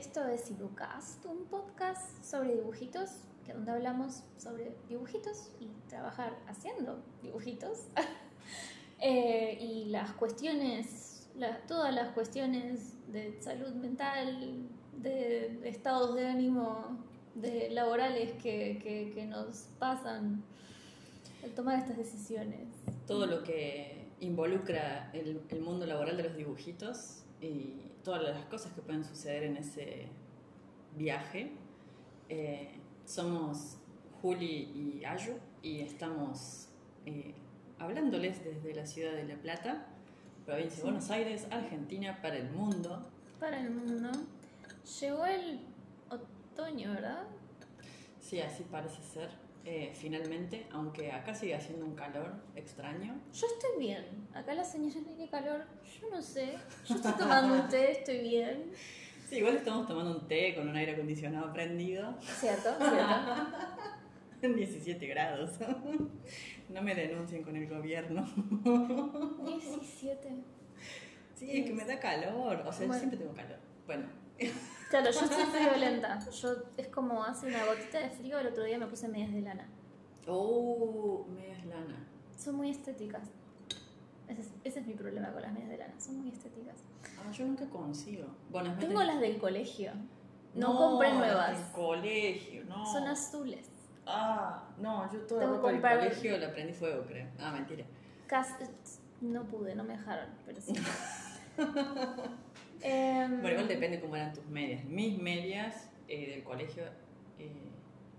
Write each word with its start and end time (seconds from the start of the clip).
Esto 0.00 0.26
es 0.28 0.50
Ibucast, 0.50 1.26
un 1.26 1.44
podcast 1.44 2.24
sobre 2.24 2.54
dibujitos, 2.54 3.10
que 3.44 3.52
donde 3.52 3.72
hablamos 3.72 4.22
sobre 4.38 4.74
dibujitos 4.88 5.50
y 5.60 5.68
trabajar 5.90 6.38
haciendo 6.48 7.02
dibujitos. 7.22 7.86
Eh, 9.02 9.56
y 9.58 9.86
las 9.86 10.12
cuestiones, 10.12 11.26
todas 11.66 11.94
las 11.94 12.12
cuestiones 12.12 12.98
de 13.10 13.40
salud 13.40 13.72
mental, 13.72 14.68
de 14.98 15.58
estados 15.64 16.14
de 16.16 16.26
ánimo, 16.26 16.98
de 17.34 17.70
laborales 17.70 18.32
que, 18.42 18.78
que 19.14 19.24
nos 19.24 19.68
pasan 19.78 20.44
al 21.42 21.50
tomar 21.52 21.78
estas 21.78 21.96
decisiones. 21.96 22.68
Todo 23.06 23.24
lo 23.24 23.42
que 23.42 24.10
involucra 24.20 25.10
el, 25.14 25.40
el 25.48 25.60
mundo 25.62 25.86
laboral 25.86 26.18
de 26.18 26.24
los 26.24 26.36
dibujitos 26.36 27.22
y 27.40 27.89
todas 28.02 28.22
las 28.22 28.44
cosas 28.46 28.72
que 28.72 28.82
pueden 28.82 29.04
suceder 29.04 29.44
en 29.44 29.56
ese 29.56 30.06
viaje. 30.96 31.52
Eh, 32.28 32.70
somos 33.04 33.78
Juli 34.22 35.00
y 35.00 35.04
Ayu 35.04 35.34
y 35.62 35.80
estamos 35.80 36.68
eh, 37.06 37.34
hablándoles 37.78 38.44
desde 38.44 38.74
la 38.74 38.86
ciudad 38.86 39.12
de 39.12 39.24
La 39.24 39.36
Plata, 39.36 39.86
provincia 40.46 40.78
de 40.78 40.82
Buenos 40.84 41.10
Aires, 41.10 41.46
Argentina, 41.50 42.20
para 42.20 42.36
el 42.36 42.50
mundo. 42.50 43.06
Para 43.38 43.60
el 43.60 43.70
mundo. 43.70 44.10
Llegó 45.00 45.26
el 45.26 45.60
otoño, 46.08 46.92
¿verdad? 46.92 47.24
Sí, 48.20 48.40
así 48.40 48.64
parece 48.70 49.02
ser. 49.02 49.30
Eh, 49.64 49.92
finalmente, 49.94 50.66
aunque 50.72 51.12
acá 51.12 51.34
sigue 51.34 51.54
haciendo 51.54 51.84
un 51.84 51.94
calor 51.94 52.32
extraño. 52.56 53.20
Yo 53.32 53.46
estoy 53.46 53.78
bien. 53.78 54.04
Acá 54.32 54.54
la 54.54 54.64
señora 54.64 55.00
tiene 55.06 55.28
calor. 55.28 55.64
Yo 56.00 56.08
no 56.10 56.22
sé. 56.22 56.54
Yo 56.88 56.94
estoy 56.94 57.12
tomando 57.12 57.54
un 57.54 57.68
té, 57.68 57.92
estoy 57.92 58.20
bien. 58.20 58.72
Sí, 59.28 59.36
igual 59.36 59.56
estamos 59.56 59.86
tomando 59.86 60.18
un 60.18 60.26
té 60.26 60.54
con 60.54 60.68
un 60.68 60.76
aire 60.76 60.92
acondicionado 60.92 61.52
prendido. 61.52 62.16
Cierto, 62.20 62.70
cierto. 62.78 63.46
En 64.42 64.56
17 64.56 65.06
grados. 65.06 65.50
No 66.70 66.82
me 66.82 66.94
denuncien 66.94 67.42
con 67.42 67.56
el 67.56 67.68
gobierno. 67.68 68.24
17. 69.44 70.28
Sí, 71.34 71.50
es 71.50 71.66
que 71.66 71.72
me 71.72 71.84
da 71.84 71.98
calor. 71.98 72.62
O 72.64 72.72
sea, 72.72 72.86
yo 72.86 72.92
siempre 72.94 73.18
tengo 73.18 73.34
calor. 73.34 73.58
Bueno. 73.86 74.06
Claro, 74.90 75.06
yo 75.06 75.12
soy 75.12 75.60
violenta. 75.70 76.18
Yo 76.30 76.56
es 76.76 76.88
como 76.88 77.22
hace 77.22 77.46
una 77.46 77.64
gotita 77.64 78.00
de 78.00 78.10
frío, 78.10 78.38
el 78.40 78.48
otro 78.48 78.64
día 78.64 78.76
me 78.76 78.86
puse 78.86 79.06
medias 79.06 79.32
de 79.32 79.40
lana. 79.40 79.68
Oh, 80.26 81.24
medias 81.32 81.64
lana. 81.64 82.06
Son 82.36 82.56
muy 82.56 82.70
estéticas. 82.70 83.28
Ese 84.28 84.42
es, 84.42 84.52
ese 84.64 84.80
es, 84.80 84.86
mi 84.86 84.94
problema 84.94 85.32
con 85.32 85.42
las 85.42 85.52
medias 85.52 85.70
de 85.70 85.78
lana, 85.78 85.94
son 85.98 86.18
muy 86.18 86.30
estéticas. 86.30 86.76
Ah, 87.18 87.30
yo 87.30 87.46
nunca 87.46 87.66
consigo. 87.66 88.26
Bueno, 88.50 88.76
Tengo 88.78 89.02
las 89.02 89.20
del 89.20 89.38
colegio. 89.38 89.92
No, 90.54 90.76
compré 90.76 91.14
nuevas. 91.14 91.56
Del 91.56 91.72
colegio, 91.72 92.64
no. 92.64 92.84
Son 92.84 93.06
azules. 93.06 93.68
Ah, 94.06 94.64
no, 94.78 95.10
yo 95.12 95.20
ropa 95.40 95.70
del 95.70 95.80
colegio 95.80 96.36
la 96.38 96.50
prendí 96.50 96.72
fuego, 96.72 97.04
creo. 97.06 97.28
Ah, 97.38 97.52
mentira. 97.52 97.84
Casi, 98.26 98.64
no 99.20 99.44
pude, 99.44 99.76
no 99.76 99.84
me 99.84 99.96
dejaron, 99.96 100.30
pero 100.44 100.60
sí. 100.60 100.72
Em, 102.82 103.40
bueno, 103.40 103.50
igual 103.50 103.68
depende 103.68 104.00
cómo 104.00 104.16
eran 104.16 104.32
tus 104.32 104.46
medias. 104.46 104.84
Mis 104.84 105.20
medias 105.20 105.90
eh, 106.08 106.30
del 106.30 106.42
colegio 106.42 106.84
eh, 107.38 107.70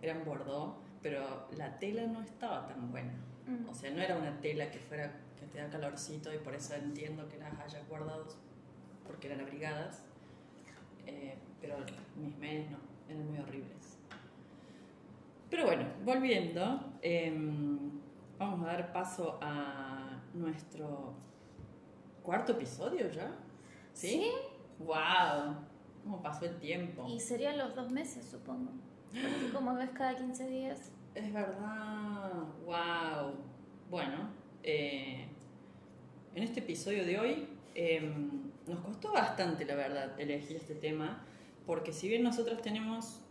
eran 0.02 0.24
bordó, 0.24 0.78
pero 1.02 1.48
la 1.58 1.80
tela 1.80 2.06
no 2.08 2.22
estaba 2.22 2.68
tan 2.68 2.92
buena. 2.92 3.14
Mm. 3.48 3.70
O 3.70 3.74
sea, 3.74 3.92
no 3.92 4.02
era 4.02 4.18
una 4.18 4.40
tela 4.40 4.70
que 4.72 4.80
fuera 4.80 5.12
que 5.40 5.48
te 5.48 5.60
da 5.60 5.70
calorcito 5.70 6.34
y 6.34 6.38
por 6.38 6.54
eso 6.54 6.76
entiendo 6.76 7.28
que 7.28 7.38
las 7.38 7.58
hayas 7.60 7.88
guardado 7.90 8.28
porque 9.06 9.28
eran 9.28 9.42
abrigadas. 9.42 10.04
Eh, 11.08 11.36
pero 11.60 11.76
mis 12.16 12.38
medias 12.38 12.70
no, 12.70 12.78
eran 13.10 13.28
muy 13.28 13.40
horribles. 13.40 13.98
Pero 15.50 15.66
bueno, 15.66 15.86
volviendo, 16.06 16.94
em, 17.02 17.92
vamos 18.38 18.62
a 18.62 18.68
dar 18.68 18.94
paso 18.94 19.38
a 19.42 20.22
nuestro 20.34 21.14
cuarto 22.24 22.54
episodio 22.54 23.10
ya. 23.10 23.36
¿Sí? 23.94 24.32
¡Wow! 24.86 25.56
¿Cómo 26.04 26.22
pasó 26.22 26.46
el 26.46 26.58
tiempo? 26.60 27.06
Y 27.08 27.20
serían 27.20 27.58
los 27.58 27.76
dos 27.76 27.92
meses, 27.92 28.26
supongo. 28.26 28.72
Porque 29.12 29.54
como 29.54 29.76
ves 29.76 29.90
cada 29.92 30.16
15 30.16 30.48
días. 30.48 30.92
Es 31.14 31.34
verdad. 31.34 32.44
¡Wow! 32.66 33.36
Bueno, 33.90 34.30
eh, 34.64 35.28
en 36.34 36.44
este 36.44 36.62
episodio 36.62 37.06
de 37.06 37.20
hoy 37.20 37.48
em, 37.76 38.52
nos 38.68 38.80
costó 38.80 39.12
bastante, 39.12 39.66
la 39.66 39.76
verdad, 39.76 40.20
elegir 40.20 40.58
este 40.58 40.76
tema. 40.76 41.24
Porque 41.66 41.94
si 41.94 42.08
bien 42.08 42.24
nosotros 42.24 42.62
tenemos 42.62 43.22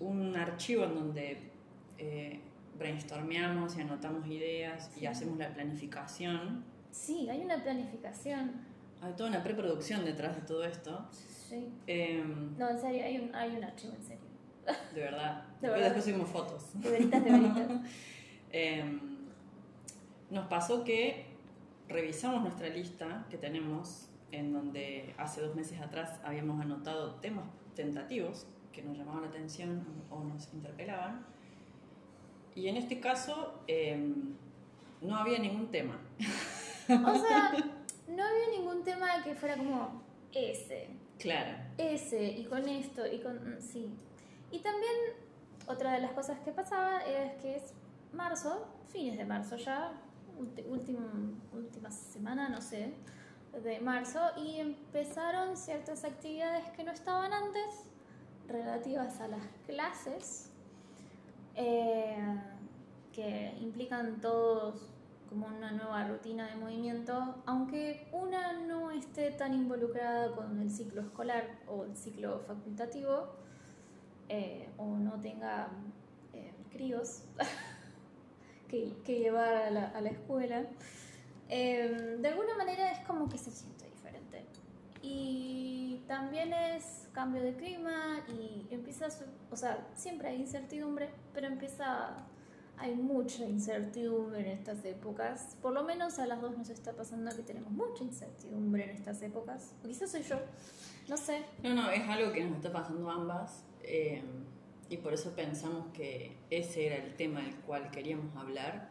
un 0.00 0.36
archivo 0.36 0.84
en 0.84 0.94
donde 0.94 1.50
eh, 1.98 2.40
brainstormeamos 2.78 3.76
y 3.76 3.82
anotamos 3.82 4.26
ideas 4.26 4.90
y 4.98 5.06
hacemos 5.06 5.38
la 5.38 5.52
planificación. 5.52 6.64
Sí, 6.90 7.28
hay 7.28 7.42
una 7.42 7.62
planificación 7.62 8.52
hay 9.02 9.12
toda 9.14 9.30
una 9.30 9.42
preproducción 9.42 10.04
detrás 10.04 10.36
de 10.36 10.42
todo 10.42 10.64
esto. 10.64 11.06
Sí. 11.48 11.68
Em, 11.86 12.56
no, 12.58 12.68
en 12.68 12.78
serio, 12.78 13.04
hay 13.04 13.18
un, 13.18 13.34
hay 13.34 13.56
un 13.56 13.64
archivo, 13.64 13.94
en 13.94 14.02
serio. 14.02 14.24
De 14.94 15.00
verdad. 15.00 15.44
De 15.60 15.68
verdad. 15.68 15.84
Después 15.84 16.04
subimos 16.04 16.28
fotos. 16.28 16.70
De 16.74 16.90
veritas, 16.90 17.24
de 17.24 17.30
veritas. 17.30 17.70
Em, 18.52 19.00
nos 20.28 20.48
pasó 20.48 20.82
que 20.82 21.26
revisamos 21.88 22.42
nuestra 22.42 22.68
lista 22.68 23.26
que 23.30 23.38
tenemos, 23.38 24.08
en 24.32 24.52
donde 24.52 25.14
hace 25.18 25.40
dos 25.40 25.54
meses 25.54 25.80
atrás 25.80 26.18
habíamos 26.24 26.60
anotado 26.60 27.14
temas 27.20 27.44
tentativos 27.76 28.48
que 28.72 28.82
nos 28.82 28.98
llamaban 28.98 29.22
la 29.22 29.28
atención 29.28 29.84
o 30.10 30.24
nos 30.24 30.52
interpelaban. 30.52 31.24
Y 32.56 32.66
en 32.66 32.76
este 32.76 32.98
caso 32.98 33.62
em, 33.68 34.34
no 35.00 35.16
había 35.16 35.38
ningún 35.38 35.70
tema. 35.70 35.96
O 36.88 37.14
sea, 37.14 37.52
no 38.08 38.24
había 38.24 38.58
ningún 38.58 38.82
tema 38.82 39.22
que 39.22 39.34
fuera 39.34 39.56
como 39.56 40.02
ese. 40.32 40.88
Claro. 41.18 41.56
Ese, 41.76 42.22
y 42.22 42.44
con 42.44 42.68
esto, 42.68 43.06
y 43.06 43.20
con. 43.20 43.36
Mm, 43.36 43.60
sí. 43.60 43.94
Y 44.50 44.60
también, 44.60 44.94
otra 45.66 45.92
de 45.92 46.00
las 46.00 46.12
cosas 46.12 46.40
que 46.40 46.52
pasaba 46.52 47.00
es 47.04 47.34
que 47.42 47.56
es 47.56 47.74
marzo, 48.12 48.66
fines 48.86 49.16
de 49.16 49.24
marzo 49.24 49.56
ya, 49.56 49.92
última, 50.68 51.12
última 51.52 51.90
semana, 51.90 52.48
no 52.48 52.60
sé, 52.60 52.94
de 53.62 53.80
marzo, 53.80 54.20
y 54.36 54.58
empezaron 54.58 55.56
ciertas 55.56 56.04
actividades 56.04 56.68
que 56.70 56.84
no 56.84 56.92
estaban 56.92 57.32
antes, 57.32 57.86
relativas 58.48 59.20
a 59.20 59.28
las 59.28 59.42
clases, 59.66 60.50
eh, 61.54 62.16
que 63.12 63.54
implican 63.60 64.20
todos 64.20 64.90
como 65.30 65.46
una 65.46 65.70
nueva 65.70 66.06
rutina 66.08 66.48
de 66.48 66.56
movimiento, 66.56 67.36
aunque 67.46 68.08
una 68.12 68.52
no 68.52 68.90
esté 68.90 69.30
tan 69.30 69.54
involucrada 69.54 70.34
con 70.34 70.60
el 70.60 70.70
ciclo 70.70 71.02
escolar 71.02 71.60
o 71.68 71.84
el 71.84 71.96
ciclo 71.96 72.40
facultativo, 72.40 73.36
eh, 74.28 74.68
o 74.76 74.96
no 74.96 75.20
tenga 75.20 75.68
eh, 76.32 76.52
críos 76.70 77.22
que, 78.68 78.96
llevar 79.06 79.54
a 79.94 80.00
la, 80.00 80.10
escuela, 80.10 80.64
eh, 81.48 82.16
de 82.20 82.28
alguna 82.28 82.56
manera 82.56 82.90
es 82.90 83.06
como 83.06 83.28
que 83.28 83.38
se 83.38 83.52
siente 83.52 83.84
diferente. 83.86 84.44
Y 85.00 86.02
también 86.08 86.52
es 86.52 87.08
cambio 87.12 87.40
de 87.40 87.54
clima 87.54 88.24
y 88.28 88.66
empieza, 88.74 89.06
o 89.50 89.56
sea, 89.56 89.86
siempre 89.94 90.28
hay 90.28 90.40
incertidumbre, 90.40 91.08
pero 91.32 91.46
empieza 91.46 92.26
hay 92.80 92.94
mucha 92.94 93.44
incertidumbre 93.44 94.40
en 94.40 94.58
estas 94.58 94.84
épocas. 94.86 95.56
Por 95.60 95.72
lo 95.72 95.84
menos 95.84 96.18
a 96.18 96.26
las 96.26 96.40
dos 96.40 96.56
nos 96.56 96.70
está 96.70 96.92
pasando 96.94 97.30
que 97.36 97.42
tenemos 97.42 97.70
mucha 97.70 98.02
incertidumbre 98.02 98.84
en 98.84 98.90
estas 98.90 99.20
épocas. 99.20 99.74
quizás 99.86 100.10
soy 100.10 100.22
yo, 100.22 100.36
no 101.08 101.16
sé. 101.16 101.44
No, 101.62 101.74
no, 101.74 101.90
es 101.90 102.08
algo 102.08 102.32
que 102.32 102.42
nos 102.42 102.56
está 102.56 102.72
pasando 102.72 103.10
ambas. 103.10 103.64
Eh, 103.82 104.22
y 104.88 104.96
por 104.96 105.12
eso 105.12 105.36
pensamos 105.36 105.92
que 105.92 106.36
ese 106.48 106.86
era 106.86 106.96
el 106.96 107.14
tema 107.16 107.42
del 107.42 107.54
cual 107.56 107.90
queríamos 107.90 108.34
hablar. 108.34 108.88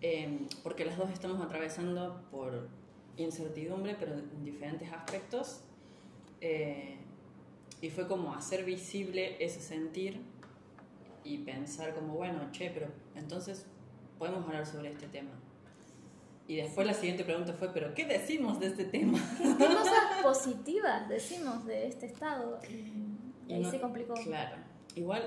Eh, 0.00 0.46
porque 0.64 0.84
las 0.84 0.98
dos 0.98 1.10
estamos 1.10 1.40
atravesando 1.40 2.24
por 2.32 2.68
incertidumbre, 3.16 3.94
pero 3.98 4.14
en 4.14 4.44
diferentes 4.44 4.92
aspectos. 4.92 5.60
Eh, 6.40 6.96
y 7.80 7.90
fue 7.90 8.08
como 8.08 8.34
hacer 8.34 8.64
visible 8.64 9.36
ese 9.44 9.60
sentir 9.60 10.20
y 11.24 11.38
pensar 11.38 11.94
como, 11.94 12.14
bueno, 12.14 12.50
che, 12.52 12.70
pero 12.70 12.88
entonces 13.14 13.66
podemos 14.18 14.44
hablar 14.46 14.66
sobre 14.66 14.90
este 14.90 15.06
tema. 15.08 15.30
Y 16.48 16.56
después 16.56 16.86
la 16.86 16.94
siguiente 16.94 17.24
pregunta 17.24 17.52
fue, 17.52 17.72
pero 17.72 17.94
¿qué 17.94 18.04
decimos 18.04 18.58
de 18.58 18.66
este 18.66 18.84
tema? 18.84 19.18
¿Qué, 19.38 19.44
cosas 19.66 20.22
positivas 20.22 21.08
decimos 21.08 21.64
de 21.64 21.86
este 21.86 22.06
estado? 22.06 22.58
Y, 23.48 23.52
ahí 23.52 23.64
se 23.64 23.80
complicó. 23.80 24.14
Claro. 24.14 24.56
Igual, 24.94 25.22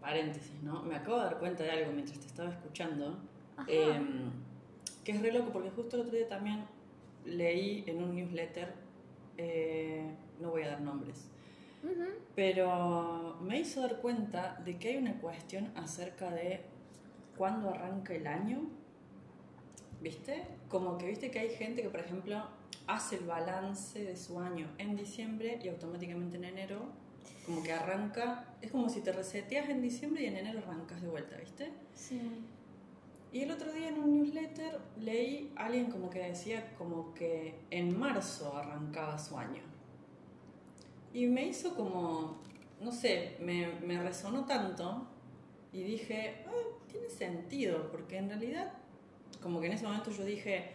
paréntesis, 0.00 0.62
¿no? 0.62 0.82
Me 0.82 0.96
acabo 0.96 1.18
de 1.18 1.24
dar 1.24 1.38
cuenta 1.38 1.64
de 1.64 1.70
algo 1.70 1.92
mientras 1.92 2.18
te 2.18 2.26
estaba 2.26 2.50
escuchando, 2.50 3.18
em, 3.66 4.30
que 5.04 5.12
es 5.12 5.22
re 5.22 5.32
loco 5.32 5.50
porque 5.52 5.70
justo 5.70 5.96
el 5.96 6.02
otro 6.02 6.16
día 6.16 6.28
también 6.28 6.64
leí 7.24 7.84
en 7.86 8.02
un 8.02 8.14
newsletter, 8.14 8.72
eh, 9.36 10.04
no 10.40 10.50
voy 10.50 10.62
a 10.62 10.68
dar 10.68 10.80
nombres, 10.80 11.28
pero 12.34 13.38
me 13.40 13.60
hizo 13.60 13.80
dar 13.80 14.00
cuenta 14.00 14.60
de 14.64 14.78
que 14.78 14.90
hay 14.90 14.96
una 14.96 15.18
cuestión 15.20 15.72
acerca 15.76 16.30
de 16.30 16.60
cuándo 17.36 17.70
arranca 17.70 18.14
el 18.14 18.26
año, 18.26 18.60
¿viste? 20.00 20.44
Como 20.68 20.98
que 20.98 21.06
viste 21.06 21.30
que 21.30 21.40
hay 21.40 21.50
gente 21.50 21.82
que, 21.82 21.88
por 21.88 22.00
ejemplo, 22.00 22.42
hace 22.86 23.16
el 23.16 23.24
balance 23.24 24.02
de 24.02 24.16
su 24.16 24.40
año 24.40 24.68
en 24.78 24.96
diciembre 24.96 25.58
y 25.62 25.68
automáticamente 25.68 26.36
en 26.36 26.44
enero, 26.44 26.80
como 27.46 27.62
que 27.62 27.72
arranca, 27.72 28.44
es 28.60 28.70
como 28.70 28.88
si 28.88 29.00
te 29.00 29.12
reseteas 29.12 29.68
en 29.68 29.82
diciembre 29.82 30.22
y 30.22 30.26
en 30.26 30.36
enero 30.36 30.60
arrancas 30.60 31.00
de 31.00 31.08
vuelta, 31.08 31.36
¿viste? 31.36 31.70
Sí. 31.94 32.20
Y 33.32 33.42
el 33.42 33.50
otro 33.52 33.72
día 33.72 33.88
en 33.88 33.98
un 33.98 34.12
newsletter 34.14 34.80
leí 34.98 35.52
a 35.56 35.66
alguien 35.66 35.90
como 35.90 36.10
que 36.10 36.18
decía 36.18 36.74
como 36.76 37.14
que 37.14 37.54
en 37.70 37.96
marzo 37.98 38.56
arrancaba 38.56 39.18
su 39.18 39.38
año. 39.38 39.69
Y 41.12 41.26
me 41.26 41.46
hizo 41.46 41.74
como, 41.74 42.40
no 42.80 42.92
sé, 42.92 43.36
me, 43.40 43.66
me 43.80 44.00
resonó 44.02 44.44
tanto 44.44 45.06
y 45.72 45.82
dije, 45.82 46.44
ah, 46.46 46.78
tiene 46.90 47.08
sentido, 47.08 47.90
porque 47.90 48.18
en 48.18 48.28
realidad, 48.28 48.72
como 49.42 49.60
que 49.60 49.66
en 49.66 49.72
ese 49.72 49.84
momento 49.84 50.10
yo 50.10 50.24
dije, 50.24 50.72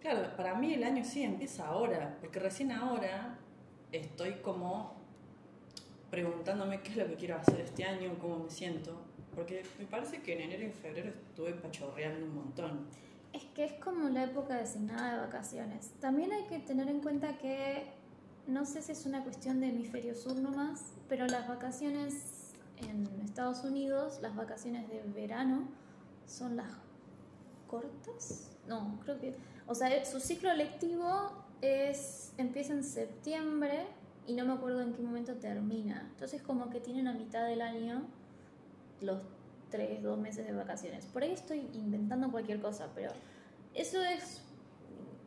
claro, 0.00 0.36
para 0.36 0.54
mí 0.54 0.74
el 0.74 0.84
año 0.84 1.04
sí 1.04 1.22
empieza 1.22 1.66
ahora, 1.66 2.16
porque 2.20 2.38
recién 2.38 2.72
ahora 2.72 3.38
estoy 3.92 4.34
como 4.42 5.00
preguntándome 6.10 6.80
qué 6.80 6.90
es 6.90 6.96
lo 6.96 7.06
que 7.06 7.14
quiero 7.14 7.36
hacer 7.36 7.60
este 7.60 7.84
año, 7.84 8.18
cómo 8.20 8.40
me 8.40 8.50
siento. 8.50 9.00
Porque 9.34 9.62
me 9.78 9.86
parece 9.86 10.22
que 10.22 10.34
en 10.34 10.40
enero 10.42 10.66
y 10.66 10.70
febrero 10.70 11.10
estuve 11.10 11.52
pachorreando 11.52 12.26
un 12.26 12.34
montón. 12.34 12.86
Es 13.32 13.44
que 13.54 13.64
es 13.64 13.72
como 13.74 14.08
la 14.08 14.24
época 14.24 14.56
designada 14.56 15.14
de 15.14 15.20
vacaciones. 15.20 15.92
También 16.00 16.32
hay 16.32 16.44
que 16.44 16.58
tener 16.58 16.88
en 16.88 17.00
cuenta 17.00 17.38
que 17.38 17.84
no 18.50 18.66
sé 18.66 18.82
si 18.82 18.92
es 18.92 19.06
una 19.06 19.22
cuestión 19.22 19.60
de 19.60 19.68
hemisferio 19.68 20.14
sur 20.14 20.36
nomás, 20.36 20.94
pero 21.08 21.26
las 21.26 21.48
vacaciones 21.48 22.52
en 22.78 23.06
Estados 23.24 23.64
Unidos, 23.64 24.18
las 24.22 24.34
vacaciones 24.34 24.88
de 24.88 25.02
verano, 25.14 25.68
son 26.26 26.56
las 26.56 26.72
cortas. 27.66 28.50
No, 28.68 28.98
creo 29.04 29.20
que. 29.20 29.36
O 29.66 29.74
sea, 29.74 30.04
su 30.04 30.20
ciclo 30.20 30.52
lectivo 30.54 31.32
es 31.62 32.32
empieza 32.38 32.72
en 32.72 32.84
septiembre 32.84 33.86
y 34.26 34.34
no 34.34 34.44
me 34.44 34.52
acuerdo 34.52 34.82
en 34.82 34.92
qué 34.92 35.02
momento 35.02 35.34
termina. 35.34 36.08
Entonces, 36.12 36.42
como 36.42 36.70
que 36.70 36.80
tienen 36.80 37.08
a 37.08 37.12
mitad 37.12 37.46
del 37.46 37.62
año 37.62 38.02
los 39.00 39.20
tres, 39.70 40.02
dos 40.02 40.18
meses 40.18 40.46
de 40.46 40.52
vacaciones. 40.52 41.06
Por 41.06 41.22
ahí 41.22 41.32
estoy 41.32 41.68
inventando 41.74 42.30
cualquier 42.30 42.60
cosa, 42.60 42.88
pero 42.94 43.12
eso 43.74 44.02
es 44.02 44.42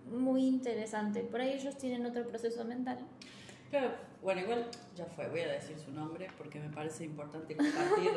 muy 0.08 0.46
interesante. 0.46 1.22
Por 1.22 1.42
ahí 1.42 1.54
ellos 1.54 1.78
tienen 1.78 2.06
otro 2.06 2.26
proceso 2.28 2.64
mental. 2.66 3.00
Claro, 3.70 3.92
bueno, 4.22 4.42
igual 4.42 4.68
ya 4.96 5.06
fue, 5.06 5.28
voy 5.30 5.40
a 5.40 5.52
decir 5.52 5.76
su 5.80 5.92
nombre 5.92 6.28
porque 6.38 6.60
me 6.60 6.70
parece 6.70 7.06
importante 7.06 7.56
compartir. 7.56 8.12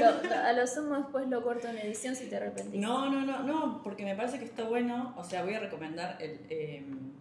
a 0.34 0.52
lo 0.54 0.66
sumo 0.66 0.96
después 0.96 1.28
lo 1.28 1.42
corto 1.42 1.68
en 1.68 1.76
edición 1.76 2.16
si 2.16 2.26
te 2.26 2.36
arrepentís. 2.36 2.80
No, 2.80 3.10
no, 3.10 3.20
no, 3.20 3.42
no, 3.42 3.82
porque 3.82 4.04
me 4.04 4.16
parece 4.16 4.38
que 4.38 4.46
está 4.46 4.64
bueno. 4.64 5.14
O 5.18 5.24
sea, 5.24 5.44
voy 5.44 5.54
a 5.54 5.60
recomendar 5.60 6.16
el, 6.20 6.40
em, 6.48 7.12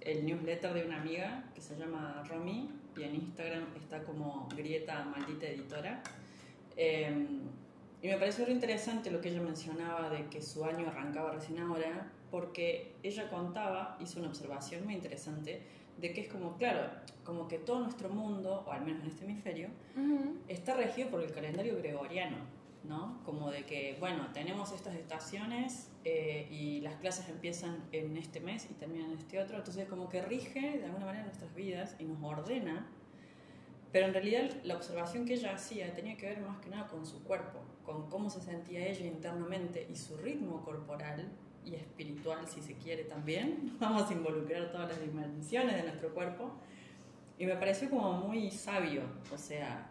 el 0.00 0.24
newsletter 0.24 0.74
de 0.74 0.84
una 0.84 1.00
amiga 1.00 1.44
que 1.54 1.60
se 1.60 1.76
llama 1.76 2.22
Romy 2.28 2.70
y 2.96 3.02
en 3.02 3.16
Instagram 3.16 3.64
está 3.76 4.04
como 4.04 4.48
Grieta 4.54 5.04
Maldita 5.04 5.46
Editora. 5.46 6.02
Em, 6.76 7.40
y 8.04 8.08
me 8.08 8.18
pareció 8.18 8.44
muy 8.44 8.52
interesante 8.52 9.10
lo 9.10 9.22
que 9.22 9.30
ella 9.30 9.40
mencionaba 9.40 10.10
de 10.10 10.26
que 10.26 10.42
su 10.42 10.62
año 10.62 10.86
arrancaba 10.86 11.32
recién 11.32 11.58
ahora, 11.58 12.12
porque 12.30 12.92
ella 13.02 13.30
contaba, 13.30 13.96
hizo 13.98 14.18
una 14.18 14.28
observación 14.28 14.84
muy 14.84 14.92
interesante, 14.92 15.62
de 15.96 16.12
que 16.12 16.20
es 16.20 16.28
como, 16.28 16.58
claro, 16.58 16.90
como 17.24 17.48
que 17.48 17.56
todo 17.56 17.80
nuestro 17.80 18.10
mundo, 18.10 18.62
o 18.66 18.72
al 18.72 18.84
menos 18.84 19.04
en 19.04 19.08
este 19.08 19.24
hemisferio, 19.24 19.68
está 20.48 20.74
regido 20.74 21.08
por 21.08 21.22
el 21.22 21.32
calendario 21.32 21.78
gregoriano, 21.78 22.36
¿no? 22.82 23.22
Como 23.24 23.50
de 23.50 23.64
que, 23.64 23.96
bueno, 23.98 24.28
tenemos 24.34 24.72
estas 24.72 24.96
estaciones 24.96 25.90
eh, 26.04 26.46
y 26.50 26.82
las 26.82 26.96
clases 26.96 27.30
empiezan 27.30 27.84
en 27.92 28.18
este 28.18 28.38
mes 28.40 28.68
y 28.70 28.74
terminan 28.74 29.12
en 29.12 29.18
este 29.18 29.40
otro, 29.40 29.56
entonces 29.56 29.88
como 29.88 30.10
que 30.10 30.20
rige 30.20 30.76
de 30.76 30.84
alguna 30.84 31.06
manera 31.06 31.24
nuestras 31.24 31.54
vidas 31.54 31.96
y 31.98 32.04
nos 32.04 32.22
ordena, 32.22 32.86
pero 33.92 34.04
en 34.04 34.12
realidad 34.12 34.50
la 34.62 34.76
observación 34.76 35.24
que 35.24 35.32
ella 35.32 35.54
hacía 35.54 35.94
tenía 35.94 36.18
que 36.18 36.26
ver 36.26 36.42
más 36.42 36.58
que 36.58 36.68
nada 36.68 36.86
con 36.88 37.06
su 37.06 37.24
cuerpo, 37.24 37.63
con 37.84 38.08
cómo 38.08 38.30
se 38.30 38.40
sentía 38.40 38.86
ella 38.86 39.06
internamente 39.06 39.86
y 39.90 39.96
su 39.96 40.16
ritmo 40.16 40.64
corporal 40.64 41.30
y 41.64 41.74
espiritual, 41.74 42.46
si 42.46 42.60
se 42.60 42.74
quiere 42.74 43.04
también. 43.04 43.76
Vamos 43.80 44.10
a 44.10 44.12
involucrar 44.12 44.70
todas 44.72 44.88
las 44.88 45.00
dimensiones 45.00 45.76
de 45.76 45.82
nuestro 45.82 46.12
cuerpo. 46.14 46.50
Y 47.38 47.46
me 47.46 47.56
pareció 47.56 47.90
como 47.90 48.12
muy 48.12 48.50
sabio, 48.50 49.02
o 49.32 49.38
sea, 49.38 49.90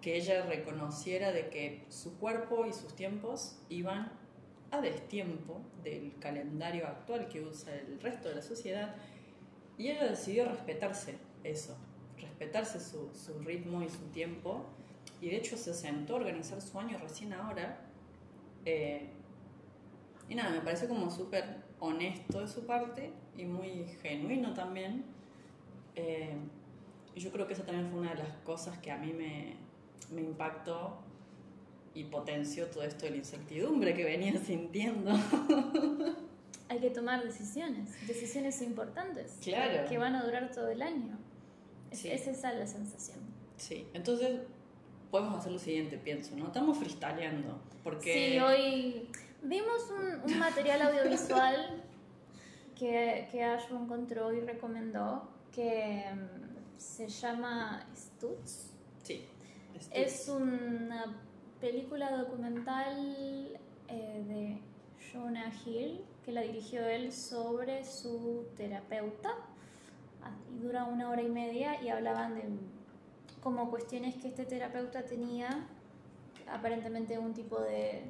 que 0.00 0.16
ella 0.16 0.46
reconociera 0.46 1.32
de 1.32 1.48
que 1.48 1.84
su 1.88 2.16
cuerpo 2.18 2.64
y 2.66 2.72
sus 2.72 2.94
tiempos 2.94 3.58
iban 3.68 4.12
a 4.70 4.80
destiempo 4.80 5.60
del 5.82 6.14
calendario 6.18 6.86
actual 6.86 7.28
que 7.28 7.40
usa 7.40 7.74
el 7.74 8.00
resto 8.00 8.28
de 8.28 8.36
la 8.36 8.42
sociedad 8.42 8.94
y 9.78 9.88
ella 9.88 10.04
decidió 10.04 10.46
respetarse 10.46 11.18
eso, 11.44 11.76
respetarse 12.18 12.80
su, 12.80 13.10
su 13.14 13.38
ritmo 13.40 13.82
y 13.82 13.88
su 13.88 14.04
tiempo 14.12 14.64
y 15.20 15.28
de 15.28 15.36
hecho 15.36 15.56
se 15.56 15.74
sentó 15.74 16.14
a 16.14 16.16
organizar 16.16 16.60
su 16.60 16.78
año 16.78 16.98
recién 16.98 17.32
ahora 17.32 17.80
eh, 18.64 19.08
y 20.28 20.34
nada, 20.34 20.50
me 20.50 20.60
pareció 20.60 20.88
como 20.88 21.10
súper 21.10 21.64
honesto 21.78 22.40
de 22.40 22.48
su 22.48 22.66
parte 22.66 23.12
y 23.36 23.44
muy 23.44 23.84
genuino 24.02 24.52
también 24.54 25.04
eh, 25.94 26.36
y 27.14 27.20
yo 27.20 27.32
creo 27.32 27.46
que 27.46 27.54
esa 27.54 27.64
también 27.64 27.90
fue 27.90 28.00
una 28.00 28.10
de 28.10 28.22
las 28.22 28.36
cosas 28.44 28.78
que 28.78 28.90
a 28.90 28.98
mí 28.98 29.12
me, 29.12 29.56
me 30.12 30.20
impactó 30.20 30.98
y 31.94 32.04
potenció 32.04 32.66
todo 32.66 32.82
esto 32.82 33.06
de 33.06 33.12
la 33.12 33.16
incertidumbre 33.16 33.94
que 33.94 34.04
venía 34.04 34.38
sintiendo. 34.44 35.12
Hay 36.68 36.78
que 36.78 36.90
tomar 36.90 37.24
decisiones, 37.24 38.06
decisiones 38.06 38.60
importantes. 38.60 39.38
Claro. 39.42 39.88
Que 39.88 39.96
van 39.96 40.14
a 40.14 40.24
durar 40.24 40.50
todo 40.50 40.68
el 40.68 40.82
año. 40.82 41.16
Es, 41.90 42.04
esa 42.04 42.52
la 42.52 42.66
sensación. 42.66 43.18
Sí, 43.56 43.86
entonces 43.94 44.40
podemos 45.16 45.38
hacer 45.38 45.52
lo 45.52 45.58
siguiente, 45.58 45.96
pienso, 45.96 46.36
¿no? 46.36 46.46
Estamos 46.46 46.76
freestyleando. 46.76 47.58
Porque... 47.82 48.12
Sí, 48.12 48.38
hoy 48.38 49.08
vimos 49.42 49.90
un, 49.90 50.38
material 50.38 50.82
audiovisual 50.82 51.82
que, 52.78 53.28
que 53.30 53.42
Ashu 53.42 53.76
encontró 53.76 54.32
y 54.32 54.40
recomendó 54.40 55.28
que 55.52 56.04
mm, 56.12 56.78
se 56.78 57.08
llama 57.08 57.86
Stutz. 57.94 58.72
Sí. 59.02 59.24
Es 59.90 60.28
una 60.28 61.16
película 61.60 62.14
documental 62.16 63.58
eh, 63.88 64.24
de 64.28 64.58
Jonah 65.10 65.50
Hill 65.64 66.02
que 66.24 66.32
la 66.32 66.42
dirigió 66.42 66.84
él 66.86 67.12
sobre 67.12 67.84
su 67.84 68.46
terapeuta 68.56 69.30
ah, 70.22 70.30
y 70.54 70.58
dura 70.58 70.84
una 70.84 71.08
hora 71.08 71.22
y 71.22 71.28
media 71.28 71.80
y 71.82 71.88
hablaban 71.88 72.34
de 72.34 72.42
como 73.42 73.70
cuestiones 73.70 74.16
que 74.16 74.28
este 74.28 74.44
terapeuta 74.44 75.04
tenía 75.04 75.66
aparentemente 76.50 77.18
un 77.18 77.34
tipo 77.34 77.60
de 77.60 78.04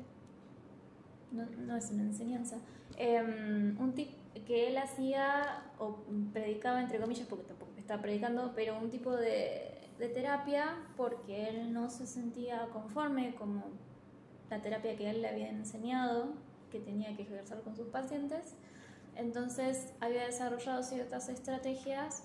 no, 1.32 1.76
es 1.76 1.90
una 1.90 2.02
enseñanza 2.04 2.56
em, 2.96 3.76
un 3.80 3.92
tip 3.94 4.10
que 4.46 4.68
él 4.68 4.78
hacía 4.78 5.64
o 5.78 5.96
predicaba 6.32 6.80
entre 6.80 7.00
comillas 7.00 7.26
porque 7.26 7.44
tampoco 7.44 7.72
está 7.76 8.00
predicando 8.00 8.52
pero 8.54 8.78
un 8.78 8.90
tipo 8.90 9.12
de 9.12 9.76
de 9.98 10.08
terapia 10.08 10.76
porque 10.96 11.48
él 11.48 11.72
no 11.72 11.88
se 11.90 12.06
sentía 12.06 12.68
conforme 12.72 13.34
como 13.34 13.64
la 14.50 14.60
terapia 14.60 14.96
que 14.96 15.10
él 15.10 15.22
le 15.22 15.28
había 15.28 15.48
enseñado 15.48 16.34
que 16.70 16.80
tenía 16.80 17.16
que 17.16 17.22
ejercer 17.22 17.60
con 17.62 17.76
sus 17.76 17.88
pacientes. 17.88 18.54
Entonces 19.14 19.94
había 20.00 20.26
desarrollado 20.26 20.82
ciertas 20.82 21.28
estrategias 21.28 22.24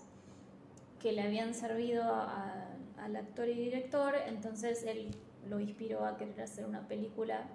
que 1.00 1.14
le 1.14 1.22
habían 1.22 1.54
servido 1.54 2.04
al 3.02 3.16
actor 3.16 3.50
y 3.50 3.56
director, 3.56 4.14
entonces 4.28 4.84
él 4.86 5.16
lo 5.50 5.60
inspiró 5.60 6.06
a 6.06 6.18
querer 6.18 6.40
hacer 6.42 6.66
una 6.66 6.88
película 6.88 7.46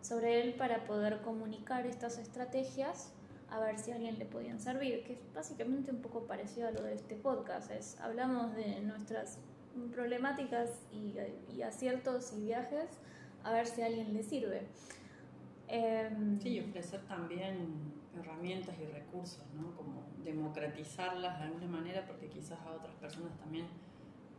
sobre 0.00 0.40
él 0.40 0.54
para 0.54 0.84
poder 0.84 1.20
comunicar 1.22 1.86
estas 1.86 2.18
estrategias 2.18 3.12
a 3.50 3.60
ver 3.60 3.78
si 3.78 3.90
a 3.90 3.96
alguien 3.96 4.18
le 4.18 4.24
podían 4.24 4.60
servir, 4.60 5.04
que 5.04 5.12
es 5.12 5.18
básicamente 5.34 5.90
un 5.90 6.00
poco 6.00 6.26
parecido 6.26 6.68
a 6.68 6.70
lo 6.70 6.82
de 6.82 6.94
este 6.94 7.16
podcast, 7.16 7.70
es 7.70 8.00
hablamos 8.00 8.54
de 8.56 8.80
nuestras 8.80 9.38
problemáticas 9.92 10.70
y, 10.90 11.62
aciertos 11.62 12.32
y 12.32 12.44
viajes, 12.44 12.88
a 13.44 13.52
ver 13.52 13.66
si 13.66 13.82
a 13.82 13.86
alguien 13.86 14.14
le 14.14 14.22
sirve. 14.22 14.62
Em, 15.68 16.40
sí, 16.40 16.48
y 16.48 16.60
ofrecer 16.60 17.02
también 17.02 17.92
herramientas 18.18 18.74
y 18.80 18.86
recursos, 18.86 19.44
¿no? 19.54 19.74
Como 19.76 20.02
democratizarlas 20.24 21.38
de 21.38 21.44
alguna 21.44 21.66
manera 21.66 22.06
porque 22.06 22.28
quizás 22.28 22.58
a 22.60 22.70
otras 22.72 22.94
personas 22.96 23.36
también 23.38 23.66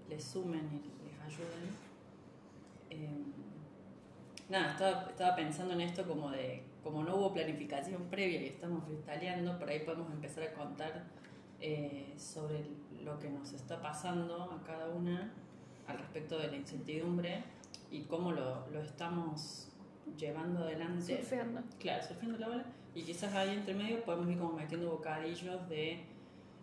les 0.10 0.24
sumen 0.24 0.70
y 0.72 1.06
les 1.06 1.20
ayuden. 1.22 1.70
Em, 2.90 3.34
nada, 4.50 4.72
estaba, 4.72 5.10
estaba, 5.10 5.36
pensando 5.36 5.74
en 5.74 5.82
esto 5.82 6.08
como 6.08 6.32
de, 6.32 6.64
como 6.84 7.04
no 7.04 7.16
hubo 7.16 7.34
planificación 7.34 8.04
previa 8.10 8.42
y 8.42 8.48
estamos 8.48 8.84
freestyleando, 8.86 9.58
por 9.58 9.70
ahí 9.70 9.80
podemos 9.80 10.12
empezar 10.12 10.44
a 10.44 10.54
contar 10.54 11.04
eh, 11.60 12.14
sobre 12.18 12.66
lo 13.04 13.18
que 13.20 13.30
nos 13.30 13.54
está 13.54 13.82
pasando 13.82 14.44
a 14.52 14.64
cada 14.64 14.90
una 14.90 15.32
al 15.88 15.98
respecto 15.98 16.38
de 16.38 16.48
la 16.48 16.58
incertidumbre 16.58 17.44
y 17.92 18.02
cómo 18.04 18.32
lo, 18.32 18.68
lo 18.70 18.82
estamos 18.82 19.70
llevando 20.18 20.64
adelante. 20.64 21.18
Surfeando. 21.18 21.62
Claro, 21.80 22.04
surfeando 22.04 22.38
la 22.38 22.48
ola. 22.48 22.66
Y 22.96 23.04
quizás 23.04 23.34
ahí 23.34 23.56
entre 23.56 23.74
medio 23.74 24.04
podemos 24.04 24.30
ir 24.30 24.38
como 24.38 24.54
metiendo 24.54 24.92
bocadillos 24.92 25.68
de 25.70 26.04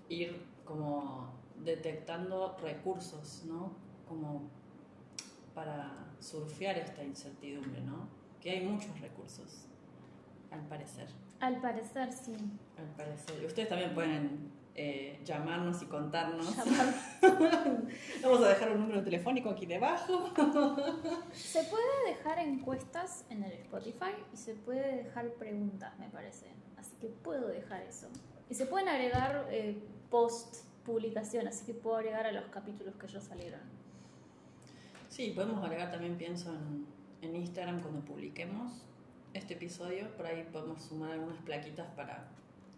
ir 0.08 0.42
como 0.64 1.39
detectando 1.64 2.56
recursos, 2.58 3.44
¿no? 3.46 3.72
Como 4.08 4.48
para 5.54 6.10
surfear 6.18 6.78
esta 6.78 7.02
incertidumbre, 7.02 7.80
¿no? 7.82 8.08
Que 8.40 8.50
hay 8.50 8.66
muchos 8.66 8.98
recursos, 9.00 9.66
al 10.50 10.60
parecer. 10.68 11.08
Al 11.40 11.60
parecer, 11.60 12.12
sí. 12.12 12.34
Al 12.78 12.86
parecer. 12.96 13.44
Ustedes 13.44 13.68
también 13.68 13.94
pueden 13.94 14.52
eh, 14.74 15.20
llamarnos 15.24 15.82
y 15.82 15.86
contarnos. 15.86 16.56
Vamos 18.22 18.42
a 18.42 18.48
dejar 18.48 18.72
un 18.72 18.80
número 18.80 19.02
telefónico 19.02 19.50
aquí 19.50 19.66
debajo. 19.66 20.30
se 21.32 21.64
puede 21.64 22.14
dejar 22.14 22.38
encuestas 22.38 23.24
en 23.30 23.44
el 23.44 23.52
Spotify 23.52 24.12
y 24.32 24.36
se 24.36 24.54
puede 24.54 25.04
dejar 25.04 25.30
preguntas, 25.34 25.98
me 25.98 26.08
parece. 26.08 26.46
Así 26.78 26.96
que 27.00 27.08
puedo 27.08 27.48
dejar 27.48 27.82
eso. 27.82 28.08
Y 28.48 28.54
se 28.54 28.66
pueden 28.66 28.88
agregar 28.88 29.48
eh, 29.50 29.82
post 30.08 30.69
publicación, 30.84 31.46
así 31.48 31.64
que 31.64 31.74
puedo 31.74 31.96
agregar 31.96 32.26
a 32.26 32.32
los 32.32 32.46
capítulos 32.46 32.94
que 32.96 33.06
ya 33.06 33.20
salieron. 33.20 33.60
Sí, 35.08 35.32
podemos 35.34 35.62
agregar 35.64 35.90
también, 35.90 36.16
pienso, 36.16 36.54
en, 36.54 36.86
en 37.22 37.36
Instagram 37.36 37.80
cuando 37.82 38.00
publiquemos 38.04 38.84
este 39.34 39.54
episodio. 39.54 40.14
Por 40.16 40.26
ahí 40.26 40.48
podemos 40.52 40.82
sumar 40.82 41.12
algunas 41.12 41.42
plaquitas 41.42 41.88
para 41.94 42.28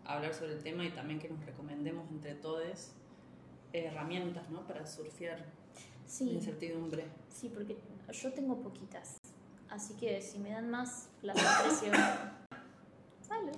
hablar 0.05 0.35
sobre 0.35 0.55
el 0.55 0.63
tema 0.63 0.85
y 0.85 0.91
también 0.91 1.21
que 1.21 1.29
nos 1.29 1.45
recomendemos 1.45 2.11
entre 2.11 2.35
todos 2.35 2.93
herramientas 3.73 4.49
¿no? 4.51 4.67
para 4.67 4.87
surfear 4.87 5.45
sí. 6.07 6.27
la 6.27 6.33
incertidumbre. 6.33 7.07
Sí, 7.29 7.51
porque 7.53 7.77
yo 8.13 8.33
tengo 8.33 8.61
poquitas. 8.61 9.19
Así 9.71 9.95
que 9.95 10.21
si 10.21 10.39
me 10.39 10.51
dan 10.51 10.71
más, 10.71 11.09
las 11.23 11.37
aprecio. 11.43 11.93
Salud. 13.23 13.57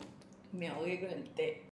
Me 0.52 0.68
ahogué 0.68 1.00
con 1.00 1.10
el 1.10 1.28
té. 1.30 1.68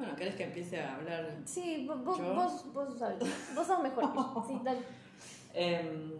Bueno, 0.00 0.16
¿querés 0.16 0.34
que 0.34 0.44
empiece 0.44 0.80
a 0.80 0.94
hablar? 0.94 1.30
Sí, 1.44 1.84
vos, 1.86 2.02
vos, 2.02 2.72
vos 2.72 2.98
sabes. 2.98 3.18
Vos 3.54 3.66
sos 3.66 3.82
mejor 3.82 4.10
que 4.10 4.16
yo. 4.16 4.44
Sí, 4.48 4.58
dale. 4.64 4.80
Em, 5.52 6.12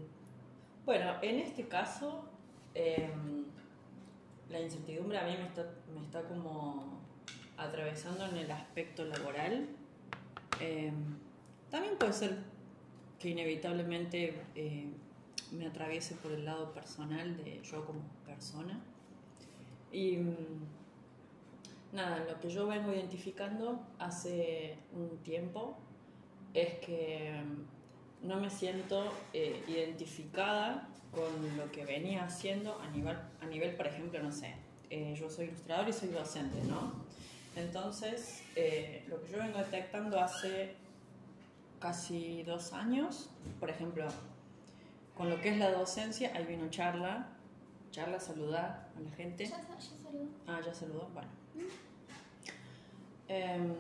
bueno, 0.85 1.15
en 1.23 1.39
este 1.39 1.67
caso, 1.67 2.29
em, 2.75 3.47
la 4.51 4.61
incertidumbre 4.61 5.17
a 5.17 5.25
mí 5.25 5.35
me 5.35 5.47
está, 5.47 5.67
me 5.95 6.03
está 6.03 6.21
como 6.25 7.01
atravesando 7.57 8.27
en 8.27 8.37
el 8.37 8.51
aspecto 8.51 9.07
laboral. 9.07 9.67
Em, 10.61 11.17
también 11.71 11.97
puede 11.97 12.13
ser 12.13 12.37
que 13.19 13.31
inevitablemente 13.31 14.43
eh, 14.57 14.93
me 15.53 15.67
atraviese 15.67 16.17
por 16.17 16.33
el 16.33 16.45
lado 16.45 16.75
personal 16.75 17.35
de 17.39 17.63
yo 17.63 17.87
como 17.87 18.03
persona. 18.27 18.79
Y 19.91 20.19
mm, 20.19 20.80
nada, 21.93 22.25
lo 22.25 22.39
que 22.41 22.51
yo 22.51 22.67
vengo 22.67 22.93
identificando 22.93 23.81
hace 23.99 24.77
un 24.93 25.19
tiempo 25.19 25.77
es 26.55 26.75
que 26.79 27.43
mm, 27.43 28.29
no 28.29 28.41
me 28.41 28.51
siento 28.51 29.13
eh, 29.33 29.63
identificada 29.69 30.89
con 31.11 31.57
lo 31.57 31.71
que 31.73 31.85
venía 31.85 32.25
haciendo 32.25 32.79
a 32.81 32.89
nivel, 32.91 33.17
a 33.41 33.47
nivel 33.47 33.75
por 33.75 33.87
ejemplo, 33.87 34.23
no 34.23 34.31
sé, 34.31 34.55
eh, 34.91 35.15
yo 35.19 35.29
soy 35.29 35.47
ilustrador 35.47 35.89
y 35.89 35.93
soy 35.93 36.09
docente, 36.09 36.63
¿no? 36.69 36.93
Entonces, 37.57 38.43
eh, 38.55 39.05
lo 39.09 39.21
que 39.23 39.33
yo 39.33 39.39
vengo 39.39 39.59
detectando 39.59 40.21
hace 40.21 40.77
casi 41.81 42.43
dos 42.45 42.73
años, 42.73 43.31
por 43.59 43.71
ejemplo, 43.71 44.07
con 45.17 45.29
lo 45.29 45.41
que 45.41 45.51
es 45.51 45.59
la 45.59 45.73
docencia, 45.73 46.33
ahí 46.35 46.45
vino 46.45 46.69
charla, 46.71 47.29
charla, 47.91 48.21
saludar 48.21 48.89
a 48.97 49.01
la 49.01 49.11
gente. 49.17 49.47
Ya, 49.47 49.61
ya 49.61 49.81
saludó. 49.81 50.27
Ah, 50.47 50.61
ya 50.65 50.73
saludó, 50.73 51.09
bueno. 51.13 51.40
Em, 53.29 53.73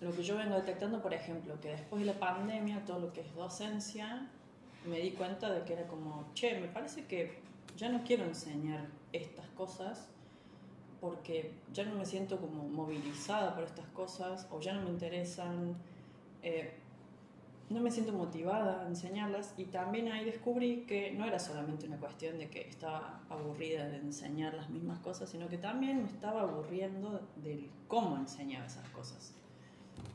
lo 0.00 0.12
que 0.12 0.22
yo 0.22 0.36
vengo 0.36 0.54
detectando, 0.54 1.02
por 1.02 1.12
ejemplo, 1.12 1.58
que 1.60 1.70
después 1.70 2.00
de 2.00 2.06
la 2.06 2.18
pandemia, 2.18 2.84
todo 2.84 3.00
lo 3.00 3.12
que 3.12 3.22
es 3.22 3.34
docencia, 3.34 4.28
me 4.86 5.00
di 5.00 5.10
cuenta 5.12 5.50
de 5.50 5.64
que 5.64 5.72
era 5.72 5.86
como, 5.86 6.30
che, 6.34 6.60
me 6.60 6.68
parece 6.68 7.04
que 7.06 7.40
ya 7.76 7.88
no 7.88 8.04
quiero 8.04 8.24
enseñar 8.24 8.86
estas 9.12 9.46
cosas 9.48 10.08
porque 11.00 11.52
ya 11.72 11.84
no 11.84 11.94
me 11.94 12.04
siento 12.04 12.38
como 12.38 12.68
movilizada 12.68 13.54
por 13.54 13.64
estas 13.64 13.86
cosas 13.88 14.46
o 14.50 14.60
ya 14.60 14.72
no 14.72 14.82
me 14.82 14.90
interesan, 14.90 15.76
eh, 16.42 16.74
no 17.70 17.80
me 17.80 17.90
siento 17.90 18.12
motivada 18.12 18.82
a 18.82 18.86
enseñarlas 18.86 19.52
y 19.56 19.66
también 19.66 20.10
ahí 20.10 20.24
descubrí 20.24 20.84
que 20.86 21.10
no 21.12 21.26
era 21.26 21.38
solamente 21.38 21.86
una 21.86 21.98
cuestión 21.98 22.38
de 22.38 22.48
que 22.48 22.62
estaba 22.62 23.20
aburrida 23.28 23.86
de 23.88 23.98
enseñar 23.98 24.54
las 24.54 24.70
mismas 24.70 24.98
cosas, 25.00 25.28
sino 25.28 25.48
que 25.48 25.58
también 25.58 26.02
me 26.02 26.08
estaba 26.08 26.42
aburriendo 26.42 27.20
del 27.36 27.70
cómo 27.86 28.16
enseñaba 28.16 28.66
esas 28.66 28.88
cosas. 28.90 29.34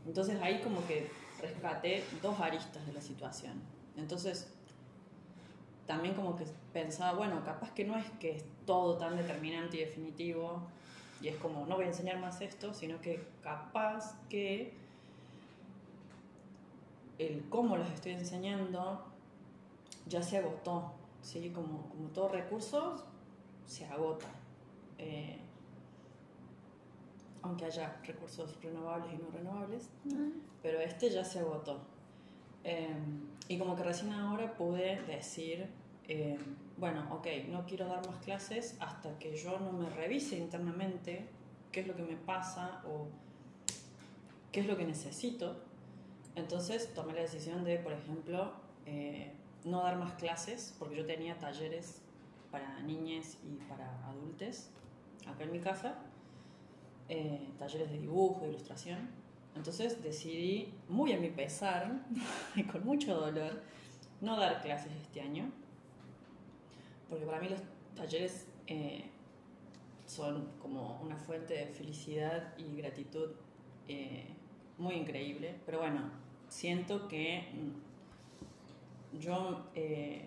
Entonces 0.07 0.41
ahí 0.41 0.61
como 0.61 0.85
que 0.87 1.09
rescaté 1.41 2.03
dos 2.21 2.39
aristas 2.39 2.85
de 2.87 2.93
la 2.93 3.01
situación. 3.01 3.61
Entonces 3.97 4.51
también 5.85 6.15
como 6.15 6.35
que 6.35 6.45
pensaba, 6.71 7.17
bueno, 7.17 7.43
capaz 7.43 7.71
que 7.71 7.83
no 7.83 7.97
es 7.97 8.09
que 8.19 8.37
es 8.37 8.45
todo 8.65 8.97
tan 8.97 9.17
determinante 9.17 9.77
y 9.77 9.81
definitivo, 9.81 10.61
y 11.21 11.27
es 11.27 11.35
como, 11.37 11.65
no 11.65 11.75
voy 11.75 11.85
a 11.85 11.87
enseñar 11.87 12.19
más 12.19 12.41
esto, 12.41 12.73
sino 12.73 12.99
que 12.99 13.23
capaz 13.41 14.17
que 14.29 14.73
el 17.17 17.47
cómo 17.49 17.77
los 17.77 17.89
estoy 17.89 18.13
enseñando 18.13 19.03
ya 20.07 20.21
se 20.21 20.37
agotó, 20.37 20.91
¿sí? 21.21 21.51
Como, 21.51 21.89
como 21.89 22.09
todo 22.09 22.29
recurso, 22.29 23.03
se 23.65 23.85
agota. 23.85 24.27
Eh, 24.97 25.39
aunque 27.41 27.65
haya 27.65 27.99
recursos 28.03 28.57
renovables 28.61 29.13
y 29.13 29.17
no 29.17 29.29
renovables, 29.29 29.89
pero 30.61 30.79
este 30.79 31.09
ya 31.09 31.25
se 31.25 31.39
agotó. 31.39 31.81
Eh, 32.63 32.95
y 33.49 33.57
como 33.57 33.75
que 33.75 33.83
recién 33.83 34.13
ahora 34.13 34.53
pude 34.55 35.01
decir, 35.03 35.67
eh, 36.07 36.37
bueno, 36.77 37.05
ok, 37.11 37.27
no 37.49 37.65
quiero 37.65 37.87
dar 37.87 38.07
más 38.07 38.17
clases 38.23 38.77
hasta 38.79 39.19
que 39.19 39.35
yo 39.35 39.59
no 39.59 39.73
me 39.73 39.89
revise 39.89 40.37
internamente 40.37 41.27
qué 41.71 41.81
es 41.81 41.87
lo 41.87 41.95
que 41.95 42.03
me 42.03 42.15
pasa 42.15 42.81
o 42.87 43.07
qué 44.53 44.61
es 44.61 44.65
lo 44.65 44.77
que 44.77 44.85
necesito. 44.85 45.57
Entonces 46.35 46.93
tomé 46.93 47.13
la 47.13 47.21
decisión 47.21 47.63
de, 47.63 47.77
por 47.77 47.93
ejemplo, 47.93 48.53
eh, 48.85 49.31
no 49.65 49.83
dar 49.83 49.97
más 49.97 50.13
clases, 50.13 50.75
porque 50.79 50.95
yo 50.95 51.05
tenía 51.05 51.37
talleres 51.37 52.01
para 52.51 52.79
niñas 52.81 53.37
y 53.43 53.55
para 53.65 54.05
adultos 54.07 54.69
acá 55.27 55.43
en 55.43 55.51
mi 55.51 55.59
casa, 55.59 55.95
eh, 57.09 57.47
talleres 57.57 57.91
de 57.91 57.99
dibujo, 57.99 58.41
de 58.41 58.49
ilustración. 58.49 59.09
Entonces 59.55 60.01
decidí, 60.01 60.73
muy 60.89 61.13
a 61.13 61.19
mi 61.19 61.29
pesar 61.29 62.01
y 62.55 62.63
con 62.63 62.83
mucho 62.83 63.15
dolor, 63.15 63.61
no 64.21 64.39
dar 64.39 64.61
clases 64.61 64.91
este 65.01 65.21
año 65.21 65.51
porque 67.13 67.27
para 67.27 67.39
mí 67.39 67.47
los 67.47 67.61
talleres 67.95 68.47
eh, 68.65 69.03
son 70.07 70.47
como 70.59 70.99
una 71.03 71.15
fuente 71.15 71.53
de 71.53 71.67
felicidad 71.67 72.57
y 72.57 72.75
gratitud 72.77 73.29
muy 74.79 74.95
increíble, 74.95 75.55
pero 75.65 75.79
bueno, 75.79 76.09
siento 76.53 77.07
que 77.07 77.43
yo 79.19 79.65
eh, 79.73 80.25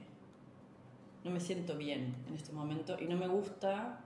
no 1.25 1.31
me 1.31 1.41
siento 1.41 1.77
bien 1.77 2.15
en 2.29 2.35
este 2.35 2.53
momento 2.53 2.97
y 3.01 3.05
no 3.07 3.17
me 3.17 3.29
gusta 3.29 4.01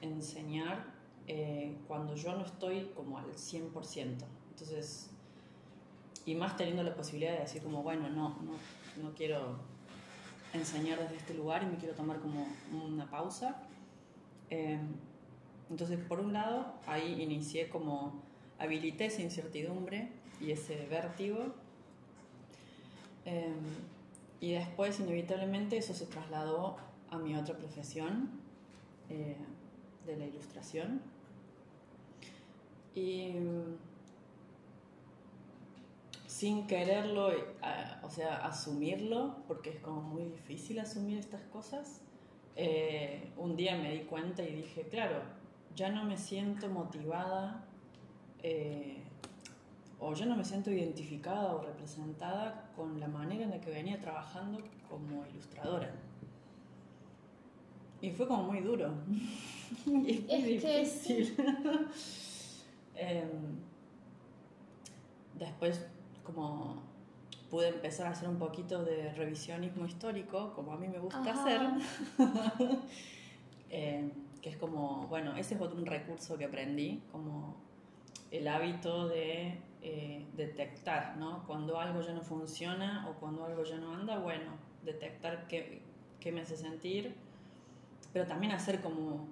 enseñar 0.00 0.98
cuando 1.86 2.16
yo 2.16 2.34
no 2.34 2.44
estoy 2.44 2.90
como 2.96 3.18
al 3.18 3.26
100%. 3.26 3.70
Entonces, 4.50 5.10
y 6.26 6.34
más 6.34 6.56
teniendo 6.56 6.82
la 6.82 6.94
posibilidad 6.94 7.34
de 7.34 7.40
decir 7.40 7.62
como, 7.62 7.84
bueno, 7.84 8.10
no, 8.10 8.30
no, 8.42 8.54
no 9.00 9.14
quiero 9.14 9.56
enseñar 10.52 10.98
desde 10.98 11.16
este 11.16 11.34
lugar 11.34 11.62
y 11.62 11.66
me 11.66 11.76
quiero 11.76 11.94
tomar 11.94 12.18
como 12.18 12.48
una 12.72 13.08
pausa. 13.08 13.62
Em, 14.48 14.88
entonces, 15.70 16.00
por 16.00 16.18
un 16.18 16.32
lado, 16.32 16.74
ahí 16.86 17.22
inicié 17.22 17.68
como, 17.68 18.20
habilité 18.58 19.06
esa 19.06 19.22
incertidumbre 19.22 20.10
y 20.40 20.52
ese 20.52 20.86
vértigo. 20.86 21.54
Em, 23.24 23.54
y 24.40 24.52
después, 24.52 24.98
inevitablemente, 25.00 25.76
eso 25.76 25.92
se 25.94 26.06
trasladó 26.06 26.76
a 27.10 27.18
mi 27.18 27.36
otra 27.36 27.56
profesión 27.56 28.30
eh, 29.10 29.36
de 30.06 30.16
la 30.16 30.26
ilustración. 30.26 31.02
Y 32.94 33.34
sin 36.26 36.66
quererlo, 36.66 37.32
eh, 37.32 37.44
o 38.02 38.08
sea, 38.08 38.38
asumirlo, 38.46 39.36
porque 39.46 39.70
es 39.70 39.80
como 39.80 40.00
muy 40.00 40.24
difícil 40.24 40.78
asumir 40.78 41.18
estas 41.18 41.42
cosas, 41.42 42.00
eh, 42.56 43.30
un 43.36 43.56
día 43.56 43.76
me 43.76 43.92
di 43.92 44.00
cuenta 44.00 44.42
y 44.42 44.54
dije, 44.54 44.82
claro, 44.84 45.22
ya 45.76 45.90
no 45.90 46.04
me 46.04 46.16
siento 46.16 46.68
motivada, 46.68 47.64
o 50.00 50.14
yo 50.14 50.24
no 50.26 50.34
me 50.34 50.44
siento 50.44 50.70
identificada 50.70 51.54
o 51.54 51.62
representada 51.62 52.70
con 52.74 52.98
la 52.98 53.06
manera 53.06 53.44
en 53.44 53.50
la 53.50 53.60
que 53.60 53.70
venía 53.70 54.00
trabajando 54.00 54.58
como 54.88 55.26
ilustradora. 55.26 55.92
Y 58.00 58.10
fue 58.10 58.26
como 58.26 58.44
muy 58.44 58.60
duro. 58.60 58.94
y 59.86 60.24
es 60.28 60.44
difícil. 60.44 61.36
Em, 63.02 63.56
después, 65.38 65.86
como 66.22 66.82
pude 67.48 67.68
empezar 67.68 68.08
a 68.08 68.10
hacer 68.10 68.28
un 68.28 68.36
poquito 68.36 68.84
de 68.84 69.10
revisionismo 69.14 69.86
histórico, 69.86 70.52
como 70.52 70.74
a 70.74 70.76
mí 70.76 70.86
me 70.86 70.98
gusta 70.98 71.32
hacer, 71.32 71.62
em, 73.70 74.10
que 74.42 74.50
es 74.50 74.56
como, 74.58 75.06
bueno, 75.08 75.34
ese 75.34 75.54
es 75.54 75.60
otro 75.62 75.82
recurso 75.82 76.36
que 76.36 76.44
aprendí, 76.44 77.02
como 77.10 77.56
el 78.30 78.46
hábito 78.48 79.08
de 79.08 79.58
eh, 79.82 80.26
detectar, 80.36 81.16
¿no? 81.16 81.44
Cuando 81.46 81.78
algo 81.78 82.00
ya 82.02 82.12
no 82.12 82.22
funciona 82.22 83.08
o 83.08 83.14
cuando 83.14 83.44
algo 83.44 83.64
ya 83.64 83.78
no 83.78 83.94
anda, 83.94 84.18
bueno, 84.18 84.52
detectar 84.84 85.46
qué, 85.46 85.82
qué 86.20 86.32
me 86.32 86.42
hace 86.42 86.56
sentir, 86.56 87.14
pero 88.12 88.26
también 88.26 88.52
hacer 88.52 88.80
como 88.80 89.28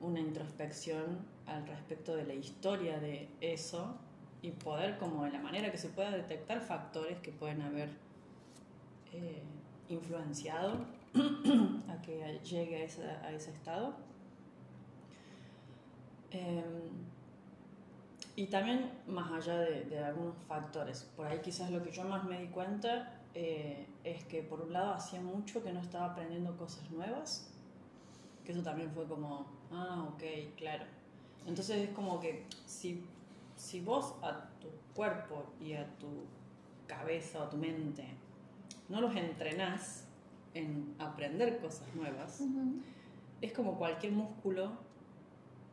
una 0.00 0.20
introspección 0.20 1.18
al 1.46 1.66
respecto 1.66 2.14
de 2.14 2.24
la 2.24 2.34
historia 2.34 2.98
de 2.98 3.28
eso 3.40 3.98
y 4.42 4.52
poder 4.52 4.96
como 4.98 5.24
de 5.24 5.32
la 5.32 5.40
manera 5.40 5.70
que 5.70 5.78
se 5.78 5.88
pueda 5.88 6.10
detectar 6.10 6.60
factores 6.60 7.18
que 7.18 7.32
pueden 7.32 7.60
haber 7.62 7.90
eh, 9.12 9.42
influenciado 9.88 10.86
a 11.88 12.00
que 12.02 12.40
llegue 12.42 12.76
a, 12.82 13.32
ese 13.32 13.50
estado. 13.50 13.94
Em, 16.30 16.64
y 18.40 18.46
también 18.46 18.90
más 19.06 19.30
allá 19.30 19.58
de, 19.58 19.84
de, 19.84 19.98
algunos 19.98 20.34
factores, 20.48 21.02
por 21.14 21.26
ahí 21.26 21.40
quizás 21.42 21.70
lo 21.70 21.82
que 21.82 21.92
yo 21.92 22.04
más 22.04 22.24
me 22.24 22.40
di 22.40 22.46
cuenta 22.46 23.20
eh, 23.34 23.86
es 24.02 24.24
que 24.24 24.42
por 24.42 24.62
un 24.62 24.72
lado 24.72 24.94
hacía 24.94 25.20
mucho 25.20 25.62
que 25.62 25.70
no 25.74 25.80
estaba 25.80 26.06
aprendiendo 26.06 26.56
cosas 26.56 26.90
nuevas, 26.90 27.52
que 28.42 28.52
eso 28.52 28.62
también 28.62 28.90
fue 28.92 29.04
como, 29.04 29.44
ah, 29.70 30.08
ok, 30.14 30.22
claro. 30.56 30.86
Entonces 31.46 31.88
es 31.88 31.90
como 31.90 32.18
que 32.18 32.46
si, 32.64 33.04
si 33.56 33.82
vos 33.82 34.14
a 34.22 34.48
tu 34.58 34.68
cuerpo 34.94 35.44
y 35.60 35.74
a 35.74 35.86
tu 35.98 36.08
cabeza 36.86 37.42
o 37.42 37.48
tu 37.50 37.58
mente 37.58 38.06
no 38.88 39.02
los 39.02 39.14
entrenás 39.16 40.06
en 40.54 40.94
aprender 40.98 41.58
cosas 41.58 41.94
nuevas, 41.94 42.42
es 43.42 43.52
como 43.52 43.76
cualquier 43.76 44.14
músculo 44.14 44.70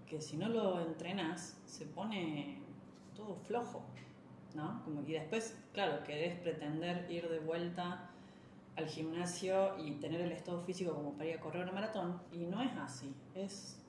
que 0.08 0.22
si 0.22 0.38
no 0.38 0.50
lo 0.50 0.82
entrenas 0.82 1.60
se 1.66 1.86
pone 1.86 2.58
todo 3.16 3.36
flojo, 3.36 3.84
¿no? 4.56 4.82
Como, 4.84 5.02
y 5.02 5.14
después, 5.14 5.58
claro, 5.74 6.04
querés 6.04 6.40
pretender 6.40 7.10
ir 7.12 7.30
de 7.30 7.40
vuelta 7.40 8.10
al 8.76 8.88
gimnasio 8.88 9.78
y 9.78 9.96
tener 9.96 10.22
el 10.22 10.32
estado 10.32 10.62
físico 10.62 10.94
como 10.94 11.14
para 11.14 11.30
ir 11.30 11.38
a 11.38 11.40
correr 11.40 11.64
una 11.64 11.72
maratón, 11.72 12.22
y 12.32 12.46
no 12.46 12.62
es 12.62 12.72
así, 12.78 13.14
es 13.36 13.80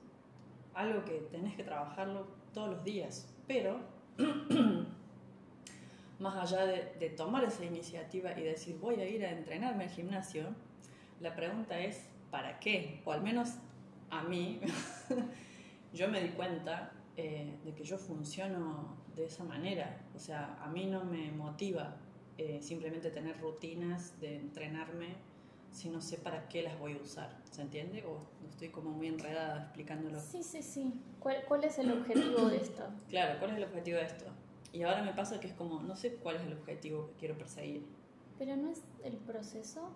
algo 0.75 1.05
que 1.05 1.29
tenés 1.31 1.57
que 1.57 1.65
trabajarlo 1.65 2.27
todos 2.53 2.71
los 2.71 2.85
días, 2.85 3.29
pero 3.47 3.81
más 6.19 6.37
allá 6.37 6.67
de, 6.67 6.95
de 6.99 7.11
tomar 7.11 7.45
esa 7.45 7.65
iniciativa 7.65 8.39
y 8.39 8.43
decir 8.43 8.79
voy 8.81 8.97
a 8.97 9.09
ir 9.09 9.25
a 9.25 9.31
entrenarme 9.31 9.85
al 9.85 9.91
gimnasio, 9.91 10.47
la 11.21 11.35
pregunta 11.35 11.79
es 11.79 12.09
¿para 12.31 12.59
qué? 12.59 13.01
O 13.05 13.13
al 13.13 13.23
menos 13.23 13.55
a 14.11 14.23
mí 14.23 14.61
yo 15.99 16.07
me 16.07 16.21
di 16.21 16.29
cuenta 16.29 16.93
eh, 17.17 17.59
de 17.65 17.75
que 17.75 17.83
yo 17.83 17.99
funciono 17.99 18.97
de 19.17 19.27
esa 19.27 19.43
manera. 19.43 20.01
O 20.15 20.19
sea, 20.21 20.57
a 20.63 20.69
mí 20.69 20.87
no 20.87 21.05
me 21.05 21.33
motiva 21.33 21.97
eh, 22.39 22.61
simplemente 22.63 23.11
tener 23.11 23.41
rutinas 23.41 24.19
de 24.21 24.37
entrenarme 24.37 25.17
si 25.73 25.89
no 25.89 26.01
sé 26.01 26.17
para 26.17 26.49
qué 26.49 26.63
las 26.63 26.79
voy 26.79 26.93
a 26.93 27.03
usar. 27.03 27.37
¿Se 27.51 27.63
entiende? 27.63 28.05
O 28.05 28.21
estoy 28.49 28.69
como 28.69 28.91
muy 28.91 29.09
enredada 29.09 29.65
explicándolo. 29.65 30.21
Sí, 30.21 30.45
sí, 30.45 30.63
sí. 30.63 30.95
¿Cuál, 31.19 31.43
cuál 31.49 31.65
es 31.65 31.77
el 31.81 31.91
objetivo 31.91 32.49
de 32.49 32.59
esto? 32.59 32.85
Claro, 33.09 33.41
¿cuál 33.41 33.51
es 33.51 33.57
el 33.57 33.65
objetivo 33.65 33.99
de 33.99 34.05
esto? 34.05 34.27
Y 34.73 34.83
ahora 34.85 35.03
me 35.03 35.13
pasa 35.15 35.41
que 35.41 35.49
es 35.49 35.55
como, 35.55 35.83
no 35.83 35.97
sé 35.97 36.15
cuál 36.15 36.37
es 36.37 36.43
el 36.43 36.53
objetivo 36.53 37.09
que 37.09 37.15
quiero 37.15 37.37
perseguir. 37.37 37.85
Pero 38.39 38.55
no 38.55 38.71
es 38.71 38.83
el 39.03 39.17
proceso. 39.17 39.91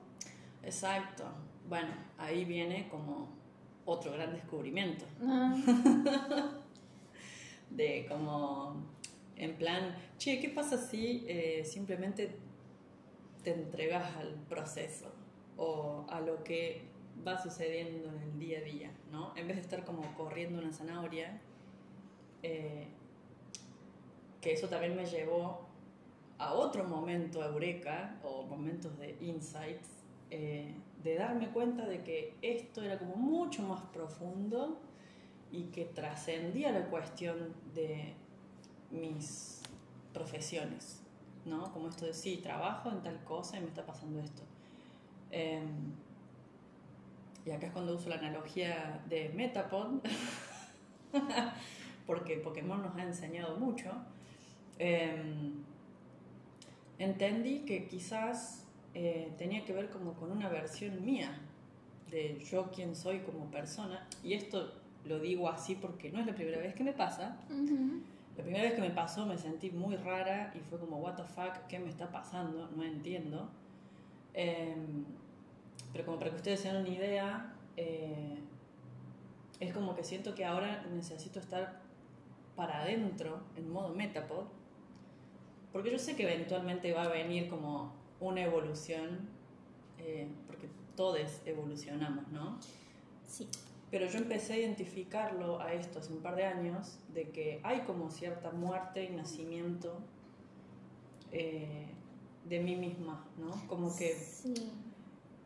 Exacto. 0.64 1.24
Bueno, 1.68 1.90
ahí 2.18 2.44
viene 2.44 2.88
como 2.88 3.41
otro 3.84 4.12
gran 4.12 4.32
descubrimiento. 4.32 5.04
Ah. 5.22 5.54
de 7.70 8.06
como, 8.08 8.84
en 9.36 9.56
plan, 9.56 9.96
che, 10.18 10.40
¿qué 10.40 10.48
pasa 10.48 10.76
si 10.76 11.24
eh, 11.26 11.64
simplemente 11.64 12.36
te 13.42 13.52
entregas 13.52 14.16
al 14.16 14.34
proceso 14.48 15.12
o 15.56 16.06
a 16.08 16.20
lo 16.20 16.44
que 16.44 16.82
va 17.26 17.40
sucediendo 17.40 18.08
en 18.08 18.22
el 18.22 18.38
día 18.38 18.58
a 18.58 18.62
día, 18.62 18.90
¿no? 19.10 19.32
En 19.36 19.46
vez 19.46 19.56
de 19.56 19.62
estar 19.62 19.84
como 19.84 20.02
corriendo 20.14 20.58
una 20.58 20.72
zanahoria, 20.72 21.40
eh, 22.42 22.88
que 24.40 24.52
eso 24.52 24.68
también 24.68 24.96
me 24.96 25.06
llevó 25.06 25.68
a 26.38 26.54
otro 26.54 26.84
momento 26.84 27.44
eureka 27.44 28.18
o 28.24 28.44
momentos 28.44 28.98
de 28.98 29.16
insights, 29.20 29.88
eh, 30.30 30.74
de 31.02 31.16
darme 31.16 31.48
cuenta 31.48 31.86
de 31.86 32.02
que 32.02 32.34
esto 32.42 32.82
era 32.82 32.98
como 32.98 33.16
mucho 33.16 33.62
más 33.62 33.82
profundo 33.92 34.80
y 35.50 35.64
que 35.64 35.84
trascendía 35.84 36.72
la 36.72 36.86
cuestión 36.86 37.54
de 37.74 38.14
mis 38.90 39.62
profesiones, 40.12 41.02
¿no? 41.44 41.72
Como 41.72 41.88
esto 41.88 42.06
de 42.06 42.14
sí, 42.14 42.38
trabajo 42.38 42.90
en 42.90 43.02
tal 43.02 43.22
cosa 43.24 43.58
y 43.58 43.60
me 43.60 43.68
está 43.68 43.84
pasando 43.84 44.20
esto. 44.20 44.42
Em, 45.30 45.92
y 47.44 47.50
acá 47.50 47.66
es 47.66 47.72
cuando 47.72 47.94
uso 47.94 48.08
la 48.08 48.16
analogía 48.16 49.02
de 49.08 49.30
Metapod, 49.30 50.00
porque 52.06 52.36
Pokémon 52.36 52.82
nos 52.82 52.96
ha 52.96 53.02
enseñado 53.02 53.56
mucho. 53.56 53.90
Em, 54.78 55.64
entendí 56.98 57.60
que 57.60 57.88
quizás 57.88 58.61
eh, 58.94 59.32
tenía 59.38 59.64
que 59.64 59.72
ver 59.72 59.90
como 59.90 60.14
con 60.14 60.30
una 60.30 60.48
versión 60.48 61.04
mía 61.04 61.38
de 62.10 62.38
yo 62.44 62.70
quién 62.70 62.94
soy 62.94 63.20
como 63.20 63.50
persona, 63.50 64.06
y 64.22 64.34
esto 64.34 64.72
lo 65.04 65.18
digo 65.18 65.48
así 65.48 65.74
porque 65.74 66.10
no 66.10 66.20
es 66.20 66.26
la 66.26 66.34
primera 66.34 66.58
vez 66.58 66.74
que 66.74 66.84
me 66.84 66.92
pasa. 66.92 67.38
La 68.36 68.42
primera 68.42 68.64
vez 68.64 68.74
que 68.74 68.80
me 68.80 68.90
pasó 68.90 69.26
me 69.26 69.36
sentí 69.36 69.70
muy 69.70 69.96
rara 69.96 70.52
y 70.54 70.60
fue 70.60 70.78
como, 70.78 70.98
what 70.98 71.16
the 71.16 71.24
fuck, 71.24 71.66
¿qué 71.68 71.78
me 71.78 71.88
está 71.88 72.10
pasando? 72.10 72.70
No 72.74 72.82
entiendo. 72.82 73.48
Em, 74.34 75.04
pero 75.92 76.06
como 76.06 76.18
para 76.18 76.30
que 76.30 76.36
ustedes 76.36 76.60
se 76.60 76.68
den 76.68 76.78
una 76.78 76.88
idea, 76.88 77.54
eh, 77.76 78.38
es 79.60 79.72
como 79.74 79.94
que 79.94 80.02
siento 80.02 80.34
que 80.34 80.44
ahora 80.44 80.86
necesito 80.94 81.40
estar 81.40 81.80
para 82.56 82.82
adentro, 82.82 83.40
en 83.56 83.70
modo 83.70 83.94
metapod, 83.94 84.46
porque 85.72 85.90
yo 85.90 85.98
sé 85.98 86.16
que 86.16 86.22
eventualmente 86.22 86.92
va 86.92 87.04
a 87.04 87.08
venir 87.08 87.48
como 87.48 87.92
una 88.22 88.42
evolución, 88.42 89.28
eh, 89.98 90.28
porque 90.46 90.68
todos 90.96 91.40
evolucionamos, 91.44 92.28
¿no? 92.28 92.58
Sí. 93.26 93.48
Pero 93.90 94.06
yo 94.06 94.18
empecé 94.18 94.54
a 94.54 94.56
identificarlo 94.58 95.60
a 95.60 95.74
esto 95.74 95.98
hace 95.98 96.12
un 96.12 96.22
par 96.22 96.36
de 96.36 96.44
años, 96.44 96.98
de 97.12 97.28
que 97.28 97.60
hay 97.62 97.80
como 97.80 98.10
cierta 98.10 98.50
muerte 98.50 99.04
y 99.04 99.10
nacimiento 99.10 99.98
eh, 101.30 101.88
de 102.44 102.60
mí 102.60 102.76
misma, 102.76 103.26
¿no? 103.36 103.50
Como 103.68 103.94
que... 103.94 104.14
Sí. 104.14 104.54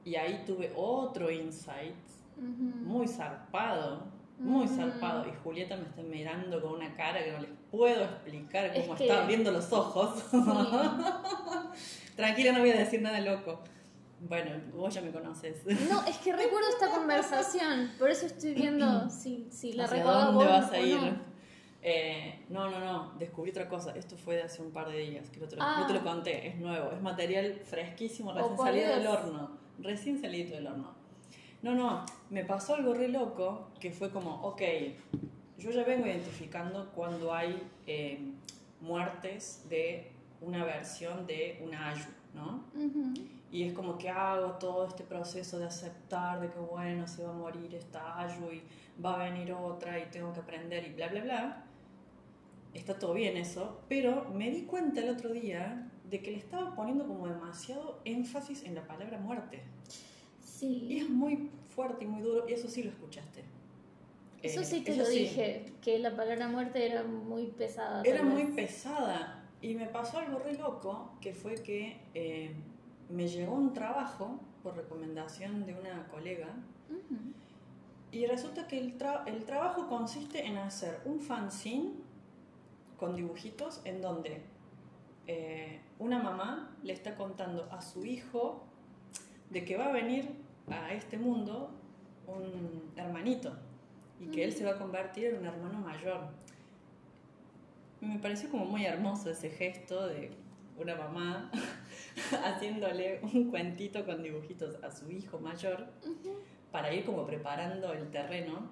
Y 0.05 0.15
ahí 0.15 0.45
tuve 0.47 0.73
otro 0.77 1.33
insight 1.33 1.97
muy 2.37 3.09
zarpado, 3.09 4.05
muy 4.39 4.69
zarpado. 4.69 5.27
Y 5.27 5.33
Julieta 5.43 5.77
me 5.77 5.85
está 5.85 6.03
mirando 6.03 6.61
con 6.63 6.75
una 6.75 6.95
cara 6.95 7.25
que 7.25 7.33
no 7.33 7.41
les 7.41 7.51
puedo 7.71 8.05
explicar 8.05 8.73
cómo 8.73 8.95
está 8.95 9.23
abriendo 9.23 9.51
los 9.51 9.73
ojos. 9.73 10.25
Tranquila, 12.17 12.53
no 12.53 12.61
voy 12.61 12.71
a 12.71 12.77
decir 12.79 13.01
nada 13.03 13.21
loco. 13.21 13.61
Bueno, 14.21 14.51
vos 14.75 14.95
ya 14.95 15.03
me 15.03 15.11
conoces. 15.11 15.65
No, 15.91 16.03
es 16.07 16.17
que 16.19 16.33
recuerdo 16.37 16.69
esta 16.71 16.91
conversación, 16.91 17.93
por 17.99 18.11
eso 18.11 18.27
estoy 18.27 18.55
viendo 18.55 19.09
si, 19.11 19.47
si 19.51 19.75
la 19.75 19.85
¿Hacia 19.85 19.99
recuerdo 19.99 20.33
dónde 20.33 20.45
vas 20.47 20.73
a 20.73 20.79
ir? 20.81 20.97
no. 21.01 21.37
Eh, 21.89 22.41
no, 22.49 22.69
no, 22.69 22.81
no, 22.81 23.13
descubrí 23.19 23.51
otra 23.53 23.69
cosa. 23.69 23.93
Esto 23.95 24.17
fue 24.17 24.35
de 24.37 24.43
hace 24.43 24.61
un 24.61 24.73
par 24.73 24.89
de 24.91 24.99
días, 24.99 25.29
que 25.31 25.39
no 25.39 25.47
te 25.47 25.55
lo, 25.55 25.63
Ah. 25.63 25.77
no 25.81 25.87
te 25.87 25.93
lo 25.93 26.03
conté, 26.03 26.49
es 26.49 26.57
nuevo, 26.57 26.91
es 26.91 27.01
material 27.01 27.61
fresquísimo, 27.65 28.33
recién 28.33 28.53
Oh, 28.53 28.57
por 28.57 28.67
salido 28.67 28.89
del 28.97 29.07
horno. 29.07 29.51
Recién 29.79 30.21
salido 30.21 30.57
del 30.57 30.67
horno. 30.67 30.95
No, 31.63 31.75
no, 31.77 32.05
me 32.31 32.45
pasó 32.45 32.75
algo 32.75 32.93
re 32.95 33.07
loco 33.09 33.69
que 33.79 33.93
fue 33.93 34.11
como, 34.11 34.35
ok, 34.43 34.63
yo 35.59 35.71
ya 35.71 35.85
vengo 35.85 36.07
identificando 36.07 36.91
cuando 36.93 37.33
hay 37.33 37.63
eh, 37.87 38.33
muertes 38.81 39.65
de 39.69 40.11
una 40.41 40.65
versión 40.65 41.27
de 41.27 41.61
una 41.65 41.91
Ayu, 41.91 42.09
¿no? 42.35 42.65
Y 43.51 43.63
es 43.63 43.73
como 43.73 43.97
que 43.97 44.09
hago 44.11 44.53
todo 44.53 44.87
este 44.87 45.05
proceso 45.05 45.59
de 45.59 45.67
aceptar 45.67 46.41
de 46.41 46.51
que, 46.51 46.59
bueno, 46.59 47.07
se 47.07 47.23
va 47.23 47.31
a 47.31 47.33
morir 47.33 47.75
esta 47.75 48.21
Ayu 48.21 48.51
y 48.53 48.63
va 49.03 49.15
a 49.21 49.31
venir 49.31 49.53
otra 49.53 49.99
y 49.99 50.07
tengo 50.07 50.33
que 50.33 50.41
aprender 50.41 50.85
y 50.87 50.93
bla, 50.93 51.09
bla, 51.09 51.21
bla. 51.23 51.65
está 52.75 52.99
todo 52.99 53.15
bien 53.15 53.37
eso, 53.37 53.81
pero 53.89 54.29
me 54.31 54.51
di 54.51 54.63
cuenta 54.63 55.01
el 55.01 55.09
otro 55.11 55.31
día 55.31 55.91
de 56.11 56.21
que 56.23 56.31
le 56.33 56.39
estaba 56.39 56.75
poniendo 56.75 57.07
como 57.07 57.27
demasiado 57.27 58.01
énfasis 58.05 58.65
en 58.65 58.75
la 58.75 58.87
palabra 58.87 59.19
muerte. 59.19 59.63
Sí. 60.41 60.87
Y 60.89 60.99
es 61.01 61.09
muy 61.09 61.51
fuerte 61.75 62.05
y 62.05 62.09
muy 62.09 62.21
duro, 62.23 62.47
y 62.49 62.53
eso 62.53 62.69
sí 62.69 62.83
lo 62.83 62.91
escuchaste. 62.91 63.45
Eso 64.43 64.61
Eh, 64.61 64.65
sí 64.65 64.81
te 64.83 64.93
eso 64.93 65.01
lo 65.01 65.07
sí. 65.07 65.19
dije, 65.21 65.73
que 65.83 65.99
la 65.99 66.15
palabra 66.15 66.49
muerte 66.49 66.85
era 66.87 67.03
muy 67.03 67.47
pesada. 67.47 68.03
Era 68.05 68.23
muy 68.23 68.45
pesada 68.53 69.43
y 69.67 69.75
me 69.75 69.87
pasó 69.87 70.19
algo 70.19 70.39
re 70.39 70.55
loco, 70.57 71.13
que 71.21 71.33
fue 71.35 71.55
que 71.57 72.01
eh, 72.15 72.55
me 73.11 73.27
llegó 73.27 73.55
un 73.55 73.73
trabajo 73.73 74.39
por 74.63 74.77
recomendación 74.77 75.67
de 75.67 75.75
una 75.75 76.07
colega 76.09 76.49
Ujú. 76.89 77.17
y 78.13 78.27
resulta 78.27 78.69
que 78.69 78.79
el, 78.79 78.97
tra- 78.97 79.25
el 79.27 79.45
trabajo 79.45 79.89
consiste 79.89 80.47
en 80.47 80.57
hacer 80.59 81.01
un 81.05 81.19
fanzine 81.21 81.95
con 82.97 83.17
dibujitos 83.17 83.81
en 83.85 84.01
donde 84.01 84.43
eh, 85.27 85.81
una 85.99 86.23
mamá 86.23 86.77
le 86.85 86.93
está 86.93 87.17
contando 87.17 87.69
a 87.73 87.83
su 87.83 88.05
hijo 88.05 88.63
de 89.51 89.65
que 89.65 89.77
va 89.77 89.87
a 89.87 89.93
venir 89.93 90.29
a 90.69 90.93
este 90.93 91.19
mundo 91.19 91.71
un 92.29 92.93
hermanito 92.97 93.53
y 94.21 94.27
que 94.29 94.45
él 94.45 94.53
se 94.53 94.65
va 94.65 94.73
a 94.73 94.79
convertir 94.79 95.27
en 95.27 95.39
un 95.41 95.47
hermano 95.47 95.79
mayor. 95.81 96.29
Me 98.01 98.19
pareció 98.19 98.51
como 98.51 98.67
muy 98.67 98.85
hermoso 98.85 99.31
ese 99.31 99.51
gesto 99.51 100.07
de 100.07 100.31
una 100.79 100.95
mamá 100.95 101.51
haciéndole 102.45 103.21
un 103.23 103.51
cuentito 103.51 104.05
con 104.05 104.23
dibujitos 104.23 104.83
a 104.83 104.91
su 104.91 105.11
hijo 105.11 105.39
mayor 105.39 105.87
para 106.71 106.93
ir 106.93 107.05
como 107.05 107.25
preparando 107.25 107.93
el 107.93 108.11
terreno, 108.11 108.71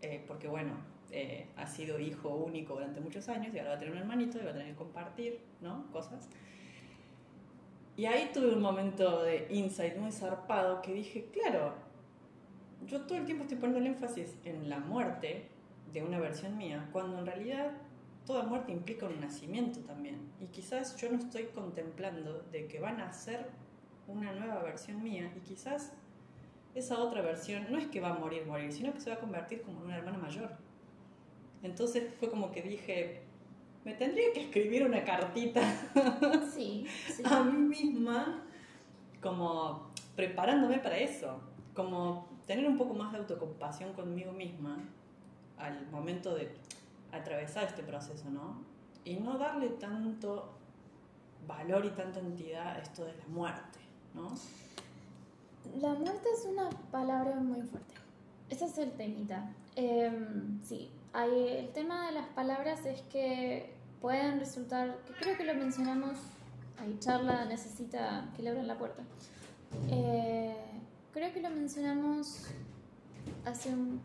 eh, 0.00 0.22
porque 0.26 0.46
bueno, 0.46 0.74
eh, 1.10 1.46
ha 1.56 1.66
sido 1.66 1.98
hijo 1.98 2.28
único 2.30 2.74
durante 2.74 3.00
muchos 3.00 3.28
años 3.28 3.54
y 3.54 3.58
ahora 3.58 3.70
va 3.70 3.76
a 3.76 3.78
tener 3.78 3.94
un 3.94 4.00
hermanito 4.00 4.38
y 4.38 4.44
va 4.44 4.50
a 4.50 4.54
tener 4.54 4.68
que 4.68 4.76
compartir, 4.76 5.40
¿no? 5.60 5.90
Cosas. 5.90 6.28
Y 7.96 8.06
ahí 8.06 8.30
tuve 8.32 8.54
un 8.54 8.62
momento 8.62 9.22
de 9.22 9.46
insight 9.50 9.96
muy 9.96 10.12
zarpado 10.12 10.80
que 10.80 10.94
dije, 10.94 11.26
claro, 11.32 11.74
yo 12.86 13.02
todo 13.02 13.18
el 13.18 13.26
tiempo 13.26 13.42
estoy 13.42 13.58
poniendo 13.58 13.80
el 13.80 13.94
énfasis 13.94 14.38
en 14.44 14.70
la 14.70 14.78
muerte 14.78 15.48
de 15.92 16.02
una 16.02 16.18
versión 16.18 16.56
mía, 16.56 16.88
cuando 16.92 17.18
en 17.18 17.26
realidad 17.26 17.72
toda 18.26 18.44
muerte 18.44 18.72
implica 18.72 19.06
un 19.06 19.20
nacimiento 19.20 19.80
también. 19.80 20.32
Y 20.40 20.46
quizás 20.46 20.96
yo 20.96 21.10
no 21.10 21.18
estoy 21.18 21.44
contemplando 21.46 22.42
de 22.52 22.66
que 22.66 22.80
van 22.80 23.00
a 23.00 23.12
ser 23.12 23.46
una 24.06 24.32
nueva 24.32 24.62
versión 24.62 25.02
mía 25.02 25.32
y 25.36 25.40
quizás 25.40 25.92
esa 26.74 26.98
otra 26.98 27.22
versión 27.22 27.66
no 27.70 27.78
es 27.78 27.86
que 27.86 28.00
va 28.00 28.10
a 28.10 28.18
morir, 28.18 28.46
morir, 28.46 28.72
sino 28.72 28.92
que 28.92 29.00
se 29.00 29.10
va 29.10 29.16
a 29.16 29.20
convertir 29.20 29.62
como 29.62 29.80
en 29.80 29.86
una 29.86 29.96
hermana 29.98 30.18
mayor. 30.18 30.50
Entonces 31.62 32.12
fue 32.18 32.30
como 32.30 32.50
que 32.50 32.62
dije, 32.62 33.22
me 33.84 33.94
tendría 33.94 34.32
que 34.32 34.44
escribir 34.44 34.84
una 34.84 35.04
cartita 35.04 35.60
Sí, 36.54 36.86
sí. 37.08 37.22
a 37.24 37.42
mí 37.42 37.58
misma, 37.58 38.44
como 39.20 39.90
preparándome 40.16 40.78
para 40.78 40.98
eso, 40.98 41.40
como 41.74 42.28
tener 42.46 42.66
un 42.66 42.76
poco 42.76 42.94
más 42.94 43.12
de 43.12 43.18
autocompasión 43.18 43.92
conmigo 43.92 44.32
misma 44.32 44.78
al 45.58 45.86
momento 45.90 46.34
de 46.34 46.52
atravesar 47.12 47.64
este 47.64 47.82
proceso, 47.82 48.30
¿no? 48.30 48.62
Y 49.04 49.16
no 49.16 49.38
darle 49.38 49.68
tanto 49.70 50.54
valor 51.46 51.84
y 51.84 51.90
tanta 51.90 52.20
entidad 52.20 52.68
a 52.68 52.78
esto 52.78 53.04
de 53.04 53.14
la 53.14 53.26
muerte, 53.28 53.78
¿no? 54.14 54.28
La 55.80 55.94
muerte 55.94 56.28
es 56.36 56.46
una 56.46 56.70
palabra 56.90 57.36
muy 57.36 57.62
fuerte. 57.62 57.94
Ese 58.48 58.66
es 58.66 58.78
el 58.78 58.92
temita. 58.92 59.50
Em, 59.76 60.60
sí, 60.62 60.90
el 61.14 61.68
tema 61.72 62.06
de 62.06 62.12
las 62.12 62.26
palabras 62.28 62.84
es 62.84 63.02
que 63.02 63.72
pueden 64.00 64.40
resultar, 64.40 64.98
creo 65.20 65.36
que 65.36 65.44
lo 65.44 65.54
mencionamos, 65.54 66.18
ahí 66.78 66.96
charla 66.98 67.44
necesita 67.44 68.28
que 68.36 68.42
le 68.42 68.50
abran 68.50 68.66
la 68.66 68.76
puerta. 68.76 69.02
Eh, 69.90 70.56
creo 71.12 71.32
que 71.32 71.40
lo 71.40 71.50
mencionamos 71.50 72.46
hace 73.44 73.70
un, 73.70 74.00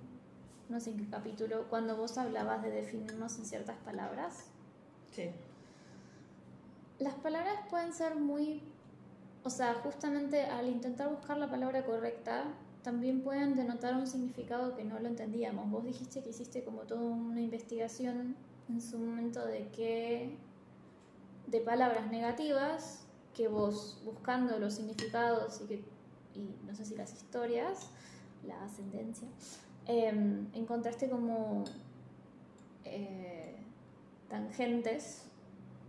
no 0.70 0.80
sé 0.80 0.92
en 0.92 0.98
qué 0.98 1.10
capítulo, 1.10 1.68
cuando 1.70 1.96
vos 1.96 2.18
hablabas 2.18 2.62
de 2.64 2.70
definirnos 2.70 3.38
en 3.40 3.46
ciertas 3.46 3.78
palabras. 3.78 4.46
Sí. 5.12 5.30
Las 7.00 7.16
palabras 7.16 7.56
pueden 7.70 7.94
ser 7.94 8.16
muy, 8.16 8.62
o 9.44 9.50
sea, 9.50 9.76
justamente 9.76 10.44
al 10.46 10.68
intentar 10.68 11.10
buscar 11.10 11.38
la 11.38 11.50
palabra 11.50 11.86
correcta, 11.86 12.46
también 12.84 13.22
pueden 13.22 13.56
denotar 13.56 13.96
un 13.96 14.08
significado 14.08 14.76
que 14.76 14.84
no 14.84 15.00
lo 15.00 15.08
entendíamos. 15.08 15.70
Vos 15.70 15.84
dijiste 15.84 16.22
que 16.22 16.30
hiciste 16.30 16.64
como 16.64 16.82
toda 16.82 17.02
una 17.02 17.42
investigación 17.42 18.36
en 18.70 18.82
su 18.82 18.98
momento 18.98 19.46
de 19.46 19.68
que 19.70 20.38
de 21.48 21.62
palabras 21.62 22.10
negativas 22.12 23.06
que 23.34 23.48
vos 23.48 24.02
buscando 24.04 24.58
los 24.60 24.74
significados 24.76 25.62
y 25.62 25.66
que 25.66 25.98
y 26.38 26.56
no 26.66 26.76
sé 26.76 26.86
si 26.86 26.96
las 26.96 27.14
historias, 27.14 27.90
la 28.46 28.64
ascendencia, 28.64 29.28
em, 29.88 30.48
encontraste 30.54 31.10
como 31.10 31.64
eh, 32.86 33.56
tangentes 34.30 35.24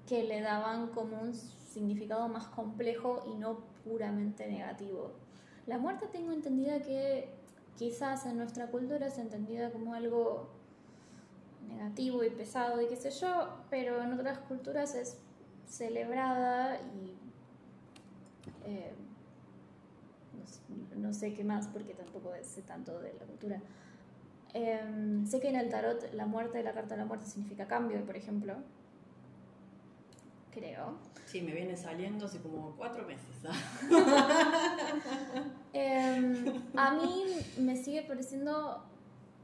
que 0.07 0.23
le 0.23 0.41
daban 0.41 0.89
como 0.89 1.21
un 1.21 1.35
significado 1.35 2.29
más 2.29 2.47
complejo 2.47 3.25
y 3.27 3.37
no 3.37 3.59
puramente 3.85 4.47
negativo. 4.49 5.13
La 5.67 5.79
muerte 5.79 6.07
tengo 6.07 6.33
entendida 6.33 6.81
que 6.81 7.29
quizás 7.77 8.25
en 8.27 8.39
nuestra 8.39 8.69
cultura 8.69 9.07
es 9.07 9.19
entendida 9.19 9.71
como 9.71 9.95
algo 9.95 10.49
negativo 11.69 12.25
y 12.25 12.31
pesado 12.31 12.81
y 12.81 12.87
qué 12.87 12.97
sé 12.97 13.11
yo, 13.11 13.59
pero 13.71 14.03
en 14.03 14.13
otras 14.13 14.39
culturas 14.39 14.95
es 14.95 15.19
celebrada 15.67 16.81
y 16.81 17.19
eh, 18.65 18.93
no, 20.39 20.47
sé, 20.47 20.61
no 20.97 21.13
sé 21.13 21.35
qué 21.35 21.45
más 21.45 21.69
porque 21.69 21.95
tampoco 21.95 22.33
sé 22.43 22.63
tanto 22.63 22.99
de 23.01 23.13
la 23.13 23.27
cultura. 23.27 23.61
Em, 24.55 25.27
sé 25.27 25.41
que 25.41 25.49
en 25.49 25.57
el 25.57 25.69
tarot 25.69 26.13
la 26.15 26.27
muerte, 26.27 26.63
la 26.63 26.73
carta 26.73 26.95
de 26.95 27.01
la 27.01 27.07
muerte 27.07 27.27
significa 27.27 27.67
cambio, 27.67 28.05
por 28.05 28.17
ejemplo. 28.17 28.55
Creo. 30.53 30.95
Sí, 31.27 31.43
me 31.43 31.53
viene 31.53 31.77
saliendo 31.77 32.25
hace 32.25 32.41
como 32.41 32.75
cuatro 32.77 33.07
meses. 33.07 33.27
Em, 35.75 36.63
a 36.75 36.91
mí 36.95 37.25
me 37.59 37.77
sigue 37.77 38.03
pareciendo 38.03 38.83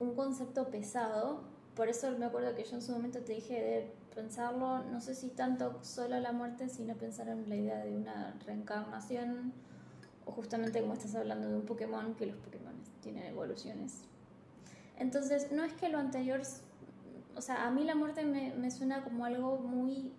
un 0.01 0.15
concepto 0.15 0.69
pesado, 0.71 1.43
por 1.77 1.89
eso 1.89 2.11
me 2.19 2.25
acuerdo 2.25 2.55
que 2.55 2.65
yo 2.65 2.77
en 2.77 2.83
su 2.83 2.93
momento 2.93 3.21
te 3.21 3.35
dije 3.35 3.55
de 3.55 3.93
pensarlo, 4.15 4.83
no 4.85 5.01
sé 5.01 5.15
si 5.15 5.29
tanto 5.29 5.79
solo 5.83 6.19
la 6.21 6.33
muerte, 6.33 6.69
sino 6.69 6.95
pensar 6.95 7.29
en 7.29 7.49
la 7.49 7.57
idea 7.57 7.85
de 7.85 7.95
una 7.95 8.35
reencarnación, 8.47 9.53
o 10.25 10.33
justamente 10.33 10.81
como 10.81 10.95
estás 10.95 11.15
hablando 11.15 11.49
de 11.49 11.57
un 11.57 11.67
Pokémon, 11.67 12.15
que 12.15 12.27
los 12.27 12.37
Pokémon 12.37 12.75
tienen 13.03 13.25
evoluciones. 13.27 14.05
Entonces, 14.99 15.53
no 15.53 15.65
es 15.65 15.73
que 15.73 15.89
lo 15.89 15.99
anterior, 15.99 16.41
o 17.35 17.41
sea, 17.41 17.67
a 17.67 17.71
mí 17.71 17.85
la 17.85 17.95
muerte 17.95 18.25
me, 18.25 18.55
me 18.55 18.71
suena 18.71 19.03
como 19.03 19.25
algo 19.25 19.59
muy 19.59 20.13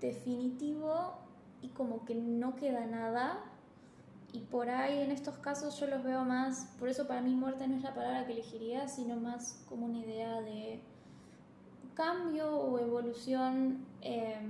definitivo 0.00 1.14
y 1.62 1.68
como 1.68 2.04
que 2.04 2.14
no 2.14 2.56
queda 2.56 2.86
nada. 2.86 3.44
Y 4.32 4.40
por 4.40 4.70
ahí 4.70 5.00
en 5.00 5.10
estos 5.10 5.36
casos 5.38 5.78
yo 5.78 5.86
los 5.86 6.02
veo 6.02 6.24
más, 6.24 6.74
por 6.78 6.88
eso 6.88 7.06
para 7.06 7.20
mí 7.20 7.34
muerte 7.34 7.68
no 7.68 7.76
es 7.76 7.82
la 7.82 7.94
palabra 7.94 8.26
que 8.26 8.32
elegiría, 8.32 8.88
sino 8.88 9.16
más 9.16 9.62
como 9.68 9.86
una 9.86 9.98
idea 9.98 10.40
de 10.40 10.80
cambio 11.94 12.50
o 12.50 12.78
evolución 12.78 13.84
eh, 14.00 14.40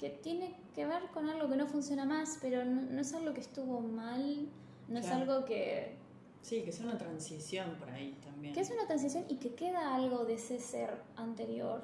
que 0.00 0.10
tiene 0.10 0.56
que 0.74 0.86
ver 0.86 1.04
con 1.12 1.28
algo 1.30 1.48
que 1.48 1.56
no 1.56 1.68
funciona 1.68 2.04
más, 2.04 2.38
pero 2.42 2.64
no, 2.64 2.82
no 2.82 3.00
es 3.00 3.14
algo 3.14 3.32
que 3.32 3.40
estuvo 3.40 3.80
mal, 3.80 4.48
no 4.88 4.98
es 4.98 5.08
algo 5.08 5.44
que, 5.44 5.96
Sí, 6.44 6.60
que 6.62 6.72
sea 6.72 6.84
una 6.84 6.98
transición 6.98 7.74
por 7.78 7.88
ahí 7.88 8.18
también. 8.22 8.52
que 8.52 8.60
es 8.60 8.70
una 8.70 8.86
transición 8.86 9.24
y 9.30 9.36
que 9.36 9.54
queda 9.54 9.94
algo 9.94 10.26
de 10.26 10.34
ese 10.34 10.60
ser 10.60 10.90
anterior. 11.16 11.82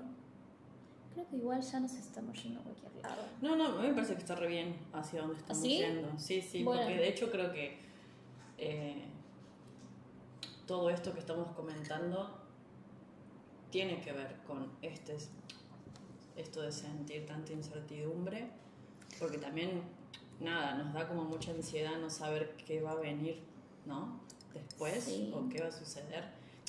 Creo 1.15 1.27
que 1.29 1.37
igual 1.37 1.63
ya 1.63 1.81
nos 1.81 1.95
estamos 1.95 2.43
yendo 2.43 2.61
a 2.61 2.65
cualquier 2.65 2.95
lado. 3.03 3.23
No, 3.41 3.57
no, 3.57 3.79
a 3.79 3.81
mí 3.81 3.89
me 3.89 3.95
parece 3.95 4.13
que 4.13 4.21
está 4.21 4.35
re 4.35 4.49
bien 4.49 4.77
hacia 4.93 5.23
donde 5.23 5.39
estamos 5.39 5.63
¿Sí? 5.63 5.79
yendo. 5.79 6.19
Sí, 6.19 6.43
sí, 6.43 6.63
Bueno. 6.63 6.83
porque 6.83 6.99
de 6.99 7.09
hecho 7.09 7.31
creo 7.31 7.51
que 7.53 7.79
eh, 8.59 9.03
todo 10.67 10.91
esto 10.91 11.15
que 11.15 11.21
estamos 11.21 11.51
comentando 11.53 12.39
tiene 13.71 14.03
que 14.03 14.13
ver 14.13 14.37
con 14.47 14.71
este, 14.83 15.17
esto 16.37 16.61
de 16.61 16.71
sentir 16.71 17.25
tanta 17.25 17.55
incertidumbre, 17.55 18.51
porque 19.19 19.39
también, 19.39 19.83
nada, 20.39 20.75
nos 20.75 20.93
da 20.93 21.09
como 21.09 21.25
mucha 21.25 21.51
ansiedad 21.51 21.99
no 21.99 22.11
saber 22.11 22.57
qué 22.67 22.83
va 22.83 22.93
a 22.93 22.97
venir, 22.97 23.41
¿no? 23.87 24.21
Después 24.55 25.05
Sí. 25.05 25.33
o 25.35 25.49
qué 25.49 25.61
va 25.63 25.69
a 25.69 25.73
suceder. 25.73 26.25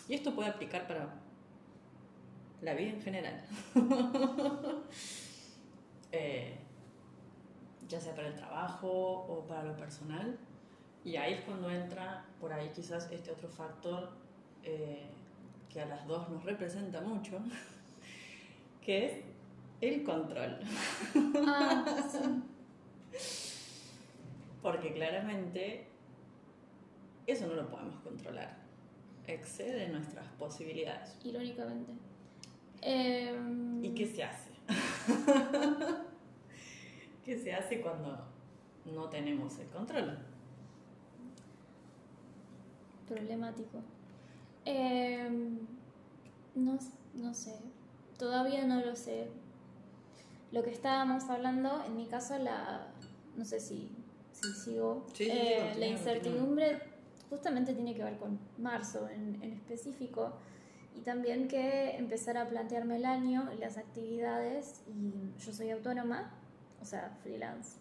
Y 0.08 0.14
esto 0.16 0.34
puede 0.36 0.50
aplicar 0.50 0.88
para 0.88 1.14
la 2.62 2.74
vida 2.74 2.92
en 2.92 3.02
general. 3.02 3.44
Eh, 6.14 6.58
ya 7.88 8.02
sea 8.02 8.14
para 8.14 8.28
el 8.28 8.36
trabajo 8.36 8.90
o 8.90 9.48
para 9.48 9.64
lo 9.64 9.78
personal. 9.78 10.38
Y 11.06 11.16
ahí 11.16 11.36
es 11.36 11.42
cuando 11.46 11.72
entra 11.72 12.26
por 12.42 12.52
ahí 12.52 12.70
quizás 12.76 13.10
este 13.12 13.32
otro 13.32 13.48
factor 13.48 14.10
eh, 14.64 15.06
que 15.70 15.80
a 15.80 15.86
las 15.86 16.06
dos 16.08 16.28
nos 16.30 16.44
representa 16.44 17.00
mucho, 17.00 17.40
que 18.86 19.06
es 19.06 19.14
el 19.80 20.04
control. 20.04 20.60
Ah, 21.48 21.86
Porque 24.62 24.94
claramente 24.94 25.88
eso 27.28 27.48
no 27.48 27.54
lo 27.56 27.70
podemos 27.70 28.00
controlar. 28.02 28.58
Excede 29.28 29.90
nuestras 29.90 30.28
posibilidades. 30.40 31.18
Irónicamente. 31.24 31.92
Em, 32.82 33.84
¿Y 33.84 33.94
qué 33.94 34.08
se 34.08 34.24
hace? 34.24 34.50
¿Qué 37.26 37.38
se 37.38 37.54
hace 37.54 37.82
cuando 37.82 38.26
no 38.86 39.10
tenemos 39.10 39.60
el 39.60 39.68
control? 39.68 40.18
Problemático. 43.08 43.80
Em, 44.66 45.60
no, 46.56 46.80
no 47.14 47.34
sé. 47.34 47.56
Todavía 48.18 48.66
no 48.66 48.84
lo 48.84 48.96
sé. 48.96 49.30
Lo 50.52 50.64
que 50.64 50.72
estábamos 50.72 51.30
hablando, 51.30 51.84
en 51.86 51.96
mi 51.96 52.08
caso, 52.08 52.38
la. 52.38 52.88
No 53.38 53.46
sé 53.46 53.60
si, 53.60 53.90
si 54.34 54.52
sigo. 54.54 55.06
Sí, 55.14 55.26
sí, 55.26 55.32
eh, 55.32 55.76
la 55.78 55.88
incertidumbre 55.88 56.91
justamente 57.32 57.74
tiene 57.74 57.96
que 57.96 58.04
ver 58.04 58.18
con 58.18 58.38
marzo 58.60 59.10
en, 59.10 59.42
en 59.42 59.54
específico. 59.54 60.34
Y 60.96 61.00
también 61.00 61.48
que 61.48 61.96
empezar 61.96 62.38
a 62.38 62.48
plantearme 62.48 62.98
el 62.98 63.06
año, 63.06 63.50
las 63.58 63.78
actividades. 63.78 64.84
Y 64.86 65.42
yo 65.44 65.54
soy 65.54 65.72
autónoma, 65.72 66.32
o 66.82 66.86
sea, 66.86 67.18
freelance. 67.24 67.80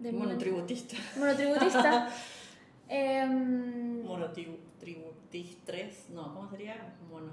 De 0.00 0.12
Monotributista. 0.12 0.96
Monotributista. 1.16 2.10
Em, 2.88 4.04
Monotributistres. 4.04 6.10
No, 6.10 6.34
¿cómo 6.34 6.50
sería? 6.50 6.94
Mono. 7.08 7.30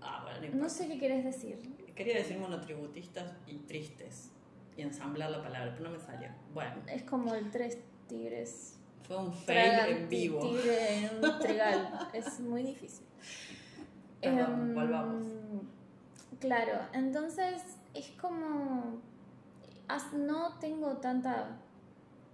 Ah, 0.00 0.24
bueno, 0.38 0.54
no 0.56 0.68
sé 0.68 0.86
qué 0.86 0.98
querés 0.98 1.24
decir. 1.24 1.58
Quería 1.96 2.18
decir 2.18 2.38
monotributistas 2.38 3.32
y 3.48 3.56
tristes. 3.56 4.30
Y 4.76 4.82
ensamblar 4.82 5.30
la 5.30 5.42
palabra, 5.42 5.72
pero 5.72 5.90
no 5.90 5.96
me 5.96 5.98
salió. 5.98 6.28
Bueno, 6.54 6.74
Es 6.86 7.02
como 7.02 7.34
el 7.34 7.50
tres 7.50 7.78
tigres. 8.06 8.79
Fue 9.06 9.16
un 9.16 9.32
fail 9.32 9.96
en 9.96 10.08
vivo. 10.08 10.40
en 10.64 11.24
un 11.24 11.38
trigal. 11.38 12.08
es 12.12 12.40
muy 12.40 12.62
difícil. 12.62 13.04
Perdón, 14.20 14.68
Em, 14.70 14.74
volvamos. 14.74 15.32
Claro, 16.38 16.80
entonces 16.92 17.62
es 17.94 18.10
como. 18.20 19.00
No 20.16 20.58
tengo 20.60 20.98
tanta, 20.98 21.58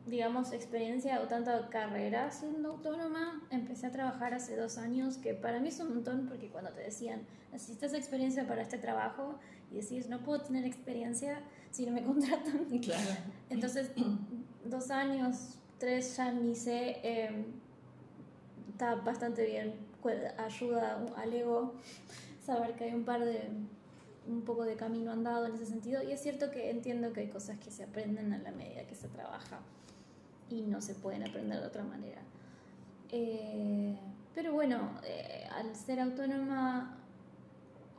digamos, 0.04 0.52
experiencia 0.52 1.22
o 1.22 1.26
tanta 1.26 1.70
carrera 1.70 2.30
siendo 2.30 2.72
autónoma. 2.72 3.42
Empecé 3.50 3.86
a 3.86 3.92
trabajar 3.92 4.34
hace 4.34 4.56
dos 4.56 4.76
años, 4.76 5.16
que 5.16 5.32
para 5.32 5.58
mí 5.58 5.68
es 5.68 5.80
un 5.80 5.94
montón 5.94 6.26
porque 6.28 6.48
cuando 6.48 6.70
te 6.72 6.82
decían, 6.82 7.22
necesitas 7.52 7.94
experiencia 7.94 8.46
para 8.46 8.60
este 8.60 8.76
trabajo, 8.76 9.38
y 9.70 9.76
decís, 9.76 10.08
no 10.08 10.20
puedo 10.20 10.42
tener 10.42 10.64
experiencia 10.66 11.40
si 11.70 11.86
no 11.86 11.92
me 11.92 12.02
contratan. 12.04 12.66
Claro. 12.80 13.10
Entonces, 13.48 13.90
dos 14.64 14.90
años, 14.90 15.58
tres 15.78 16.16
ya 16.16 16.32
ni 16.32 16.54
sé, 16.54 16.98
eh, 17.02 17.44
está 18.70 18.94
bastante 18.96 19.44
bien, 19.44 19.74
ayuda 20.38 21.04
al 21.16 21.32
ego 21.32 21.74
saber 22.44 22.74
que 22.76 22.84
hay 22.84 22.94
un 22.94 23.04
par 23.04 23.24
de, 23.24 23.48
un 24.28 24.42
poco 24.42 24.64
de 24.64 24.76
camino 24.76 25.12
andado 25.12 25.46
en 25.46 25.54
ese 25.54 25.66
sentido. 25.66 26.02
Y 26.02 26.12
es 26.12 26.22
cierto 26.22 26.50
que 26.50 26.70
entiendo 26.70 27.12
que 27.12 27.20
hay 27.20 27.28
cosas 27.28 27.58
que 27.58 27.70
se 27.70 27.84
aprenden 27.84 28.32
a 28.32 28.38
la 28.38 28.52
medida 28.52 28.86
que 28.86 28.94
se 28.94 29.08
trabaja 29.08 29.60
y 30.48 30.62
no 30.62 30.80
se 30.80 30.94
pueden 30.94 31.24
aprender 31.24 31.60
de 31.60 31.66
otra 31.66 31.82
manera. 31.82 32.20
Eh, 33.10 33.96
pero 34.34 34.52
bueno, 34.52 35.00
eh, 35.04 35.46
al 35.52 35.74
ser 35.74 36.00
autónoma, 36.00 36.98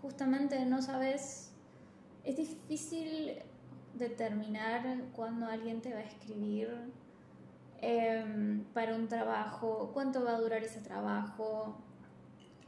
justamente 0.02 0.66
no 0.66 0.82
sabes, 0.82 1.52
es 2.24 2.38
difícil 2.38 3.34
determinar 3.96 5.02
cuándo 5.16 5.48
alguien 5.48 5.82
te 5.82 5.94
va 5.94 6.00
a 6.00 6.04
escribir 6.04 6.70
em, 7.82 8.64
para 8.74 8.96
un 8.96 9.08
trabajo, 9.08 9.92
cuánto 9.94 10.24
va 10.24 10.36
a 10.36 10.40
durar 10.40 10.64
ese 10.64 10.82
trabajo. 10.82 11.78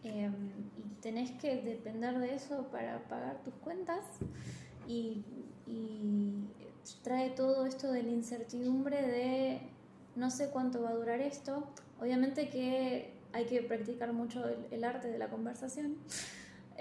em, 0.03 0.51
y 0.77 1.01
tenés 1.01 1.31
que 1.31 1.57
depender 1.61 2.17
de 2.19 2.33
eso 2.35 2.67
para 2.71 2.99
pagar 3.09 3.41
tus 3.43 3.53
cuentas 3.55 4.05
y, 4.87 5.25
y 5.67 6.45
trae 7.03 7.31
todo 7.31 7.65
esto 7.65 7.91
de 7.91 8.03
la 8.03 8.11
incertidumbre 8.11 9.01
de 9.01 9.61
no 10.15 10.29
sé 10.31 10.49
cuánto 10.49 10.81
va 10.81 10.89
a 10.91 10.93
durar 10.93 11.21
esto. 11.21 11.67
Obviamente 11.99 12.49
que 12.49 13.13
hay 13.33 13.45
que 13.45 13.61
practicar 13.61 14.13
mucho 14.13 14.47
el, 14.47 14.65
el 14.71 14.83
arte 14.83 15.09
de 15.09 15.17
la 15.17 15.29
conversación 15.29 15.97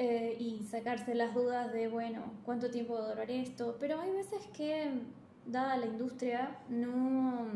eh, 0.01 0.37
y 0.39 0.65
sacarse 0.71 1.13
las 1.17 1.35
dudas 1.35 1.73
de, 1.73 1.89
bueno, 1.89 2.23
cuánto 2.45 2.71
tiempo 2.71 2.95
va 2.95 3.07
a 3.07 3.09
durar 3.09 3.31
esto. 3.33 3.77
Pero 3.81 4.01
hay 4.01 4.13
veces 4.13 4.47
que, 4.57 4.93
dada 5.45 5.77
la 5.77 5.87
industria, 5.87 6.57
no, 6.69 7.49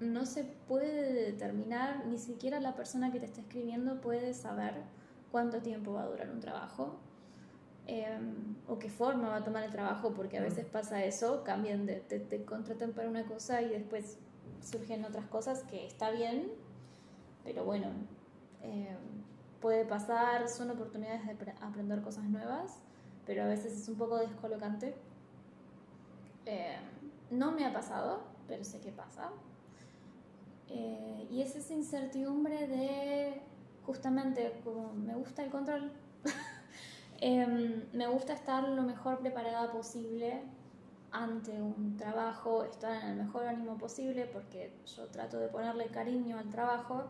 no 0.00 0.26
se 0.26 0.44
puede 0.44 1.12
determinar, 1.12 2.06
ni 2.06 2.18
siquiera 2.18 2.60
la 2.60 2.74
persona 2.74 3.10
que 3.12 3.18
te 3.20 3.26
está 3.26 3.40
escribiendo 3.40 4.00
puede 4.00 4.34
saber 4.34 4.74
cuánto 5.32 5.60
tiempo 5.62 5.92
va 5.94 6.02
a 6.02 6.06
durar 6.06 6.30
un 6.30 6.40
trabajo. 6.40 6.96
eh, 7.88 8.18
o 8.66 8.78
qué 8.80 8.90
forma 8.90 9.28
va 9.28 9.36
a 9.36 9.44
tomar 9.44 9.62
el 9.62 9.70
trabajo, 9.70 10.12
porque 10.12 10.38
a 10.38 10.42
veces 10.42 10.64
pasa 10.66 11.04
eso, 11.04 11.44
cambian 11.44 11.86
de, 11.86 11.96
te, 12.00 12.18
te 12.18 12.44
contratan 12.44 12.90
para 12.92 13.08
una 13.08 13.24
cosa 13.26 13.62
y 13.62 13.68
después 13.68 14.18
surgen 14.60 15.04
otras 15.04 15.26
cosas 15.26 15.62
que 15.62 15.86
está 15.86 16.10
bien, 16.10 16.50
pero 17.44 17.64
bueno, 17.64 17.86
eh, 18.62 18.96
puede 19.60 19.84
pasar, 19.84 20.48
son 20.48 20.70
oportunidades 20.70 21.24
de 21.26 21.38
apre- 21.38 21.54
aprender 21.60 22.02
cosas 22.02 22.24
nuevas, 22.24 22.80
pero 23.24 23.44
a 23.44 23.46
veces 23.46 23.72
es 23.80 23.88
un 23.88 23.94
poco 23.96 24.18
descolocante. 24.18 24.96
Eh, 26.44 26.76
no 27.30 27.52
me 27.52 27.64
ha 27.66 27.72
pasado, 27.72 28.20
pero 28.48 28.64
sé 28.64 28.80
que 28.80 28.90
pasa. 28.90 29.30
Eh, 30.68 31.28
y 31.30 31.42
es 31.42 31.54
esa 31.56 31.74
incertidumbre 31.74 32.66
de, 32.66 33.42
justamente, 33.84 34.60
como 34.64 34.92
me 34.92 35.14
gusta 35.14 35.42
el 35.44 35.50
control, 35.50 35.92
em, 37.20 37.84
me 37.92 38.06
gusta 38.08 38.32
estar 38.32 38.68
lo 38.68 38.82
mejor 38.82 39.18
preparada 39.18 39.70
posible 39.70 40.42
ante 41.12 41.62
un 41.62 41.96
trabajo, 41.96 42.64
estar 42.64 43.02
en 43.02 43.10
el 43.10 43.16
mejor 43.16 43.46
ánimo 43.46 43.78
posible, 43.78 44.26
porque 44.26 44.72
yo 44.96 45.06
trato 45.06 45.38
de 45.38 45.48
ponerle 45.48 45.86
cariño 45.86 46.38
al 46.38 46.50
trabajo 46.50 47.04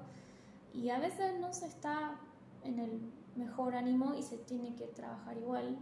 y 0.72 0.90
a 0.90 0.98
veces 0.98 1.40
no 1.40 1.52
se 1.52 1.66
está 1.66 2.20
en 2.62 2.78
el 2.78 3.00
mejor 3.36 3.74
ánimo 3.74 4.14
y 4.14 4.22
se 4.22 4.36
tiene 4.38 4.74
que 4.74 4.86
trabajar 4.86 5.36
igual. 5.38 5.78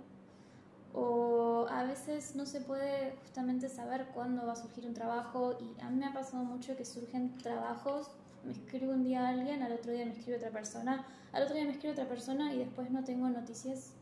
O 0.95 1.67
a 1.69 1.83
veces 1.85 2.37
no 2.37 2.47
se 2.47 2.61
puede 2.61 3.17
justamente 3.23 3.69
saber 3.69 4.07
cuándo 4.15 4.47
va 4.47 4.53
a 4.53 4.57
surgir 4.57 4.87
un 4.87 4.95
trabajo 4.95 5.59
y 5.61 5.81
a 5.81 5.91
mí 5.91 5.97
me 5.97 6.07
ha 6.07 6.13
pasado 6.13 6.45
mucho 6.45 6.77
que 6.77 6.85
surgen 6.85 7.37
trabajos, 7.39 8.11
me 8.45 8.53
escribe 8.53 8.93
un 8.93 9.03
día 9.03 9.29
alguien, 9.29 9.63
al 9.63 9.73
otro 9.73 9.93
día 9.93 10.05
me 10.05 10.13
escribe 10.13 10.37
otra 10.37 10.51
persona, 10.51 11.05
al 11.33 11.43
otro 11.43 11.57
día 11.57 11.65
me 11.65 11.73
escribe 11.73 11.93
otra 11.93 12.09
persona 12.09 12.55
y 12.55 12.59
después 12.59 12.91
no 12.91 13.03
tengo 13.03 13.29
noticias 13.29 13.95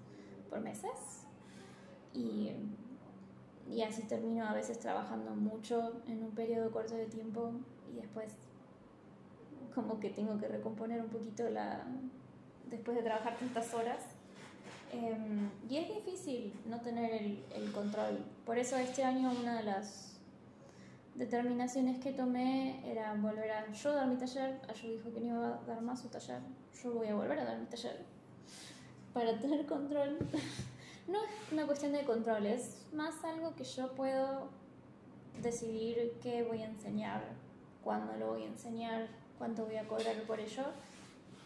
por 0.50 0.60
meses. 0.60 1.26
Y, 2.12 2.50
y 3.70 3.82
así 3.82 4.02
termino 4.02 4.46
a 4.46 4.52
veces 4.52 4.78
trabajando 4.78 5.34
mucho 5.34 6.02
en 6.06 6.22
un 6.22 6.32
periodo 6.32 6.70
corto 6.70 6.94
de 6.94 7.06
tiempo 7.06 7.52
y 7.90 7.96
después 7.96 8.34
como 9.74 9.98
que 9.98 10.10
tengo 10.10 10.38
que 10.38 10.48
recomponer 10.48 11.00
un 11.00 11.08
poquito 11.08 11.48
la 11.48 11.86
después 12.68 12.96
de 12.96 13.02
trabajar 13.02 13.36
tantas 13.36 13.72
horas. 13.74 14.11
Em, 14.92 15.50
y 15.68 15.76
es 15.78 15.88
difícil 15.88 16.52
no 16.66 16.80
tener 16.80 17.12
el, 17.12 17.44
el 17.54 17.72
control. 17.72 18.18
Por 18.44 18.58
eso 18.58 18.76
este 18.76 19.02
año 19.02 19.32
una 19.40 19.56
de 19.56 19.64
las 19.64 20.20
determinaciones 21.14 21.98
que 21.98 22.12
tomé 22.12 22.80
era 22.90 23.14
volver 23.14 23.50
a 23.50 23.72
yo 23.72 23.94
dar 23.94 24.06
mi 24.06 24.16
taller. 24.16 24.60
Ayu 24.68 24.92
dijo 24.92 25.12
que 25.12 25.20
no 25.20 25.26
iba 25.26 25.54
a 25.54 25.60
dar 25.66 25.82
más 25.82 26.00
su 26.00 26.08
taller. 26.08 26.40
Yo 26.82 26.92
voy 26.92 27.08
a 27.08 27.14
volver 27.14 27.38
a 27.38 27.44
dar 27.44 27.58
mi 27.58 27.66
taller 27.66 28.04
para 29.12 29.38
tener 29.38 29.66
control. 29.66 30.18
no 31.08 31.18
es 31.18 31.52
una 31.52 31.66
cuestión 31.66 31.92
de 31.92 32.04
control, 32.04 32.46
es 32.46 32.86
más 32.92 33.22
algo 33.24 33.54
que 33.54 33.64
yo 33.64 33.92
puedo 33.94 34.48
decidir 35.42 36.14
qué 36.22 36.42
voy 36.42 36.62
a 36.62 36.66
enseñar, 36.66 37.22
cuándo 37.82 38.16
lo 38.16 38.28
voy 38.28 38.44
a 38.44 38.46
enseñar, 38.46 39.08
cuánto 39.38 39.64
voy 39.64 39.76
a 39.76 39.86
cobrar 39.86 40.22
por 40.26 40.40
ello. 40.40 40.64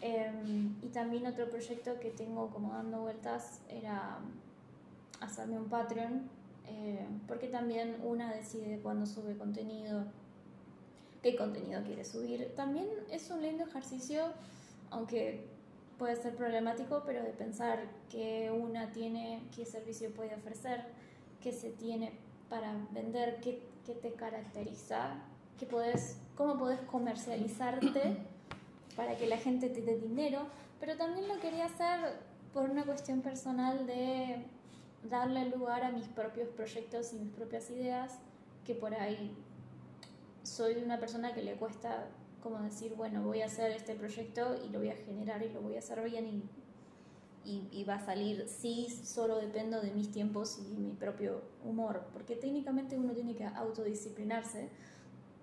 Em, 0.06 0.76
y 0.82 0.88
también 0.90 1.26
otro 1.26 1.50
proyecto 1.50 1.98
que 1.98 2.10
tengo 2.10 2.48
como 2.50 2.72
dando 2.72 3.00
vueltas 3.00 3.60
era 3.68 4.18
hacerme 5.20 5.58
un 5.58 5.68
Patreon, 5.68 6.30
eh, 6.68 7.04
porque 7.26 7.48
también 7.48 7.96
una 8.04 8.32
decide 8.32 8.78
cuándo 8.78 9.04
sube 9.04 9.36
contenido, 9.36 10.04
qué 11.22 11.34
contenido 11.34 11.82
quiere 11.82 12.04
subir. 12.04 12.54
También 12.54 12.86
es 13.10 13.28
un 13.30 13.42
lindo 13.42 13.64
ejercicio, 13.64 14.26
aunque 14.90 15.48
puede 15.98 16.14
ser 16.14 16.36
problemático, 16.36 17.02
pero 17.04 17.24
de 17.24 17.30
pensar 17.30 17.80
qué 18.08 18.52
una 18.52 18.92
tiene, 18.92 19.42
qué 19.56 19.66
servicio 19.66 20.14
puede 20.14 20.36
ofrecer, 20.36 20.84
qué 21.40 21.50
se 21.50 21.70
tiene 21.70 22.12
para 22.48 22.76
vender, 22.92 23.40
qué, 23.40 23.60
qué 23.84 23.94
te 23.94 24.12
caracteriza, 24.12 25.14
qué 25.58 25.66
podés, 25.66 26.18
cómo 26.36 26.56
podés 26.56 26.80
comercializarte 26.82 28.35
para 28.96 29.16
que 29.16 29.26
la 29.26 29.36
gente 29.36 29.68
te 29.68 29.82
dé 29.82 29.98
dinero, 29.98 30.46
pero 30.80 30.96
también 30.96 31.28
lo 31.28 31.38
quería 31.38 31.66
hacer 31.66 32.18
por 32.52 32.70
una 32.70 32.84
cuestión 32.84 33.20
personal 33.20 33.86
de 33.86 34.44
darle 35.08 35.48
lugar 35.50 35.84
a 35.84 35.92
mis 35.92 36.08
propios 36.08 36.48
proyectos 36.48 37.12
y 37.12 37.16
mis 37.16 37.30
propias 37.30 37.70
ideas, 37.70 38.18
que 38.64 38.74
por 38.74 38.94
ahí 38.94 39.36
soy 40.42 40.76
una 40.76 40.98
persona 40.98 41.34
que 41.34 41.42
le 41.42 41.54
cuesta 41.54 42.08
como 42.42 42.60
decir, 42.60 42.94
bueno, 42.94 43.22
voy 43.22 43.42
a 43.42 43.46
hacer 43.46 43.72
este 43.72 43.94
proyecto 43.94 44.56
y 44.64 44.68
lo 44.70 44.78
voy 44.78 44.90
a 44.90 44.96
generar 44.96 45.42
y 45.42 45.48
lo 45.48 45.60
voy 45.60 45.76
a 45.76 45.80
hacer 45.80 46.02
bien 46.04 46.26
y, 47.44 47.68
y, 47.72 47.84
va 47.84 47.96
a 47.96 48.04
salir, 48.04 48.48
sí, 48.48 48.88
solo 48.88 49.36
dependo 49.38 49.80
de 49.80 49.92
mis 49.92 50.10
tiempos 50.10 50.58
y 50.58 50.76
mi 50.76 50.92
propio 50.92 51.42
humor, 51.64 52.06
porque 52.12 52.34
técnicamente 52.34 52.96
uno 52.98 53.12
tiene 53.12 53.34
que 53.34 53.44
autodisciplinarse 53.44 54.68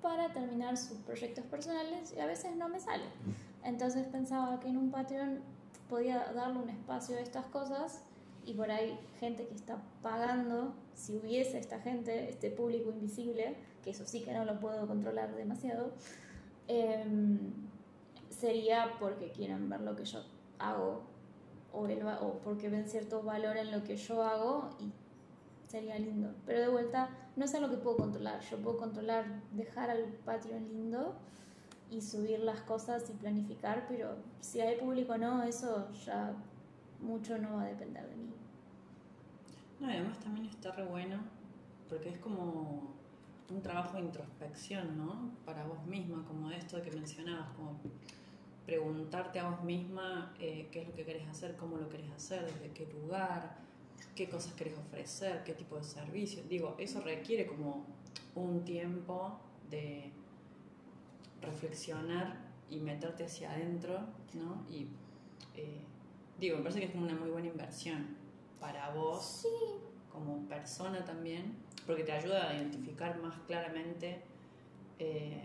para 0.04 0.32
terminar 0.34 0.78
sus 0.78 1.00
proyectos 1.00 1.46
personales 1.46 2.14
y 2.16 2.20
a 2.20 2.28
veces 2.28 2.56
no 2.56 2.70
me 2.70 2.80
sale. 2.80 3.06
Entonces 3.64 4.06
pensaba 4.06 4.60
que 4.60 4.68
en 4.68 4.78
un 4.78 4.92
Patreon 4.92 5.40
podía 5.90 6.32
darle 6.34 6.60
un 6.60 6.70
espacio 6.70 7.18
a 7.18 7.22
estas 7.22 7.46
cosas 7.46 8.04
y 8.46 8.54
por 8.54 8.70
ahí 8.70 9.00
gente 9.20 9.48
que 9.48 9.56
está 9.56 9.82
pagando, 10.02 10.76
si 10.94 11.16
hubiese 11.16 11.58
esta 11.58 11.80
gente, 11.80 12.30
este 12.30 12.52
público 12.52 12.92
invisible, 12.92 13.56
que 13.82 13.92
eso 13.92 14.06
sí 14.06 14.22
que 14.22 14.34
no 14.34 14.44
lo 14.44 14.60
puedo 14.60 14.86
controlar 14.86 15.34
demasiado, 15.36 15.94
em, 16.68 17.40
sería 18.30 18.96
porque 19.00 19.32
quieren 19.32 19.70
ver 19.70 19.82
lo 19.82 19.96
que 19.96 20.04
yo 20.04 20.24
hago 20.60 21.04
o, 21.72 21.84
o 21.86 22.40
porque 22.44 22.70
ven 22.70 22.88
cierto 22.90 23.24
valor 23.24 23.56
en 23.56 23.72
lo 23.72 23.84
que 23.84 23.96
yo 23.96 24.22
hago 24.22 24.70
y 24.80 24.92
sería 25.74 25.98
lindo. 25.98 26.36
Pero 26.46 26.62
de 26.62 26.68
vuelta, 26.68 27.10
no 27.36 27.46
es 27.46 27.56
algo 27.56 27.72
que 27.72 27.78
puedo 27.78 27.98
controlar. 27.98 28.40
Yo 28.42 28.58
puedo 28.60 28.78
controlar 28.78 29.26
dejar 29.54 29.90
al 29.90 30.04
Patreon 30.24 30.70
lindo 30.70 31.16
y 31.90 32.00
subir 32.00 32.40
las 32.42 32.62
cosas 32.62 33.10
y 33.10 33.14
planificar, 33.14 33.88
pero 33.90 34.18
si 34.40 34.62
hay 34.62 34.78
público 34.78 35.14
o 35.14 35.18
no, 35.18 35.42
eso 35.42 35.92
ya 36.06 36.36
mucho 37.02 37.40
no 37.40 37.56
va 37.56 37.64
a 37.64 37.68
depender 37.70 38.08
de 38.08 38.16
mí. 38.16 38.34
No, 39.80 39.88
además 39.88 40.20
también 40.20 40.46
está 40.46 40.72
re 40.74 40.86
bueno, 40.86 41.18
porque 41.90 42.10
es 42.10 42.20
como 42.20 42.94
un 43.50 43.62
trabajo 43.64 43.98
de 43.98 44.04
introspección, 44.04 44.96
¿no? 44.96 45.32
Para 45.44 45.66
vos 45.66 45.84
misma, 45.88 46.24
como 46.28 46.52
esto 46.52 46.84
que 46.84 46.92
mencionabas, 46.92 47.50
como 47.58 47.80
preguntarte 48.68 49.40
a 49.40 49.50
vos 49.50 49.64
misma 49.64 50.36
eh, 50.40 50.70
qué 50.72 50.84
es 50.84 50.88
lo 50.88 50.94
que 50.94 51.04
querés 51.04 51.28
hacer, 51.28 51.58
cómo 51.58 51.78
lo 51.78 51.90
querés 51.90 52.12
hacer, 52.12 52.46
desde 52.46 52.70
qué 52.74 52.86
lugar, 52.94 53.63
qué 54.16 54.30
cosas 54.30 54.54
querés 54.54 54.78
ofrecer, 54.78 55.44
qué 55.44 55.54
tipo 55.54 55.78
de 55.78 55.84
servicio. 55.84 56.44
Digo, 56.44 56.76
eso 56.78 57.02
requiere 57.02 57.48
como 57.48 57.86
un 58.36 58.64
tiempo 58.64 59.40
de 59.70 60.12
reflexionar 61.42 62.38
y 62.70 62.80
meterte 62.80 63.26
hacia 63.26 63.52
adentro, 63.52 64.00
¿no? 64.34 64.66
Y 64.70 64.88
eh, 65.56 65.82
digo, 66.40 66.58
me 66.58 66.64
parece 66.64 66.80
que 66.80 66.86
es 66.86 66.92
como 66.92 67.06
una 67.06 67.16
muy 67.16 67.30
buena 67.30 67.48
inversión 67.48 68.18
para 68.60 68.90
vos 68.92 69.48
como 70.12 70.48
persona 70.48 71.04
también, 71.04 71.58
porque 71.86 72.04
te 72.04 72.12
ayuda 72.12 72.50
a 72.50 72.56
identificar 72.56 73.20
más 73.20 73.36
claramente 73.48 74.22
eh, 75.00 75.44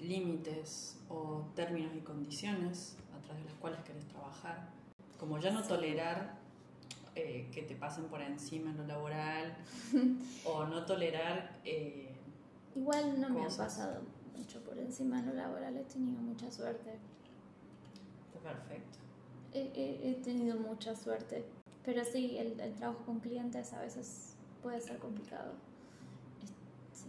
límites 0.00 0.98
o 1.08 1.46
términos 1.54 1.92
y 1.94 2.00
condiciones 2.00 2.96
a 3.16 3.20
través 3.22 3.44
de 3.44 3.50
las 3.50 3.58
cuales 3.60 3.80
querés 3.80 4.06
trabajar. 4.08 4.70
Como 5.18 5.38
ya 5.38 5.50
no 5.50 5.62
tolerar 5.62 6.37
eh, 7.18 7.48
que 7.52 7.62
te 7.62 7.74
pasen 7.74 8.04
por 8.04 8.22
encima 8.22 8.70
en 8.70 8.78
lo 8.78 8.86
laboral 8.86 9.56
o 10.44 10.64
no 10.64 10.84
tolerar... 10.84 11.58
Igual 12.74 13.20
no 13.20 13.28
me 13.30 13.44
ha 13.44 13.48
pasado 13.48 14.02
mucho 14.36 14.60
por 14.60 14.78
encima 14.78 15.20
de 15.20 15.28
lo 15.28 15.34
laboral, 15.34 15.76
he 15.76 15.84
tenido 15.84 16.20
mucha 16.20 16.50
suerte. 16.50 16.98
Está 18.34 18.52
perfecto. 18.52 18.98
He, 19.52 20.20
tenido 20.22 20.56
mucha 20.56 20.94
suerte, 20.94 21.44
pero 21.84 22.04
sí, 22.04 22.38
el, 22.38 22.54
trabajo 22.74 23.04
con 23.04 23.18
clientes 23.18 23.72
a 23.72 23.80
veces 23.80 24.36
puede 24.62 24.80
ser 24.80 24.98
complicado. 24.98 25.54
Sí. 26.92 27.08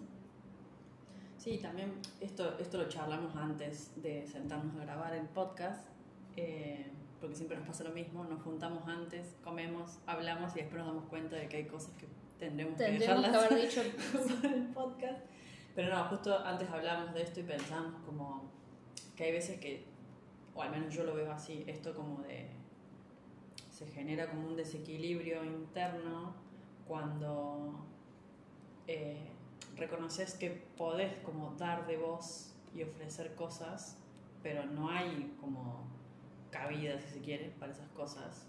Sí, 1.37 1.57
también 1.59 1.91
esto, 2.19 2.57
esto 2.57 2.77
lo 2.77 2.89
charlamos 2.89 3.35
antes 3.35 3.91
de 4.01 4.25
sentarnos 4.25 4.75
a 4.77 4.85
grabar 4.85 5.13
el 5.13 5.27
podcast, 5.27 5.85
eh, 6.35 6.87
porque 7.19 7.35
siempre 7.35 7.57
nos 7.57 7.67
pasa 7.67 7.83
lo 7.83 7.91
mismo, 7.91 8.23
nos 8.23 8.41
juntamos 8.41 8.87
antes, 8.87 9.35
comemos, 9.43 9.99
hablamos 10.05 10.55
y 10.55 10.59
después 10.59 10.79
nos 10.83 10.87
damos 10.87 11.09
cuenta 11.09 11.35
de 11.35 11.47
que 11.47 11.57
hay 11.57 11.65
cosas 11.65 11.91
que 11.97 12.07
tendremos, 12.39 12.77
que 12.77 12.91
dejarlas 12.91 13.31
que 13.31 13.37
haber 13.37 13.61
dicho 13.61 13.81
en 13.81 14.53
el 14.53 14.67
podcast. 14.67 15.19
Pero 15.75 15.95
no, 15.95 16.03
justo 16.05 16.37
antes 16.45 16.69
hablábamos 16.69 17.13
de 17.13 17.23
esto 17.23 17.39
y 17.41 17.43
pensamos 17.43 17.93
como 18.05 18.49
que 19.15 19.25
hay 19.25 19.31
veces 19.31 19.59
que, 19.59 19.85
o 20.55 20.61
al 20.61 20.71
menos 20.71 20.93
yo 20.93 21.03
lo 21.03 21.13
veo 21.13 21.31
así, 21.31 21.63
esto 21.67 21.93
como 21.93 22.21
de, 22.21 22.47
se 23.69 23.85
genera 23.87 24.29
como 24.29 24.47
un 24.47 24.55
desequilibrio 24.55 25.43
interno 25.43 26.33
cuando 26.87 27.85
eh, 28.87 29.29
reconoces 29.75 30.33
que 30.35 30.49
podés 30.77 31.13
como 31.23 31.51
dar 31.57 31.85
de 31.85 31.97
voz 31.97 32.53
y 32.73 32.83
ofrecer 32.83 33.35
cosas, 33.35 33.97
pero 34.41 34.65
no 34.65 34.89
hay 34.89 35.35
como 35.39 35.88
cabida, 36.51 36.99
si 36.99 37.09
se 37.09 37.19
quiere, 37.19 37.51
para 37.59 37.71
esas 37.71 37.89
cosas. 37.89 38.45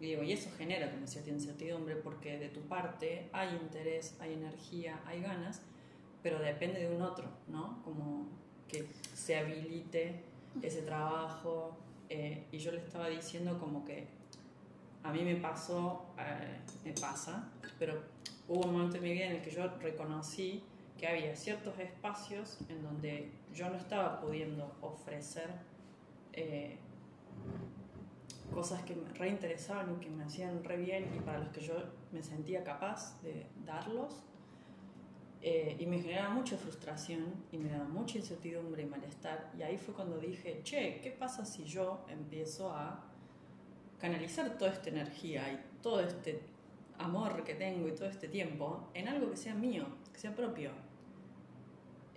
Y 0.00 0.06
digo, 0.06 0.22
y 0.22 0.32
eso 0.32 0.50
genera 0.56 0.90
como 0.90 1.06
cierta 1.06 1.30
incertidumbre 1.30 1.96
porque 1.96 2.38
de 2.38 2.48
tu 2.48 2.60
parte 2.62 3.28
hay 3.32 3.56
interés, 3.56 4.16
hay 4.20 4.34
energía, 4.34 5.00
hay 5.06 5.22
ganas, 5.22 5.62
pero 6.22 6.38
depende 6.38 6.80
de 6.80 6.94
un 6.94 7.02
otro, 7.02 7.28
¿no? 7.48 7.82
Como 7.82 8.28
que 8.68 8.86
se 9.14 9.36
habilite 9.36 10.22
ese 10.62 10.82
trabajo. 10.82 11.76
Eh, 12.08 12.46
y 12.52 12.58
yo 12.58 12.70
le 12.72 12.78
estaba 12.78 13.08
diciendo 13.08 13.58
como 13.58 13.84
que 13.84 14.06
a 15.02 15.12
mí 15.12 15.22
me 15.22 15.36
pasó, 15.36 16.06
eh, 16.18 16.60
me 16.84 16.92
pasa, 16.92 17.48
pero 17.78 18.02
hubo 18.48 18.66
un 18.66 18.72
momento 18.72 18.96
en 18.96 19.02
mi 19.02 19.12
vida 19.12 19.26
en 19.26 19.36
el 19.36 19.42
que 19.42 19.50
yo 19.50 19.66
reconocí 19.78 20.62
que 20.98 21.06
había 21.06 21.34
ciertos 21.36 21.78
espacios 21.78 22.58
en 22.68 22.82
donde 22.82 23.30
yo 23.52 23.68
no 23.68 23.76
estaba 23.76 24.20
pudiendo 24.20 24.74
ofrecer 24.80 25.50
eh, 26.32 26.78
cosas 28.52 28.82
que 28.84 28.94
me 28.94 29.08
reinteresaban 29.12 29.96
y 29.96 30.04
que 30.04 30.10
me 30.10 30.24
hacían 30.24 30.64
re 30.64 30.76
bien 30.78 31.12
y 31.14 31.20
para 31.20 31.38
los 31.38 31.48
que 31.50 31.60
yo 31.60 31.74
me 32.12 32.22
sentía 32.22 32.64
capaz 32.64 33.20
de 33.22 33.46
darlos 33.64 34.24
eh, 35.42 35.76
y 35.78 35.86
me 35.86 35.98
generaba 35.98 36.30
mucha 36.30 36.56
frustración 36.56 37.44
y 37.52 37.58
me 37.58 37.68
daba 37.68 37.84
mucha 37.84 38.18
incertidumbre 38.18 38.82
y 38.82 38.86
malestar. 38.86 39.52
Y 39.58 39.62
ahí 39.62 39.76
fue 39.76 39.94
cuando 39.94 40.18
dije, 40.18 40.60
che, 40.64 41.00
¿qué 41.00 41.10
pasa 41.10 41.44
si 41.44 41.64
yo 41.64 42.04
empiezo 42.08 42.72
a 42.72 43.04
canalizar 43.98 44.58
toda 44.58 44.72
esta 44.72 44.88
energía 44.88 45.52
y 45.52 45.82
todo 45.82 46.00
este 46.00 46.40
amor 46.98 47.44
que 47.44 47.54
tengo 47.54 47.86
y 47.86 47.92
todo 47.92 48.08
este 48.08 48.28
tiempo 48.28 48.88
en 48.94 49.08
algo 49.08 49.30
que 49.30 49.36
sea 49.36 49.54
mío, 49.54 49.86
que 50.12 50.18
sea 50.18 50.34
propio? 50.34 50.70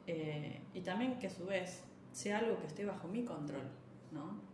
Eh, 0.07 0.61
y 0.73 0.81
también 0.81 1.19
que 1.19 1.27
a 1.27 1.29
su 1.29 1.45
vez 1.45 1.83
sea 2.11 2.39
algo 2.39 2.57
que 2.59 2.67
esté 2.67 2.85
bajo 2.85 3.07
mi 3.07 3.23
control, 3.23 3.69
¿no? 4.11 4.48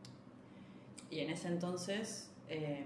Y 1.09 1.19
en 1.19 1.29
ese 1.29 1.47
entonces 1.47 2.31
eh, 2.49 2.85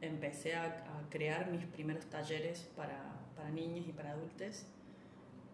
empecé 0.00 0.54
a, 0.54 0.84
crear 1.10 1.50
mis 1.50 1.66
primeros 1.66 2.06
talleres 2.06 2.70
para 2.74 3.12
para 3.42 3.50
niños 3.50 3.86
y 3.88 3.92
para 3.92 4.12
adultos. 4.12 4.64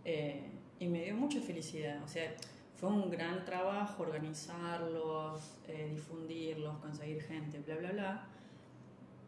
Eh, 0.04 0.42
y 0.78 0.86
me 0.86 1.04
dio 1.04 1.14
mucha 1.14 1.40
felicidad. 1.40 2.02
O 2.02 2.08
sea, 2.08 2.34
fue 2.76 2.88
un 2.88 3.10
gran 3.10 3.44
trabajo 3.44 4.02
organizarlos, 4.02 5.58
eh, 5.66 5.88
difundirlos, 5.90 6.76
conseguir 6.78 7.22
gente, 7.22 7.58
bla, 7.60 7.76
bla, 7.76 7.92
bla. 7.92 8.26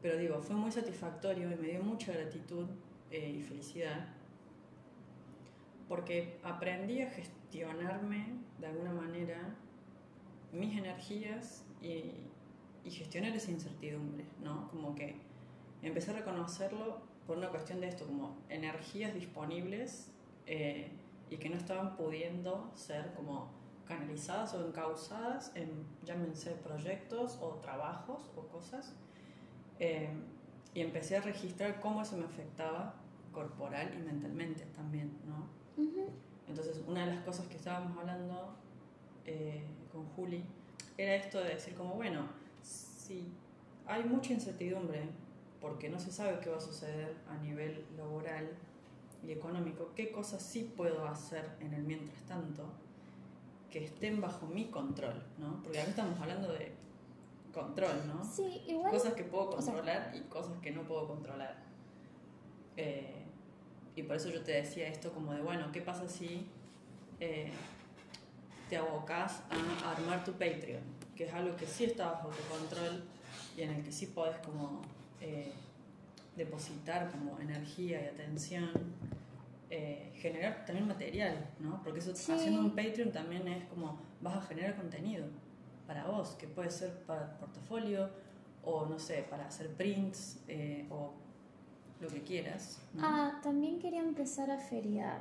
Pero 0.03 0.17
digo, 0.19 0.41
fue 0.41 0.57
muy 0.57 0.71
satisfactorio 0.71 1.51
y 1.51 1.57
me 1.57 1.69
dio 1.69 1.83
mucha 1.83 2.13
gratitud 2.13 2.67
eh, 3.11 3.37
y 3.39 3.43
felicidad 3.43 4.07
porque 5.89 6.39
aprendí 6.45 7.03
a 7.03 7.11
gestionarme 7.11 8.29
de 8.61 8.69
alguna 8.69 8.93
manera 8.93 9.57
mis 10.53 10.79
energías 10.79 11.65
y, 11.83 12.13
y 12.85 12.91
gestionar 12.91 13.35
esa 13.35 13.51
incertidumbre, 13.51 14.25
¿no? 14.43 14.69
Como 14.69 14.95
que 14.95 15.17
empecé 15.83 16.11
a 16.11 16.15
reconocerlo 16.15 16.99
por 17.27 17.39
una 17.39 17.49
cuestión 17.49 17.81
de 17.81 17.89
esto, 17.89 18.07
como 18.07 18.37
energías 18.49 19.15
disponibles 19.15 20.11
eh, 20.47 20.91
y 21.31 21.37
que 21.37 21.49
no 21.49 21.57
estaban 21.57 21.97
pudiendo 21.97 22.71
ser 22.75 23.13
como 23.15 23.51
canalizadas 23.87 24.55
o 24.55 24.67
encausadas 24.67 25.53
en, 25.55 25.87
llámense, 26.05 26.53
proyectos 26.53 27.39
o 27.41 27.51
trabajos 27.57 28.31
o 28.37 28.43
cosas. 28.49 28.95
Eh, 29.79 30.11
y 30.75 30.81
empecé 30.81 31.17
a 31.17 31.21
registrar 31.21 31.81
cómo 31.81 32.03
eso 32.03 32.17
me 32.17 32.25
afectaba 32.25 32.95
corporal 33.33 33.93
y 33.97 34.03
mentalmente 34.03 34.65
también, 34.77 35.17
¿no? 35.27 35.49
Entonces, 36.49 36.83
una 36.87 37.07
de 37.07 37.15
las 37.15 37.25
cosas 37.25 37.47
que 37.47 37.57
estábamos 37.57 37.97
hablando 37.97 38.55
eh, 39.25 39.65
con 39.93 40.05
Juli 40.11 40.45
era 41.03 41.15
esto 41.15 41.39
de 41.39 41.51
decir 41.51 41.75
como, 41.75 41.95
bueno, 41.95 42.27
si 42.63 43.27
hay 43.87 44.05
mucha 44.05 44.33
incertidumbre 44.33 45.09
porque 45.61 45.89
no 45.89 45.99
se 45.99 46.13
sabe 46.13 46.39
qué 46.41 46.51
va 46.51 46.59
a 46.59 46.61
suceder 46.61 47.15
a 47.29 47.37
nivel 47.43 47.85
laboral 47.97 48.51
y 49.27 49.33
económico, 49.33 49.93
qué 49.95 50.11
cosas 50.11 50.43
sí 50.43 50.73
puedo 50.77 51.07
hacer 51.07 51.51
en 51.61 51.75
el 51.75 51.83
mientras 51.83 52.23
tanto 52.23 52.65
que 53.71 53.85
estén 53.85 54.21
bajo 54.21 54.47
mi 54.47 54.67
control, 54.67 55.23
¿no? 55.39 55.63
Porque 55.63 55.81
acá 55.81 55.91
estamos 55.91 56.19
hablando 56.21 56.53
de 56.53 56.73
control, 57.53 58.07
¿no? 58.07 58.25
Sí, 58.25 58.63
igual. 58.67 58.91
Cosas 58.91 59.15
que 59.15 59.25
puedo 59.25 59.51
controlar 59.51 60.13
y 60.15 60.21
cosas 60.29 60.59
que 60.61 60.71
no 60.71 60.83
puedo 60.83 61.07
controlar. 61.07 61.63
Eh, 62.77 63.25
y 63.97 64.03
por 64.03 64.17
eso 64.17 64.31
yo 64.31 64.43
te 64.43 64.53
decía 64.53 64.89
esto 64.89 65.13
como 65.13 65.35
de, 65.35 65.43
bueno, 65.43 65.71
¿qué 65.73 65.83
pasa 65.83 66.09
si 66.09 66.47
eh, 67.21 67.51
te 68.71 68.79
abocas 68.79 69.43
a 69.51 69.91
armar 69.91 70.25
tu 70.25 70.33
Patreon? 70.33 70.83
Que 71.15 71.25
es 71.25 71.35
algo 71.35 71.55
que 71.57 71.67
sí 71.67 71.85
está 71.85 72.13
bajo 72.13 72.29
tu 72.29 72.43
control 72.45 73.05
y 73.57 73.63
en 73.63 73.71
el 73.71 73.83
que 73.83 73.93
sí 73.93 74.07
podés 74.07 74.39
como 74.39 74.81
eh, 75.21 75.53
depositar 76.37 77.11
como 77.11 77.39
energía 77.39 78.01
y 78.03 78.07
atención. 78.07 78.71
generar 80.15 80.65
también 80.65 80.89
material, 80.89 81.37
¿no? 81.61 81.81
Porque 81.85 82.01
eso 82.01 82.13
haciendo 82.13 82.61
un 82.61 82.75
Patreon 82.75 83.13
también 83.13 83.47
es 83.47 83.65
como 83.67 84.01
vas 84.21 84.37
a 84.37 84.43
generar 84.43 84.77
contenido 84.77 85.27
para 85.87 86.07
vos, 86.07 86.37
que 86.39 86.47
puede 86.47 86.71
ser 86.71 86.93
para 87.05 87.37
portafolio 87.39 88.11
o 88.63 88.87
no 88.87 88.99
sé, 88.99 89.27
para 89.29 89.47
hacer 89.47 89.75
prints 89.75 90.39
eh, 90.47 90.87
o 90.91 91.13
lo 92.01 92.09
que 92.09 92.23
quieras. 92.23 92.81
Ah, 92.99 93.41
también 93.43 93.79
quería 93.79 94.01
empezar 94.01 94.51
a 94.51 94.59
feriar. 94.59 95.21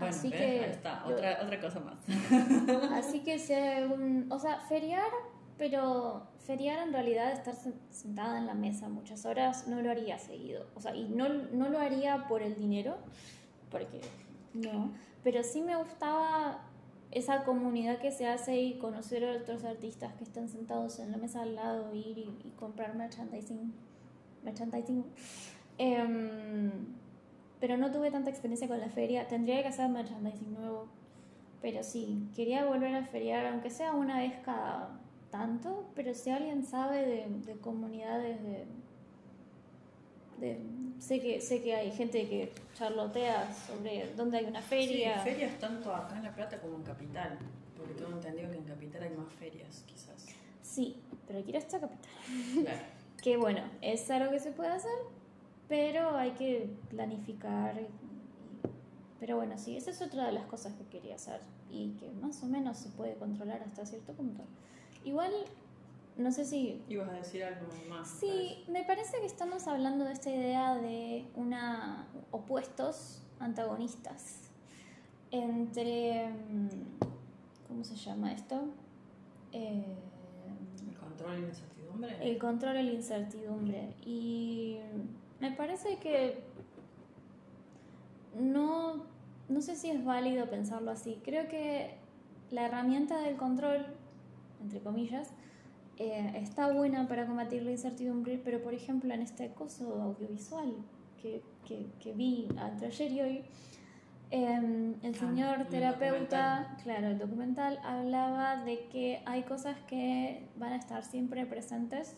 Bueno, 0.00 0.16
así 0.16 0.30
que 0.30 0.36
ahí 0.36 0.70
está, 0.70 1.04
otra, 1.06 1.40
otra 1.42 1.60
cosa 1.60 1.80
más. 1.80 1.98
así 2.92 3.20
que 3.20 3.38
si 3.38 3.54
un, 3.54 4.26
o 4.30 4.38
sea, 4.38 4.60
feriar, 4.60 5.10
pero 5.58 6.26
feriar 6.38 6.86
en 6.86 6.92
realidad 6.92 7.32
estar 7.32 7.54
sentada 7.90 8.38
en 8.38 8.46
la 8.46 8.54
mesa 8.54 8.88
muchas 8.88 9.26
horas 9.26 9.68
no 9.68 9.80
lo 9.82 9.90
haría 9.90 10.18
seguido. 10.18 10.66
O 10.74 10.80
sea, 10.80 10.94
y 10.96 11.08
no, 11.08 11.28
no 11.28 11.68
lo 11.68 11.78
haría 11.78 12.26
por 12.28 12.42
el 12.42 12.56
dinero, 12.56 12.96
porque 13.70 14.00
no, 14.54 14.92
pero 15.22 15.42
sí 15.42 15.62
me 15.62 15.76
gustaba 15.76 16.62
esa 17.10 17.44
comunidad 17.44 17.98
que 17.98 18.12
se 18.12 18.26
hace 18.26 18.60
y 18.60 18.78
conocer 18.78 19.24
a 19.24 19.36
otros 19.36 19.64
artistas 19.64 20.14
que 20.14 20.24
están 20.24 20.48
sentados 20.48 20.98
en 20.98 21.10
la 21.10 21.18
mesa 21.18 21.42
al 21.42 21.56
lado, 21.56 21.94
ir 21.94 22.18
y, 22.18 22.52
comprar 22.58 22.94
merchandising. 22.94 23.72
merchandising. 24.44 25.04
Em, 25.78 26.70
pero 27.60 27.76
no 27.76 27.92
tuve 27.92 28.10
tanta 28.10 28.30
experiencia 28.30 28.66
con 28.66 28.80
la 28.80 28.88
feria. 28.88 29.28
Tendría 29.28 29.62
que 29.62 29.68
hacer 29.68 29.88
merchandising 29.88 30.54
nuevo. 30.54 30.88
Pero 31.60 31.82
sí, 31.82 32.26
quería 32.34 32.64
volver 32.64 32.94
a 32.94 33.04
feriar, 33.04 33.46
aunque 33.46 33.70
sea 33.70 33.92
una 33.92 34.18
vez 34.18 34.32
cada 34.44 34.98
tanto. 35.30 35.90
Pero 35.94 36.14
si 36.14 36.30
alguien 36.30 36.64
sabe 36.64 37.06
de, 37.06 37.26
de 37.44 37.58
comunidades 37.60 38.42
de, 38.42 38.66
sé 40.98 41.20
que 41.20 41.40
sé 41.40 41.62
que 41.62 41.74
hay 41.74 41.90
gente 41.92 42.28
que 42.28 42.52
charlotea 42.74 43.52
sobre 43.52 44.14
dónde 44.14 44.38
hay 44.38 44.44
una 44.46 44.62
feria. 44.62 45.22
Sí, 45.22 45.30
ferias 45.30 45.58
tanto 45.58 45.94
acá 45.94 46.16
en 46.16 46.24
La 46.24 46.34
Plata 46.34 46.58
como 46.60 46.76
en 46.76 46.82
Capital, 46.82 47.38
porque 47.76 47.94
tengo 47.94 48.12
entendido 48.12 48.50
que 48.50 48.56
en 48.56 48.64
Capital 48.64 49.02
hay 49.02 49.10
más 49.10 49.32
ferias, 49.34 49.84
quizás. 49.86 50.26
Sí, 50.62 50.96
pero 51.26 51.42
quiero 51.42 51.58
esta 51.58 51.78
Capital. 51.78 52.10
Claro. 52.62 52.78
que 53.22 53.36
bueno, 53.36 53.62
es 53.82 54.10
algo 54.10 54.30
que 54.30 54.40
se 54.40 54.50
puede 54.52 54.70
hacer, 54.70 54.90
pero 55.70 56.16
hay 56.16 56.32
que 56.32 56.68
planificar. 56.90 57.80
pero 59.20 59.36
bueno, 59.36 59.56
sí, 59.56 59.76
esa 59.76 59.92
es 59.92 60.02
otra 60.02 60.26
de 60.26 60.32
las 60.32 60.44
cosas 60.46 60.74
que 60.74 60.84
quería 60.86 61.14
hacer 61.14 61.40
y 61.70 61.92
que 61.92 62.10
más 62.10 62.42
o 62.42 62.46
menos 62.46 62.76
se 62.76 62.88
puede 62.90 63.14
controlar 63.14 63.62
hasta 63.62 63.86
cierto 63.86 64.12
punto. 64.12 64.42
Igual 65.04 65.32
no 66.16 66.32
sé 66.32 66.44
si... 66.44 66.82
¿Ibas 66.88 67.08
a 67.08 67.12
decir 67.12 67.44
algo 67.44 67.68
más? 67.88 68.08
Sí, 68.08 68.64
me 68.66 68.82
parece 68.82 69.20
que 69.20 69.26
estamos 69.26 69.68
hablando 69.68 70.04
de 70.04 70.12
esta 70.12 70.30
idea 70.30 70.74
de 70.74 71.24
una 71.36 72.08
opuestos 72.32 73.22
antagonistas 73.38 74.50
entre... 75.30 76.30
Mm, 76.30 76.68
¿Cómo 77.68 77.84
se 77.84 77.94
llama 77.94 78.32
esto? 78.32 78.64
Eh, 79.52 79.84
el 80.88 80.96
control 80.96 81.38
y 81.38 81.42
la 81.42 81.48
incertidumbre. 81.48 82.16
El 82.20 82.38
control 82.38 82.76
y 82.78 82.82
la 82.82 82.92
incertidumbre. 82.92 83.94
Y 84.04 84.78
me 85.40 85.50
parece 85.50 85.96
que 85.96 86.42
no, 88.38 89.04
no 89.48 89.60
sé 89.60 89.76
si 89.76 89.90
es 89.90 90.04
válido 90.04 90.48
pensarlo 90.48 90.90
así. 90.90 91.20
Creo 91.24 91.48
que 91.48 91.94
la 92.50 92.66
herramienta 92.66 93.18
del 93.20 93.36
control, 93.36 93.86
entre 94.62 94.80
comillas, 94.80 95.30
eh, 95.98 96.32
está 96.36 96.72
buena 96.72 97.08
para 97.08 97.26
combatir 97.26 97.62
la 97.62 97.72
incertidumbre, 97.72 98.40
pero 98.42 98.62
por 98.62 98.74
ejemplo 98.74 99.12
en 99.12 99.22
este 99.22 99.52
coso 99.52 100.00
audiovisual 100.02 100.74
que, 101.20 101.42
que, 101.66 102.12
vi 102.14 102.48
entre 102.72 102.86
ayer 102.86 103.12
y 103.12 103.20
hoy, 103.20 103.42
em, 104.30 104.94
el 105.02 105.14
ah, 105.14 105.18
señor 105.18 105.66
terapeuta, 105.68 106.76
claro, 106.82 107.08
el 107.08 107.18
documental 107.18 107.78
hablaba 107.84 108.64
de 108.64 108.86
que 108.88 109.20
hay 109.26 109.42
cosas 109.42 109.76
que 109.86 110.48
van 110.56 110.72
a 110.72 110.76
estar 110.76 111.04
siempre 111.04 111.44
presentes 111.44 112.16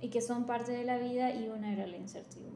y 0.00 0.08
que 0.08 0.20
son 0.20 0.44
parte 0.46 0.72
de 0.72 0.84
la 0.84 0.98
vida 0.98 1.34
y 1.34 1.48
una 1.48 1.72
era 1.72 1.86
la 1.86 1.96
incertidumbre 1.96 2.54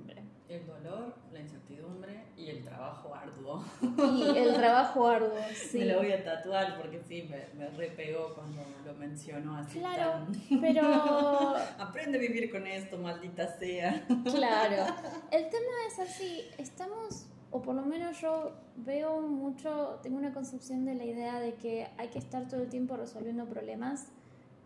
el 0.49 0.67
dolor, 0.67 1.15
la 1.31 1.41
incertidumbre 1.41 2.25
y 2.37 2.49
el 2.49 2.65
trabajo 2.65 3.15
arduo. 3.15 3.63
Y 3.83 4.39
el 4.39 4.55
trabajo 4.55 5.07
arduo, 5.07 5.37
sí. 5.55 5.81
Me 5.81 5.85
lo 5.87 5.99
voy 5.99 6.13
a 6.13 6.25
tatuar 6.25 6.81
porque 6.81 7.03
sí, 7.07 7.29
me, 7.29 7.47
me 7.59 7.69
repegó 7.71 8.35
cuando 8.35 8.63
lo 8.85 8.95
mencionó 8.95 9.57
así. 9.57 9.79
Claro, 9.79 10.27
pero... 10.61 11.57
Aprende 11.79 12.17
a 12.17 12.21
vivir 12.21 12.51
con 12.51 12.67
esto, 12.67 12.97
maldita 12.97 13.47
sea. 13.59 14.07
Claro. 14.25 14.95
El 15.31 15.51
tema 15.51 15.73
es 15.87 15.99
así, 15.99 16.43
estamos, 16.57 17.27
o 17.51 17.61
por 17.61 17.75
lo 17.75 17.83
menos 17.83 18.19
yo 18.21 18.53
veo 18.77 19.21
mucho, 19.21 20.01
tengo 20.03 20.17
una 20.17 20.33
concepción 20.33 20.87
de 20.87 20.95
la 20.95 21.05
idea 21.05 21.41
de 21.41 21.55
que 21.55 21.89
hay 21.99 22.09
que 22.09 22.19
estar 22.19 22.49
todo 22.49 22.63
el 22.63 22.71
tiempo 22.71 22.97
resolviendo 22.97 23.45
problemas 23.47 24.07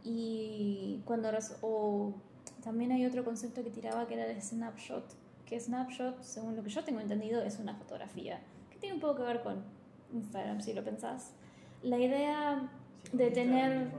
y 0.04 1.02
cuando... 1.04 1.28
O 1.62 2.14
también 2.62 2.92
hay 2.92 3.04
otro 3.04 3.24
concepto 3.24 3.62
que 3.62 3.70
tiraba 3.70 4.06
que 4.06 4.14
era 4.14 4.26
el 4.26 4.40
snapshot 4.40 5.04
que 5.52 5.60
Snapshot, 5.60 6.22
según 6.22 6.56
lo 6.56 6.62
que 6.62 6.70
yo 6.70 6.82
tengo 6.82 7.00
entendido, 7.00 7.42
es 7.42 7.58
una 7.58 7.74
fotografía, 7.74 8.40
que 8.70 8.78
tiene 8.78 8.94
un 8.94 9.00
poco 9.02 9.16
que 9.16 9.22
ver 9.24 9.42
con 9.42 9.62
Instagram, 10.14 10.62
si 10.62 10.72
lo 10.72 10.82
pensás. 10.82 11.32
La 11.82 11.98
idea 11.98 12.70
de 13.12 13.30
tener... 13.30 13.90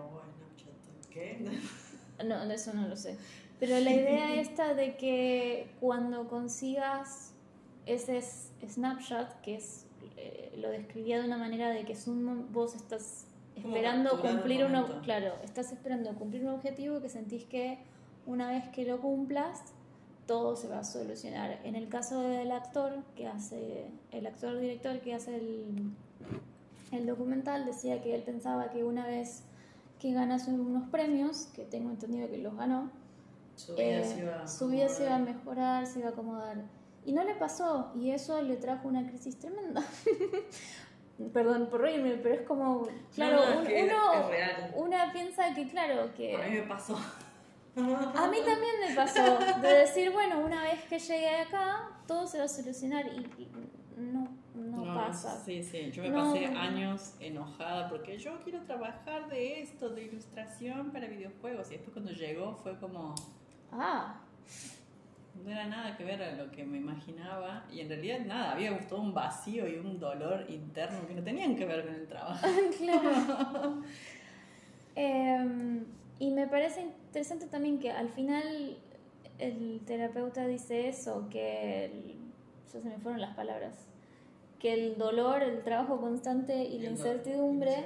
¿Qué? 1.11 1.45
No, 2.25 2.41
eso 2.43 2.73
no 2.73 2.87
lo 2.87 2.95
sé. 2.95 3.17
Pero 3.59 3.79
la 3.79 3.91
idea 3.91 4.33
esta 4.41 4.73
de 4.73 4.95
que 4.95 5.67
cuando 5.79 6.27
consigas 6.27 7.33
ese 7.85 8.21
snapshot, 8.21 9.41
que 9.41 9.55
es 9.55 9.85
eh, 10.17 10.53
lo 10.57 10.69
describía 10.69 11.19
de 11.19 11.25
una 11.25 11.37
manera 11.37 11.69
de 11.69 11.83
que 11.83 11.93
es 11.93 12.07
un, 12.07 12.51
vos 12.51 12.75
estás 12.75 13.25
esperando 13.55 14.21
cumplir 14.21 14.63
un, 14.63 15.01
claro, 15.01 15.33
estás 15.43 15.71
esperando 15.71 16.13
cumplir 16.15 16.43
un 16.43 16.53
objetivo 16.53 17.01
que 17.01 17.09
sentís 17.09 17.45
que 17.45 17.77
una 18.25 18.49
vez 18.49 18.67
que 18.69 18.85
lo 18.85 18.99
cumplas 18.99 19.73
todo 20.25 20.55
se 20.55 20.67
va 20.67 20.79
a 20.79 20.83
solucionar. 20.83 21.59
En 21.63 21.75
el 21.75 21.89
caso 21.89 22.21
del 22.21 22.51
actor 22.51 23.03
que 23.15 23.27
hace, 23.27 23.91
el 24.11 24.25
actor 24.25 24.57
director 24.57 24.99
que 25.01 25.13
hace 25.13 25.35
el, 25.35 25.91
el 26.91 27.05
documental, 27.05 27.65
decía 27.65 28.01
que 28.01 28.15
él 28.15 28.23
pensaba 28.23 28.69
que 28.69 28.83
una 28.83 29.05
vez 29.05 29.43
que 29.99 30.13
ganase 30.13 30.51
unos 30.51 30.89
premios, 30.89 31.49
que 31.55 31.63
tengo 31.63 31.89
entendido 31.89 32.29
que 32.29 32.37
los 32.37 32.55
ganó, 32.55 32.91
su 33.55 33.75
vida, 33.75 33.99
eh, 33.99 34.03
se, 34.03 34.19
iba 34.19 34.47
su 34.47 34.67
vida 34.67 34.89
se 34.89 35.03
iba 35.03 35.15
a 35.15 35.19
mejorar, 35.19 35.85
se 35.85 35.99
iba 35.99 36.09
a 36.09 36.11
acomodar. 36.11 36.57
Y 37.05 37.11
no 37.11 37.23
le 37.23 37.35
pasó, 37.35 37.91
y 37.95 38.11
eso 38.11 38.41
le 38.41 38.55
trajo 38.55 38.87
una 38.87 39.07
crisis 39.07 39.37
tremenda. 39.37 39.83
Perdón 41.33 41.67
por 41.69 41.81
reírme, 41.81 42.15
pero 42.15 42.35
es 42.35 42.41
como, 42.41 42.87
claro, 43.13 43.61
uno, 43.61 44.83
una 44.83 45.11
piensa 45.13 45.53
que, 45.53 45.67
claro, 45.69 46.13
que... 46.15 46.35
A 46.35 46.47
mí 46.47 46.55
me 46.55 46.63
pasó. 46.63 46.97
A 47.75 48.27
mí 48.27 48.37
también 48.45 48.73
me 48.87 48.95
pasó 48.95 49.39
de 49.61 49.67
decir, 49.67 50.11
bueno, 50.11 50.39
una 50.39 50.63
vez 50.63 50.83
que 50.83 50.99
llegué 50.99 51.41
acá, 51.41 51.89
todo 52.05 52.27
se 52.27 52.37
va 52.37 52.43
a 52.43 52.47
solucionar 52.47 53.05
y, 53.07 53.47
no, 53.97 54.27
no, 54.53 54.93
pasa. 54.93 55.41
Sí, 55.43 55.63
sí, 55.63 55.91
yo 55.91 56.03
me 56.03 56.11
pasé 56.11 56.45
años 56.45 57.15
enojada 57.19 57.89
porque 57.89 58.17
yo 58.19 58.39
quiero 58.43 58.61
trabajar 58.61 59.27
de 59.27 59.61
esto, 59.61 59.89
de 59.89 60.03
ilustración 60.03 60.91
para 60.91 61.07
videojuegos. 61.07 61.69
Y 61.69 61.73
después 61.73 61.93
cuando 61.93 62.11
llegó 62.11 62.55
fue 62.55 62.77
como... 62.79 63.15
Ah. 63.71 64.19
No 65.43 65.49
era 65.49 65.65
nada 65.65 65.97
que 65.97 66.03
ver 66.03 66.21
a 66.21 66.35
lo 66.35 66.51
que 66.51 66.63
me 66.63 66.77
imaginaba 66.77 67.65
y 67.71 67.79
en 67.79 67.89
realidad 67.89 68.19
nada, 68.19 68.51
había 68.51 68.77
todo 68.87 69.01
un 69.01 69.15
vacío 69.15 69.67
y 69.67 69.77
un 69.77 69.99
dolor 69.99 70.45
interno 70.47 71.07
que 71.07 71.15
no 71.15 71.23
tenían 71.23 71.55
que 71.55 71.65
ver 71.65 71.85
con 71.85 71.95
el 71.95 72.07
trabajo. 72.07 72.47
claro. 72.77 73.81
eh, 74.95 75.83
y 76.19 76.31
me 76.31 76.47
parece 76.47 76.81
interesante 76.81 77.47
también 77.47 77.79
que 77.79 77.91
al 77.91 78.09
final 78.09 78.77
el 79.39 79.81
terapeuta 79.85 80.47
dice 80.47 80.87
eso, 80.87 81.27
que 81.29 82.15
ya 82.71 82.79
se 82.79 82.89
me 82.89 82.97
fueron 82.99 83.21
las 83.21 83.35
palabras, 83.35 83.73
que 84.59 84.73
el 84.73 84.97
dolor, 84.97 85.43
el 85.43 85.63
trabajo 85.63 85.99
constante 85.99 86.63
y, 86.63 86.79
la 86.79 86.89
incertidumbre, 86.89 87.85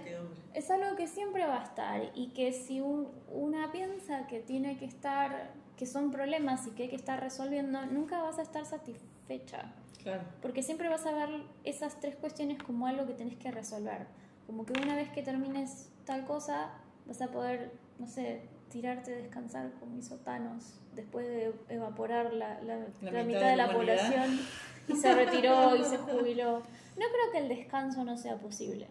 es 0.54 0.70
algo 0.70 0.96
que 0.96 1.08
siempre 1.08 1.46
va 1.46 1.62
a 1.62 1.64
estar 1.64 2.12
y 2.14 2.28
que 2.30 2.52
si 2.52 2.82
una 2.82 3.72
piensa 3.72 4.28
que 4.28 4.40
tiene 4.40 4.78
que 4.78 4.86
estar, 4.86 5.52
que 5.76 5.86
son 5.86 6.12
problemas 6.12 6.68
y 6.68 6.72
que 6.72 6.84
hay 6.84 6.90
que 6.90 6.96
estar 6.96 7.20
resolviendo, 7.20 7.86
nunca 7.88 8.22
vas 8.22 8.40
a 8.40 8.44
estar 8.44 8.66
satisfecha. 8.66 9.74
Claro. 10.04 10.22
Porque 10.42 10.64
siempre 10.64 10.88
vas 10.90 11.06
a 11.06 11.12
ver 11.12 11.30
esas 11.64 12.00
tres 12.00 12.16
cuestiones 12.16 12.62
como 12.62 12.88
algo 12.88 13.06
que 13.08 13.14
tenés 13.14 13.36
que 13.36 13.52
resolver. 13.52 14.08
Como 14.46 14.66
que 14.66 14.74
una 14.82 14.96
vez 14.96 15.10
que 15.10 15.22
termines 15.22 15.90
tal 16.06 16.26
cosa, 16.26 16.70
vas 17.06 17.22
a 17.22 17.28
poder 17.28 17.72
no 18.00 18.08
sé, 18.08 18.42
tirarte 18.70 19.14
a 19.14 19.18
descansar 19.18 19.72
como 19.80 19.98
hizo 19.98 20.18
Thanos 20.18 20.80
después 20.94 21.28
de 21.28 21.54
evaporar 21.70 22.34
la, 22.34 22.62
la, 22.62 22.78
mitad, 23.24 23.50
de 23.50 23.56
la, 23.56 23.72
población 23.72 24.40
y 24.88 24.96
se 24.96 25.14
retiró 25.14 25.76
y 25.76 25.84
se 25.84 25.98
jubiló. 25.98 26.60
No 26.60 27.06
creo 27.12 27.32
que 27.32 27.38
el 27.40 27.50
descanso 27.50 28.04
no 28.04 28.18
sea 28.18 28.38
posible. 28.38 28.88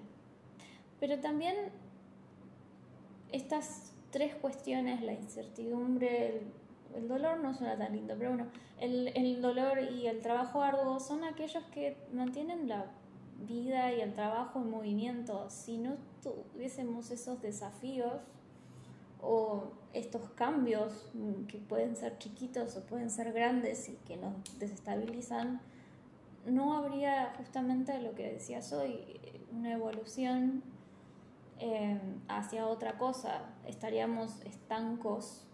Pero 1.00 1.18
también 1.20 1.56
estas 3.32 3.92
tres 4.10 4.34
cuestiones, 4.36 5.02
la 5.02 5.12
incertidumbre, 5.12 6.42
el, 6.94 7.08
dolor 7.08 7.38
no 7.40 7.52
suena 7.54 7.76
tan 7.76 7.92
lindo, 7.92 8.14
pero 8.16 8.30
bueno, 8.30 8.46
el, 8.80 9.08
el 9.08 9.42
dolor 9.42 9.80
y 9.80 10.06
el 10.06 10.22
trabajo 10.22 10.62
arduo 10.62 11.00
son 11.00 11.24
aquellos 11.24 11.64
que 11.64 11.96
mantienen 12.12 12.68
la 12.68 12.86
vida 13.46 13.92
y 13.92 14.00
el 14.00 14.14
trabajo 14.14 14.60
en 14.60 14.70
movimiento. 14.70 15.50
Si 15.50 15.76
no 15.76 15.96
tuviésemos 16.22 17.10
esos 17.10 17.42
desafíos 17.42 18.12
o 19.26 19.72
estos 19.92 20.30
cambios 20.30 21.10
que 21.48 21.58
pueden 21.58 21.96
ser 21.96 22.18
chiquitos 22.18 22.76
o 22.76 22.82
pueden 22.82 23.10
ser 23.10 23.32
grandes 23.32 23.88
y 23.88 23.96
que 24.06 24.16
nos 24.16 24.32
desestabilizan, 24.58 25.60
no 26.44 26.76
habría 26.76 27.34
justamente 27.38 28.00
lo 28.00 28.14
que 28.14 28.32
decías 28.32 28.72
hoy, 28.72 29.20
una 29.50 29.72
evolución 29.72 30.62
eh, 31.58 31.98
hacia 32.28 32.66
otra 32.66 32.98
cosa. 32.98 33.42
Estaríamos 33.66 34.40
estancos 34.44 35.44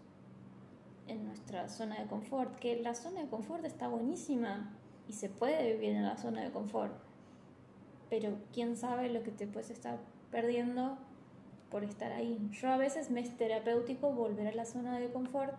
en 1.07 1.25
nuestra 1.25 1.67
zona 1.69 1.99
de 1.99 2.07
confort, 2.07 2.57
que 2.59 2.81
la 2.81 2.93
zona 2.93 3.21
de 3.21 3.27
confort 3.27 3.65
está 3.65 3.87
buenísima 3.87 4.71
y 5.07 5.13
se 5.13 5.29
puede 5.29 5.73
vivir 5.73 5.95
en 5.95 6.03
la 6.03 6.17
zona 6.17 6.41
de 6.43 6.51
confort 6.51 6.93
pero 8.13 8.37
quién 8.53 8.77
sabe 8.77 9.09
lo 9.09 9.23
que 9.23 9.31
te 9.31 9.47
puedes 9.47 9.71
estar 9.71 9.97
perdiendo 10.29 10.99
por 11.73 11.83
estar 11.83 12.11
ahí. 12.11 12.37
Yo 12.51 12.69
a 12.69 12.77
veces 12.77 13.09
me 13.09 13.19
es 13.19 13.35
terapéutico 13.35 14.11
volver 14.11 14.47
a 14.47 14.53
la 14.53 14.63
zona 14.63 14.99
de 14.99 15.09
confort, 15.09 15.55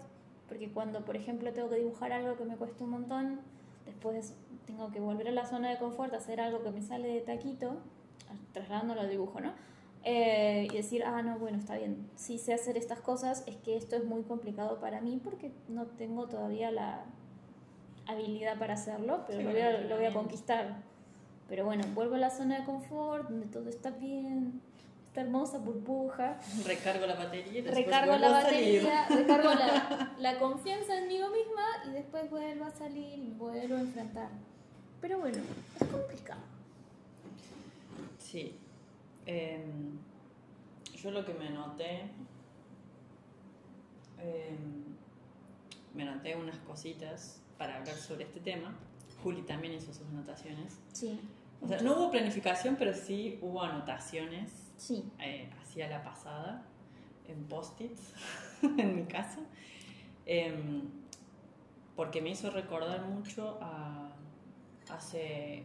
porque 0.49 0.71
cuando, 0.71 1.05
por 1.05 1.17
ejemplo, 1.17 1.53
tengo 1.53 1.69
que 1.69 1.75
dibujar 1.75 2.13
algo 2.13 2.37
que 2.37 2.45
me 2.45 2.57
cuesta 2.57 2.85
un 2.85 2.91
montón, 2.91 3.41
después 3.85 4.33
tengo 4.65 4.93
que 4.93 5.01
volver 5.01 5.27
a 5.27 5.33
la 5.33 5.45
zona 5.45 5.71
de 5.71 5.79
confort, 5.79 6.15
hacer 6.15 6.41
algo 6.41 6.63
que 6.63 6.71
me 6.71 6.83
sale 6.83 7.09
de 7.09 7.21
taquito, 7.21 7.79
trasladándolo 8.53 9.01
al 9.01 9.11
dibujo, 9.11 9.41
¿no? 9.41 9.55
Eh, 10.05 10.69
y 10.71 10.77
decir, 10.77 11.03
ah, 11.05 11.21
no, 11.23 11.37
bueno, 11.41 11.59
está 11.59 11.77
bien, 11.77 12.09
sí 12.15 12.39
sé 12.39 12.55
hacer 12.55 12.77
estas 12.77 13.01
cosas, 13.01 13.43
es 13.49 13.57
que 13.57 13.77
esto 13.77 13.97
es 13.97 14.05
muy 14.05 14.23
complicado 14.23 14.79
para 14.79 15.01
mí 15.01 15.21
porque 15.23 15.51
no 15.69 15.87
tengo 15.87 16.29
todavía 16.29 16.71
la 16.71 17.07
habilidad 18.07 18.57
para 18.57 18.75
hacerlo, 18.75 19.25
pero 19.27 19.43
lo, 19.43 19.51
voy 19.51 19.61
a, 19.61 19.81
lo 19.81 19.97
voy 19.97 20.07
a 20.07 20.13
conquistar. 20.13 20.77
Pero 21.49 21.65
bueno, 21.65 21.83
vuelvo 21.93 22.15
a 22.15 22.19
la 22.19 22.31
zona 22.31 22.61
de 22.61 22.65
confort, 22.65 23.29
donde 23.29 23.47
todo 23.47 23.69
está 23.69 23.91
bien, 23.91 24.61
esta 25.15 25.21
hermosa 25.21 25.59
burbuja. 25.59 26.41
Recargo 26.67 27.07
la 27.07 27.15
batería. 27.15 27.63
Recargo 27.71 28.17
la 28.17 28.31
batería, 28.31 29.07
recargo 29.09 29.55
la, 29.55 30.13
la, 30.19 30.39
confianza 30.41 30.99
en 30.99 31.07
mí 31.07 31.15
misma 31.15 31.63
y 31.87 31.91
después 31.91 32.29
vuelvo 32.29 32.65
a 32.65 32.73
salir 32.73 33.21
y 33.21 33.31
vuelvo 33.31 33.77
a 33.77 33.81
enfrentar. 33.81 34.29
Pero 35.01 35.21
bueno, 35.21 35.39
es 35.81 35.87
complicado. 35.87 36.41
Sí. 38.19 38.57
Em, 39.25 40.01
yo 40.97 41.13
lo 41.13 41.25
que 41.25 41.35
me 41.35 41.49
noté, 41.51 42.11
em, 44.19 44.83
me 45.95 46.05
noté 46.05 46.35
unas 46.35 46.59
cositas 46.59 47.41
para 47.57 47.77
hablar 47.77 47.95
sobre 47.95 48.25
este 48.25 48.41
tema 48.41 48.75
Juli 49.23 49.43
también 49.43 49.75
hizo 49.75 49.95
sus 49.95 50.09
anotaciones. 50.09 50.77
Sí. 50.93 51.21
O 51.63 51.69
sea, 51.69 51.81
no 51.83 51.93
hubo 51.93 52.11
planificación, 52.11 52.75
pero 52.77 52.93
sí 52.95 53.39
hubo 53.41 53.63
anotaciones. 53.63 54.64
Sí. 54.77 55.11
Eh, 55.19 55.51
hacia 55.61 55.89
la 55.89 56.03
pasada, 56.03 56.67
en 57.27 57.45
post-its, 57.45 58.13
en 58.63 58.97
mi 58.97 59.05
caso. 59.05 59.41
Em, 60.27 60.83
porque 61.97 62.21
me 62.21 62.31
hizo 62.31 62.51
recordar 62.51 63.03
mucho 63.03 63.59
a 63.61 64.11
hace 64.91 65.65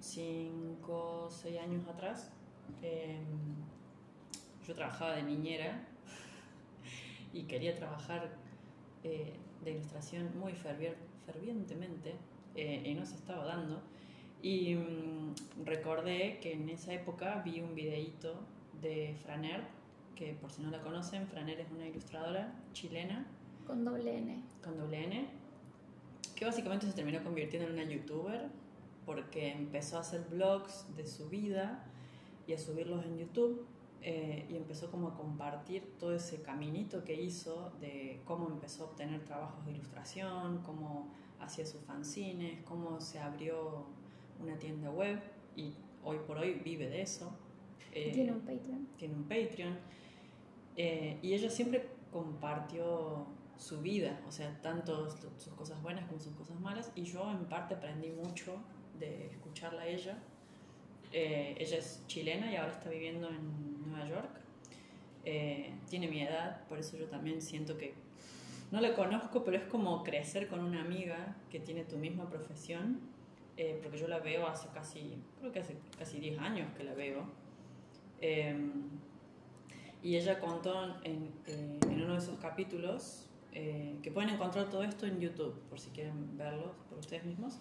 5 0.00 1.24
o 1.26 1.30
6 1.30 1.58
años 1.60 1.86
atrás. 1.88 2.30
Em, 2.82 3.56
yo 4.66 4.74
trabajaba 4.74 5.12
de 5.12 5.22
niñera 5.22 5.86
y 7.32 7.44
quería 7.44 7.74
trabajar 7.74 8.30
eh, 9.02 9.34
de 9.64 9.70
ilustración 9.70 10.38
muy 10.38 10.52
fervientemente 10.52 12.16
eh, 12.54 12.82
y 12.84 12.94
no 12.94 13.06
se 13.06 13.14
estaba 13.14 13.44
dando. 13.44 13.82
Y 14.42 14.74
mm, 14.74 15.64
recordé 15.64 16.38
que 16.40 16.52
en 16.52 16.68
esa 16.68 16.92
época 16.92 17.42
vi 17.44 17.60
un 17.60 17.74
videíto 17.74 18.34
de 18.80 19.16
Franer, 19.24 19.62
que 20.14 20.32
por 20.34 20.50
si 20.50 20.62
no 20.62 20.70
la 20.70 20.80
conocen, 20.80 21.26
Franer 21.26 21.60
es 21.60 21.70
una 21.70 21.86
ilustradora 21.86 22.52
chilena. 22.72 23.26
Con 23.66 23.84
doble 23.84 24.18
N. 24.18 24.42
Con 24.62 24.76
doble 24.76 25.04
N. 25.04 25.28
Que 26.34 26.44
básicamente 26.44 26.86
se 26.86 26.92
terminó 26.92 27.22
convirtiendo 27.22 27.68
en 27.68 27.74
una 27.74 27.84
youtuber 27.84 28.48
porque 29.04 29.52
empezó 29.52 29.96
a 29.96 30.00
hacer 30.00 30.26
blogs 30.30 30.84
de 30.96 31.06
su 31.06 31.28
vida 31.28 31.84
y 32.46 32.52
a 32.52 32.58
subirlos 32.58 33.04
en 33.04 33.18
YouTube. 33.18 33.66
Eh, 34.00 34.46
y 34.48 34.56
empezó 34.56 34.92
como 34.92 35.08
a 35.08 35.14
compartir 35.16 35.96
todo 35.98 36.14
ese 36.14 36.40
caminito 36.42 37.02
que 37.02 37.20
hizo 37.20 37.72
de 37.80 38.20
cómo 38.24 38.48
empezó 38.48 38.84
a 38.84 38.86
obtener 38.86 39.24
trabajos 39.24 39.64
de 39.66 39.72
ilustración, 39.72 40.62
cómo 40.62 41.08
hacía 41.40 41.66
sus 41.66 41.80
fanzines, 41.80 42.62
cómo 42.64 43.00
se 43.00 43.18
abrió 43.18 43.86
una 44.40 44.58
tienda 44.58 44.90
web 44.90 45.20
y 45.56 45.74
hoy 46.04 46.18
por 46.26 46.38
hoy 46.38 46.54
vive 46.54 46.88
de 46.88 47.02
eso. 47.02 47.32
Eh, 47.92 48.10
tiene 48.12 48.32
un 48.32 48.40
Patreon. 48.40 48.88
Tiene 48.96 49.14
un 49.14 49.24
Patreon. 49.24 49.76
Eh, 50.76 51.18
y 51.22 51.34
ella 51.34 51.50
siempre 51.50 51.88
compartió 52.12 53.26
su 53.56 53.80
vida, 53.80 54.20
o 54.28 54.30
sea, 54.30 54.60
tanto 54.62 55.10
sus 55.10 55.52
cosas 55.54 55.82
buenas 55.82 56.06
como 56.06 56.20
sus 56.20 56.32
cosas 56.34 56.60
malas, 56.60 56.92
y 56.94 57.02
yo 57.02 57.28
en 57.30 57.46
parte 57.46 57.74
aprendí 57.74 58.10
mucho 58.10 58.56
de 58.98 59.26
escucharla 59.26 59.82
a 59.82 59.86
ella. 59.88 60.18
Eh, 61.12 61.56
ella 61.58 61.78
es 61.78 62.04
chilena 62.06 62.52
y 62.52 62.56
ahora 62.56 62.72
está 62.72 62.90
viviendo 62.90 63.28
en 63.28 63.90
Nueva 63.90 64.08
York. 64.08 64.40
tiene 65.90 66.08
mi 66.08 66.22
edad, 66.22 66.66
por 66.68 66.78
eso 66.78 66.96
yo 66.96 67.06
también 67.06 67.42
siento 67.42 67.76
que 67.76 67.94
no 68.70 68.80
la 68.80 68.94
conozco, 68.94 69.44
pero 69.44 69.56
es 69.56 69.64
como 69.64 70.02
crecer 70.04 70.48
con 70.48 70.60
una 70.60 70.80
amiga 70.80 71.36
que 71.50 71.58
tiene 71.58 71.84
tu 71.84 71.96
misma 71.96 72.28
profesión, 72.28 73.00
eh, 73.60 73.76
porque 73.82 73.98
yo 73.98 74.06
la 74.06 74.20
veo 74.20 74.46
hace 74.46 74.68
casi, 74.68 75.20
creo 75.40 75.50
que 75.50 75.58
hace 75.58 75.76
casi 75.98 76.20
10 76.20 76.38
años 76.38 76.70
que 76.76 76.84
la 76.84 76.94
veo. 76.94 77.24
Em, 78.20 78.88
y 80.00 80.14
ella 80.14 80.38
contó 80.38 80.84
en, 81.02 81.32
eh, 81.44 81.80
en, 81.90 82.02
uno 82.04 82.12
de 82.12 82.18
esos 82.18 82.38
capítulos, 82.38 83.26
eh, 83.52 83.98
que 84.00 84.12
pueden 84.12 84.30
encontrar 84.30 84.70
todo 84.70 84.84
esto 84.84 85.06
en 85.06 85.18
YouTube, 85.18 85.58
por 85.68 85.80
si 85.80 85.90
quieren 85.90 86.38
verlo 86.38 86.72
por 86.88 86.98
ustedes 86.98 87.24
mismos. 87.24 87.58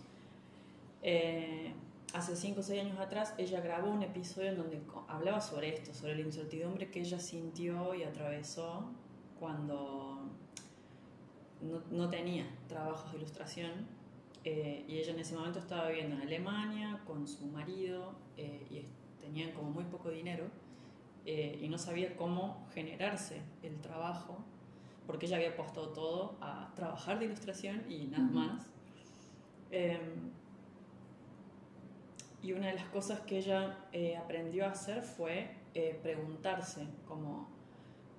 hace 2.14 2.36
5 2.36 2.60
o 2.60 2.64
6 2.64 2.84
años 2.84 3.00
atrás, 3.00 3.34
ella 3.40 3.60
grabó 3.60 3.90
un 3.90 4.04
episodio 4.04 4.50
en 4.50 4.58
donde 4.58 4.82
hablaba 5.08 5.42
sobre 5.42 5.70
esto, 5.74 5.96
sobre 5.96 6.14
la 6.14 6.22
incertidumbre 6.22 6.92
que 6.92 7.00
ella 7.00 7.20
sintió 7.20 7.96
y 7.96 8.04
atravesó 8.04 8.92
cuando 9.40 10.30
no, 11.62 11.82
no 11.90 12.10
tenía 12.10 12.46
trabajos 12.68 13.12
de 13.12 13.18
ilustración 13.18 13.97
eh, 14.50 14.86
y 14.88 15.00
ella 15.00 15.12
en 15.12 15.20
ese 15.20 15.36
momento 15.36 15.60
estaba 15.60 15.90
viviendo 15.90 16.16
en 16.16 16.22
Alemania 16.22 17.02
con 17.06 17.28
su 17.28 17.48
marido 17.48 18.16
eh, 18.38 18.66
y 18.70 18.86
tenían 19.20 19.52
como 19.52 19.72
muy 19.72 19.84
poco 19.84 20.10
dinero 20.10 20.46
eh, 21.26 21.60
y 21.62 21.68
no 21.68 21.78
sabía 21.78 22.16
cómo 22.16 22.66
generarse 22.74 23.42
el 23.62 23.82
trabajo 23.82 24.38
porque 25.06 25.26
ella 25.26 25.36
había 25.36 25.50
apostado 25.50 25.90
todo 25.90 26.38
a 26.40 26.72
trabajar 26.76 27.20
de 27.20 27.26
ilustración 27.26 27.92
y 27.92 28.06
nada 28.06 28.24
más. 28.24 28.68
Em, 29.70 30.32
y 32.42 32.54
una 32.54 32.68
de 32.68 32.76
las 32.76 32.88
cosas 32.88 33.20
que 33.22 33.40
ella 33.40 33.78
aprendió 34.18 34.64
a 34.66 34.70
hacer 34.70 35.04
fue 35.04 35.52
preguntarse 36.02 36.88
como 37.06 37.50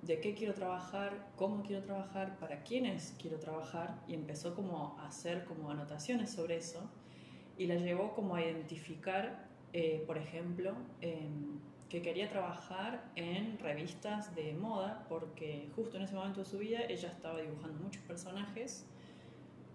de 0.01 0.19
qué 0.19 0.33
quiero 0.33 0.53
trabajar, 0.53 1.27
cómo 1.35 1.63
quiero 1.63 1.83
trabajar, 1.83 2.37
para 2.39 2.63
quiénes 2.63 3.15
quiero 3.19 3.37
trabajar 3.37 4.01
y 4.07 4.13
empezó 4.13 4.55
como 4.55 4.97
a 4.99 5.07
hacer 5.07 5.45
como 5.45 5.69
anotaciones 5.69 6.31
sobre 6.31 6.57
eso 6.57 6.89
y 7.57 7.67
la 7.67 7.75
llevó 7.75 8.13
como 8.13 8.35
a 8.35 8.41
identificar, 8.41 9.47
eh, 9.73 10.03
por 10.07 10.17
ejemplo, 10.17 10.73
em, 11.01 11.59
que 11.89 12.01
quería 12.01 12.29
trabajar 12.29 13.03
en 13.15 13.57
revistas 13.59 14.35
de 14.35 14.53
moda 14.53 15.05
porque 15.09 15.69
justo 15.75 15.97
en 15.97 16.03
ese 16.03 16.15
momento 16.15 16.41
de 16.41 16.45
su 16.45 16.59
vida 16.59 16.81
ella 16.87 17.09
estaba 17.09 17.41
dibujando 17.41 17.79
muchos 17.83 18.01
personajes 18.03 18.85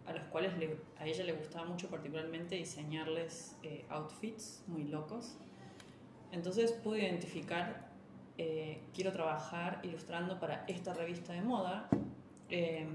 a 0.07 0.12
los 0.12 0.22
cuales 0.25 0.53
a 0.99 1.07
ella 1.07 1.25
le 1.25 1.33
gustaba 1.33 1.66
mucho 1.66 1.89
particularmente 1.89 2.55
diseñarles 2.57 3.57
eh, 3.62 3.85
outfits 3.89 4.62
muy 4.66 4.85
locos. 4.85 5.37
Entonces 6.31 6.72
pude 6.72 7.01
identificar 7.01 7.93
eh, 8.37 8.82
quiero 8.93 9.12
trabajar 9.12 9.80
ilustrando 9.82 10.41
para 10.41 10.64
esta 10.66 10.93
revista 10.95 11.32
de 11.32 11.43
moda. 11.43 11.89
Eh, 12.51 12.87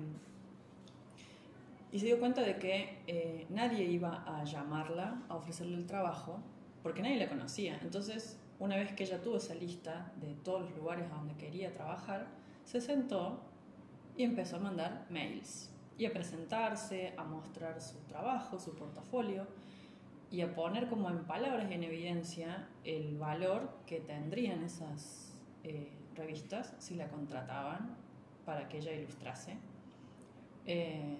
y 1.91 1.99
se 1.99 2.05
dio 2.05 2.19
cuenta 2.19 2.41
de 2.41 2.57
que 2.57 2.99
eh, 3.07 3.47
nadie 3.49 3.85
iba 3.85 4.23
a 4.27 4.43
llamarla 4.43 5.23
a 5.27 5.35
ofrecerle 5.35 5.75
el 5.75 5.87
trabajo 5.87 6.39
porque 6.83 7.01
nadie 7.01 7.17
la 7.17 7.27
conocía. 7.27 7.79
Entonces, 7.81 8.39
una 8.59 8.75
vez 8.75 8.93
que 8.93 9.03
ella 9.03 9.21
tuvo 9.21 9.37
esa 9.37 9.55
lista 9.55 10.11
de 10.21 10.35
todos 10.35 10.61
los 10.61 10.77
lugares 10.77 11.09
a 11.11 11.15
donde 11.15 11.35
quería 11.35 11.73
trabajar, 11.73 12.27
se 12.63 12.79
sentó 12.79 13.39
y 14.15 14.23
empezó 14.23 14.57
a 14.57 14.59
mandar 14.59 15.07
mails 15.09 15.71
y 15.97 16.05
a 16.05 16.13
presentarse, 16.13 17.13
a 17.17 17.23
mostrar 17.23 17.81
su 17.81 17.97
trabajo, 18.01 18.59
su 18.59 18.75
portafolio 18.75 19.47
y 20.31 20.41
a 20.41 20.53
poner 20.53 20.87
como 20.87 21.09
en 21.09 21.25
palabras 21.25 21.71
en 21.71 21.83
evidencia 21.83 22.67
el 22.83 23.17
valor 23.17 23.69
que 23.87 23.99
tendrían 23.99 24.63
esas 24.63 25.28
eh, 25.63 25.91
revistas 26.15 26.73
si 26.79 26.95
la 26.95 27.07
contrataban 27.09 27.95
para 28.45 28.67
que 28.67 28.77
ella 28.77 28.93
ilustrase. 28.93 29.57
Eh, 30.65 31.17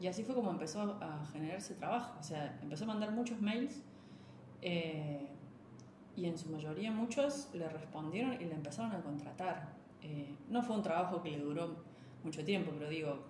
y 0.00 0.06
así 0.06 0.24
fue 0.24 0.34
como 0.34 0.50
empezó 0.50 0.98
a 1.00 1.24
generarse 1.32 1.74
trabajo. 1.74 2.16
O 2.18 2.22
sea, 2.22 2.58
empezó 2.62 2.84
a 2.84 2.88
mandar 2.88 3.12
muchos 3.12 3.40
mails 3.40 3.82
eh, 4.60 5.28
y 6.16 6.26
en 6.26 6.36
su 6.36 6.50
mayoría 6.50 6.90
muchos 6.90 7.48
le 7.54 7.68
respondieron 7.68 8.34
y 8.34 8.44
le 8.44 8.54
empezaron 8.54 8.92
a 8.92 9.02
contratar. 9.02 9.74
no 10.50 10.62
fue 10.62 10.76
un 10.76 10.82
trabajo 10.82 11.22
que 11.22 11.30
le 11.30 11.38
duró 11.38 11.76
mucho 12.22 12.44
tiempo, 12.44 12.72
pero 12.76 12.90
digo, 12.90 13.24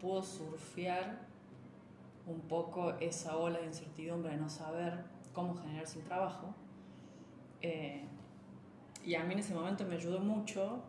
pudo 0.00 0.22
surfear 0.22 1.26
un 2.26 2.40
poco 2.40 2.92
esa 3.00 3.36
ola 3.36 3.58
de 3.60 3.66
incertidumbre 3.66 4.32
de 4.32 4.36
no 4.36 4.50
saber 4.50 5.04
cómo 5.32 5.54
generarse 5.54 6.00
el 6.00 6.04
trabajo. 6.04 6.54
Y 9.04 9.14
a 9.14 9.24
mí 9.24 9.32
en 9.32 9.40
ese 9.40 9.54
momento 9.54 9.84
me 9.84 9.96
ayudó 9.96 10.20
mucho 10.20 10.82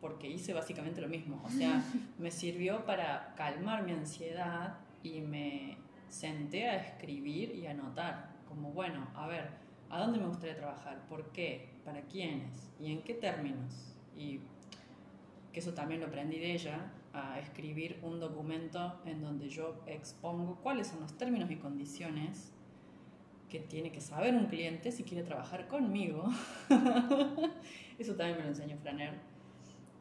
porque 0.00 0.28
hice 0.28 0.52
básicamente 0.52 1.00
lo 1.00 1.08
mismo. 1.08 1.40
O 1.44 1.48
sea, 1.48 1.82
me 2.18 2.30
sirvió 2.30 2.84
para 2.84 3.34
calmar 3.36 3.84
mi 3.84 3.92
ansiedad 3.92 4.78
y 5.02 5.20
me 5.20 5.78
senté 6.08 6.68
a 6.68 6.76
escribir 6.76 7.54
y 7.54 7.66
a 7.66 7.70
anotar. 7.70 8.32
Como, 8.48 8.72
bueno, 8.72 9.06
a 9.14 9.26
ver, 9.26 9.50
¿a 9.88 10.00
dónde 10.00 10.18
me 10.18 10.26
gustaría 10.26 10.56
trabajar? 10.56 11.06
¿Por 11.08 11.30
qué? 11.32 11.70
¿Para 11.84 12.02
quiénes? 12.02 12.70
¿Y 12.80 12.92
en 12.92 13.02
qué 13.02 13.14
términos? 13.14 13.94
Y 14.16 14.40
que 15.52 15.60
eso 15.60 15.72
también 15.72 16.00
lo 16.00 16.06
aprendí 16.08 16.38
de 16.38 16.52
ella, 16.52 16.92
a 17.12 17.38
escribir 17.38 17.98
un 18.02 18.20
documento 18.20 19.00
en 19.04 19.20
donde 19.20 19.48
yo 19.48 19.82
expongo 19.86 20.56
cuáles 20.62 20.88
son 20.88 21.00
los 21.00 21.16
términos 21.18 21.50
y 21.50 21.56
condiciones 21.56 22.51
que 23.52 23.60
tiene 23.60 23.92
que 23.92 24.00
saber 24.00 24.34
un 24.34 24.46
cliente 24.46 24.90
si 24.90 25.04
quiere 25.04 25.22
trabajar 25.22 25.68
conmigo. 25.68 26.24
Eso 27.98 28.14
también 28.14 28.38
me 28.38 28.44
lo 28.44 28.48
enseñó 28.48 28.78
Franer. 28.78 29.12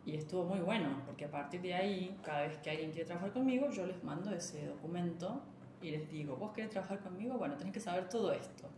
Y 0.05 0.15
estuvo 0.15 0.45
muy 0.45 0.59
bueno, 0.59 1.01
porque 1.05 1.25
a 1.25 1.29
partir 1.29 1.61
de 1.61 1.73
ahí, 1.73 2.17
cada 2.23 2.43
vez 2.43 2.57
que 2.59 2.69
alguien 2.69 2.91
quiere 2.91 3.05
trabajar 3.05 3.33
conmigo, 3.33 3.69
yo 3.69 3.85
les 3.85 4.01
mando 4.05 4.33
ese 4.33 4.67
documento 4.67 5.41
y 5.81 5.91
les 5.91 6.09
digo, 6.09 6.37
vos 6.37 6.53
querés 6.53 6.69
trabajar 6.69 7.01
conmigo, 7.01 7.37
bueno, 7.37 7.57
tenés 7.57 7.73
que 7.73 7.81
saber 7.81 8.07
todo 8.07 8.31
esto. 8.31 8.69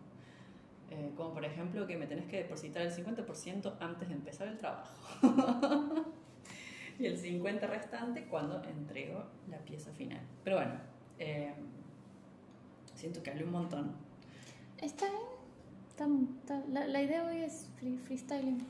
Eh, 0.90 1.12
como 1.16 1.36
por 1.36 1.46
ejemplo 1.46 1.86
que 1.86 1.96
me 1.96 2.08
tenés 2.08 2.26
que 2.26 2.38
depositar 2.38 2.82
el 2.82 2.92
50% 2.92 3.76
antes 3.80 4.10
de 4.10 4.16
empezar 4.16 4.48
el 4.48 4.58
trabajo. 4.58 4.92
y 7.00 7.06
el 7.06 7.20
50 7.20 7.68
restante 7.68 8.26
cuando 8.26 8.64
entrego 8.64 9.24
la 9.52 9.60
pieza 9.60 9.92
final. 9.92 10.22
Pero 10.44 10.56
bueno, 10.56 10.74
eh, 11.20 11.54
siento 12.96 13.22
que 13.22 13.30
hablé 13.30 13.44
un 13.44 13.52
montón. 13.52 14.03
Está 14.82 15.06
bien. 15.08 16.40
la, 16.72 16.88
la, 16.88 17.02
idea 17.02 17.26
hoy 17.26 17.38
es 17.38 17.68
freestyling. 18.06 18.66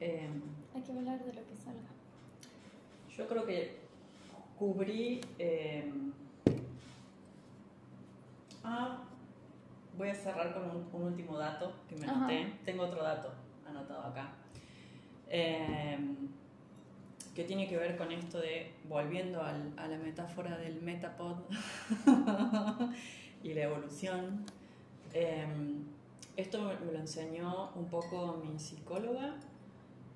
Eh, 0.00 0.28
Hay 0.74 0.82
que 0.82 0.92
hablar 0.92 1.18
de 1.24 1.32
lo 1.32 1.46
que 1.46 1.56
salga. 1.56 1.88
Yo 3.16 3.28
creo 3.28 3.46
que 3.46 3.76
cubrí... 4.58 5.20
Eh, 5.38 5.92
ah, 8.64 9.02
voy 9.96 10.08
a 10.08 10.14
cerrar 10.14 10.52
con 10.52 10.64
un, 10.64 11.02
último 11.02 11.38
dato 11.38 11.72
que 11.88 11.96
me 11.96 12.06
anoté. 12.06 12.52
Tengo 12.64 12.84
otro 12.84 13.02
dato 13.02 13.32
anotado 13.66 14.02
acá. 14.02 14.32
Eh, 15.28 15.98
que 17.34 17.44
tiene 17.44 17.68
que 17.68 17.76
ver 17.76 17.98
con 17.98 18.10
esto 18.12 18.40
de, 18.40 18.72
volviendo 18.88 19.42
al, 19.42 19.74
a 19.76 19.86
la 19.88 19.98
metáfora 19.98 20.56
del 20.56 20.80
metapod 20.80 21.36
y 23.42 23.52
la 23.52 23.64
evolución, 23.64 24.46
em, 25.16 25.84
esto 26.36 26.72
me 26.84 26.92
lo 26.92 26.98
enseñó 26.98 27.70
un 27.74 27.86
poco 27.86 28.40
mi 28.44 28.58
psicóloga 28.58 29.36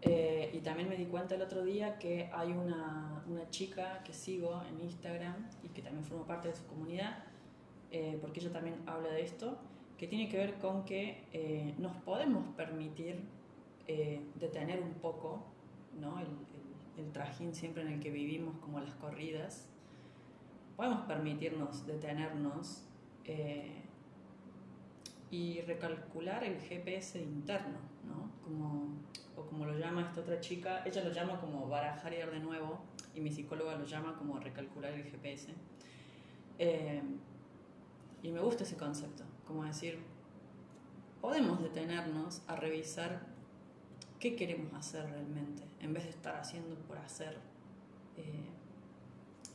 eh, 0.02 0.50
y 0.52 0.58
también 0.58 0.88
me 0.88 0.96
di 0.96 1.06
cuenta 1.06 1.34
el 1.34 1.42
otro 1.42 1.64
día 1.64 1.98
que 1.98 2.30
hay 2.32 2.52
una, 2.52 3.22
una, 3.28 3.48
chica 3.50 4.02
que 4.04 4.12
sigo 4.12 4.62
en 4.68 4.80
Instagram 4.80 5.48
y 5.62 5.68
que 5.68 5.82
también 5.82 6.04
forma 6.04 6.26
parte 6.26 6.48
de 6.48 6.54
su 6.54 6.66
comunidad, 6.66 7.24
eh, 7.90 8.18
porque 8.20 8.40
ella 8.40 8.52
también 8.52 8.76
habla 8.86 9.08
de 9.10 9.22
esto, 9.22 9.58
que 9.98 10.06
tiene 10.06 10.28
que 10.28 10.38
ver 10.38 10.54
con 10.54 10.84
que 10.84 11.24
eh, 11.32 11.74
nos 11.78 11.96
podemos 11.96 12.54
permitir 12.56 13.40
detener 14.36 14.80
un 14.80 14.94
poco 14.94 15.42
¿no? 16.00 16.20
el, 16.20 16.28
el 16.96 17.10
trajín 17.12 17.54
siempre 17.54 17.82
en 17.82 17.88
el 17.88 18.00
que 18.00 18.10
vivimos, 18.10 18.56
como 18.58 18.78
las 18.78 18.94
corridas, 18.94 19.66
podemos 20.76 21.02
permitirnos 21.02 21.86
detenernos 21.86 22.84
eh, 23.24 23.79
y 25.30 25.60
recalcular 25.62 26.42
el 26.44 26.60
GPS 26.60 27.20
interno, 27.20 27.78
¿no? 28.04 28.30
Como, 28.42 28.88
o 29.36 29.46
como 29.46 29.64
lo 29.64 29.78
llama 29.78 30.02
esta 30.02 30.20
otra 30.20 30.40
chica, 30.40 30.82
ella 30.84 31.04
lo 31.04 31.12
llama 31.12 31.40
como 31.40 31.68
barajar 31.68 32.12
y 32.12 32.18
dar 32.18 32.30
de 32.30 32.40
nuevo, 32.40 32.80
y 33.14 33.20
mi 33.20 33.30
psicóloga 33.30 33.76
lo 33.76 33.84
llama 33.84 34.16
como 34.16 34.38
recalcular 34.38 34.92
el 34.92 35.04
GPS. 35.04 35.54
Eh, 36.58 37.02
y 38.22 38.30
me 38.30 38.40
gusta 38.40 38.64
ese 38.64 38.76
concepto, 38.76 39.24
como 39.46 39.64
decir, 39.64 39.98
podemos 41.20 41.62
detenernos 41.62 42.42
a 42.46 42.56
revisar 42.56 43.20
qué 44.18 44.36
queremos 44.36 44.72
hacer 44.74 45.08
realmente, 45.08 45.62
en 45.80 45.94
vez 45.94 46.04
de 46.04 46.10
estar 46.10 46.36
haciendo 46.36 46.74
por 46.80 46.98
hacer. 46.98 47.38
Eh, 48.16 48.50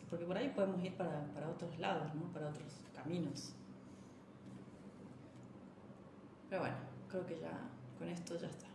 porque 0.10 0.26
por 0.26 0.38
ahí 0.38 0.50
podemos 0.50 0.84
ir 0.84 0.94
para, 0.96 1.26
para, 1.34 1.50
otros 1.50 1.78
lados, 1.80 2.14
¿no? 2.16 2.32
para 2.32 2.50
otros 2.50 2.82
caminos. 2.94 3.54
Pero 6.50 6.62
bueno, 6.62 6.76
creo 7.10 7.26
que 7.26 7.40
ya 7.40 7.52
con 7.98 8.10
esto 8.10 8.38
ya 8.38 8.48
está. 8.48 8.68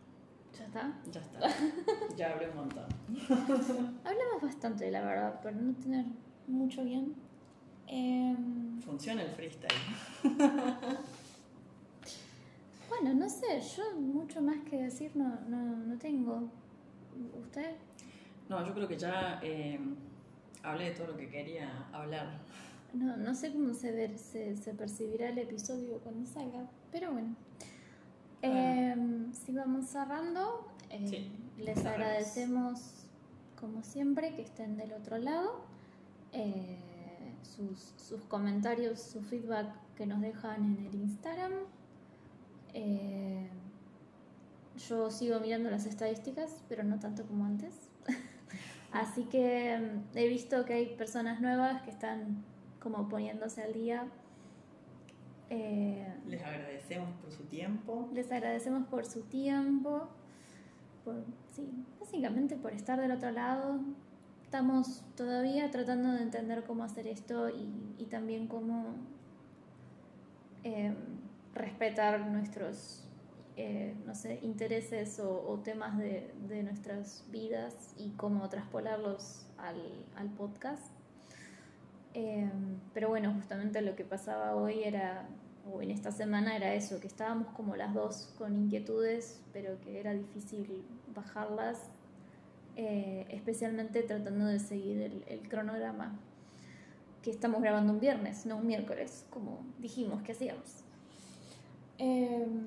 ¿Ya 0.59 0.65
está? 0.67 1.01
Ya 1.11 1.21
está. 1.21 1.41
ya 2.17 2.33
hablé 2.33 2.51
un 2.51 2.57
montón. 2.57 2.85
Hablamos 4.05 4.43
bastante, 4.43 4.91
la 4.91 5.01
verdad, 5.03 5.41
pero 5.43 5.57
no 5.57 5.75
tener 5.75 6.05
mucho 6.47 6.85
bien. 6.85 7.15
Em, 7.87 8.81
Funciona 8.83 9.23
el 9.23 9.31
freestyle. 9.31 9.75
Bueno, 12.91 13.15
no 13.15 13.29
sé, 13.29 13.61
yo 13.77 13.99
mucho 13.99 14.43
más 14.43 14.59
que 14.69 14.77
decir 14.77 15.13
no, 15.15 15.39
no, 15.49 15.77
no 15.77 15.97
tengo. 15.97 16.51
¿Usted? 17.41 17.77
No, 18.49 18.67
yo 18.67 18.75
creo 18.75 18.89
que 18.89 18.99
ya 18.99 19.39
eh, 19.43 19.79
hablé 20.63 20.87
de 20.87 20.91
todo 20.91 21.07
lo 21.07 21.17
que 21.17 21.29
quería 21.29 21.87
hablar. 21.93 22.41
No, 22.95 23.17
no 23.17 23.35
sé 23.35 23.53
cómo 23.53 23.75
se, 23.75 23.93
ver, 23.93 24.19
se, 24.19 24.57
se 24.57 24.75
percibirá 24.75 25.29
el 25.29 25.39
episodio 25.39 25.99
cuando 26.01 26.27
salga, 26.27 26.69
pero 26.91 27.13
bueno. 27.13 27.37
Eh, 28.43 28.97
si 29.33 29.53
vamos 29.53 29.87
cerrando, 29.87 30.67
eh, 30.89 31.31
les 31.59 31.85
agradecemos 31.85 33.07
como 33.59 33.83
siempre 33.83 34.35
que 34.35 34.43
estén 34.43 34.77
del 34.77 34.93
otro 34.93 35.19
lado. 35.19 35.65
Eh, 36.33 36.79
sus, 37.43 37.95
sus 37.97 38.23
comentarios, 38.25 39.01
su 39.01 39.23
feedback 39.23 39.69
que 39.97 40.07
nos 40.07 40.21
dejan 40.21 40.79
en 40.79 40.87
el 40.87 40.95
Instagram 40.95 41.53
eh, 42.75 43.49
yo 44.89 45.11
sigo 45.11 45.41
mirando 45.41 45.71
las 45.71 45.87
estadísticas, 45.87 46.63
pero 46.69 46.85
no 46.85 46.99
tanto 46.99 47.27
como 47.27 47.45
antes. 47.45 47.75
Así 48.93 49.25
que 49.25 49.79
mm, 49.79 50.17
he 50.17 50.29
visto 50.29 50.65
que 50.65 50.75
hay 50.75 50.97
personas 50.97 51.41
nuevas 51.41 51.83
que 51.83 51.91
están 51.91 52.45
como 52.81 53.09
poniéndose 53.09 53.63
al 53.63 53.73
día. 53.73 54.07
Eh, 55.51 56.07
les 56.27 56.43
agradecemos 56.43 57.11
por 57.21 57.33
su 57.33 57.45
tiempo. 57.45 58.09
Les 58.13 58.31
agradecemos 58.31 58.87
por 58.89 59.05
su 59.05 59.23
tiempo. 59.23 60.09
Por, 61.05 61.25
sí, 61.53 61.69
básicamente 61.99 62.57
por 62.57 62.73
estar 62.73 63.01
del 63.01 63.13
otro 63.13 63.31
lado. 63.31 63.81
Estamos 64.43 65.05
todavía 65.17 65.71
tratando 65.71 66.13
de 66.13 66.23
entender 66.23 66.65
cómo 66.65 66.83
hacer 66.83 67.07
esto 67.07 67.49
y, 67.51 67.95
y 67.99 68.07
también 68.07 68.49
cómo 68.49 68.97
eh, 70.65 70.95
respetar 71.55 72.27
nuestros, 72.27 73.05
eh, 73.57 73.95
no 74.07 74.15
sé, 74.15 74.41
intereses 74.43 75.21
o, 75.21 75.61
temas 75.65 75.97
de, 75.99 76.33
de, 76.49 76.63
nuestras 76.63 77.25
vidas 77.31 77.95
y 77.97 78.11
cómo 78.11 78.49
traspolarlos 78.49 79.47
al, 79.59 79.81
al 80.17 80.29
podcast. 80.31 81.00
Eh, 82.15 82.51
pero 82.93 83.09
bueno, 83.09 83.33
justamente 83.35 83.83
lo 83.83 83.95
que 83.95 84.05
pasaba 84.05 84.57
hoy 84.57 84.83
era, 84.83 85.29
o 85.73 85.81
en 85.83 85.91
esta 85.91 86.11
semana 86.11 86.57
era 86.57 86.75
eso, 86.75 87.01
que 87.01 87.07
estábamos 87.07 87.49
como 87.55 87.77
las 87.77 87.95
dos 87.95 88.35
con 88.37 88.57
inquietudes, 88.57 89.41
pero 89.53 89.81
que 89.81 90.01
era 90.01 90.13
difícil 90.13 90.85
bajarlas, 91.15 91.91
eh, 92.77 93.27
especialmente 93.31 94.03
tratando 94.03 94.47
de 94.47 94.59
seguir 94.59 95.25
el, 95.27 95.49
cronograma 95.49 96.19
que 97.23 97.31
estamos 97.31 97.61
grabando 97.61 97.93
un 97.93 98.01
viernes, 98.01 98.47
no 98.47 98.57
un 98.57 98.67
miércoles, 98.67 99.27
como 99.31 99.61
dijimos 99.79 100.23
que 100.23 100.33
hacíamos. 100.33 100.85
Em, 101.99 102.67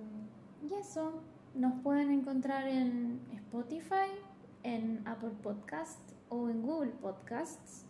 y 0.70 0.74
eso, 0.76 1.22
nos 1.56 1.82
pueden 1.82 2.12
encontrar 2.12 2.68
en 2.68 3.20
Spotify, 3.34 4.12
en 4.62 5.02
Apple 5.08 5.32
Podcast 5.42 6.00
o 6.30 6.50
en 6.50 6.62
Google 6.62 6.92
Podcasts. 7.02 7.86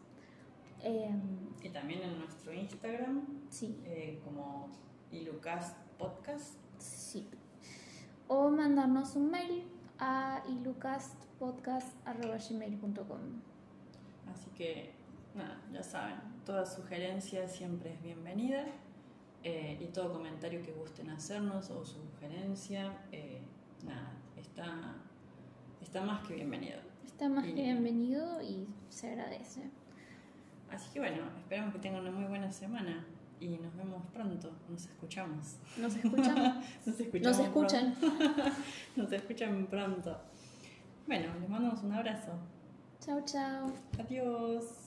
Em, 0.84 1.19
y 1.63 1.69
también 1.69 2.01
en 2.01 2.19
nuestro 2.19 2.53
Instagram, 2.53 3.25
sí. 3.49 3.79
Eh, 3.86 4.19
como 4.23 4.69
ilucast 5.11 5.75
podcast. 5.97 6.53
Sí. 6.77 7.27
O 8.27 8.49
mandarnos 8.49 9.15
un 9.15 9.31
mail 9.31 9.63
a 9.97 10.43
ilucastpodcast.gmail.com 10.49 13.19
Así 14.29 14.49
que, 14.57 14.91
nada, 15.36 15.61
ya 15.71 15.84
saben, 15.84 16.17
toda 16.45 16.65
sugerencia 16.65 17.47
siempre 17.47 17.93
es 17.93 18.01
bienvenida. 18.01 18.65
Eh, 19.45 19.77
y 19.81 19.88
todo 19.88 20.13
comentario 20.13 20.61
que 20.61 20.71
gusten 20.71 21.09
hacernos 21.09 21.69
o 21.69 21.84
sugerencia, 21.86 22.97
eh, 23.11 23.41
nada, 23.86 24.13
está, 24.38 24.95
está 25.81 26.01
más 26.01 26.25
que 26.25 26.36
bienvenido. 26.36 26.79
Está 27.05 27.27
más 27.27 27.45
que 27.45 27.53
bienvenido 27.53 28.41
y 28.41 28.65
se 28.89 29.11
agradece. 29.11 29.69
Así 30.74 30.89
que 30.91 30.99
bueno, 30.99 31.17
esperamos 31.39 31.74
que 31.74 31.80
tengan 31.80 32.01
una 32.01 32.11
muy 32.11 32.26
buena 32.26 32.51
semana 32.51 33.05
y 33.39 33.57
nos 33.57 33.76
vemos 33.76 34.03
pronto, 34.13 34.51
nos 34.69 34.86
escuchamos. 34.86 35.57
Nos 35.78 35.95
escuchamos. 35.95 36.65
nos, 36.86 36.99
escuchamos 36.99 37.38
nos 37.38 37.39
escuchan. 37.39 37.95
nos 38.95 39.11
escuchan 39.11 39.67
pronto. 39.67 40.17
Bueno, 41.05 41.34
les 41.39 41.49
mandamos 41.49 41.84
un 41.84 41.91
abrazo. 41.91 42.32
Chao, 42.99 43.21
chao. 43.26 43.71
Adiós. 43.99 44.82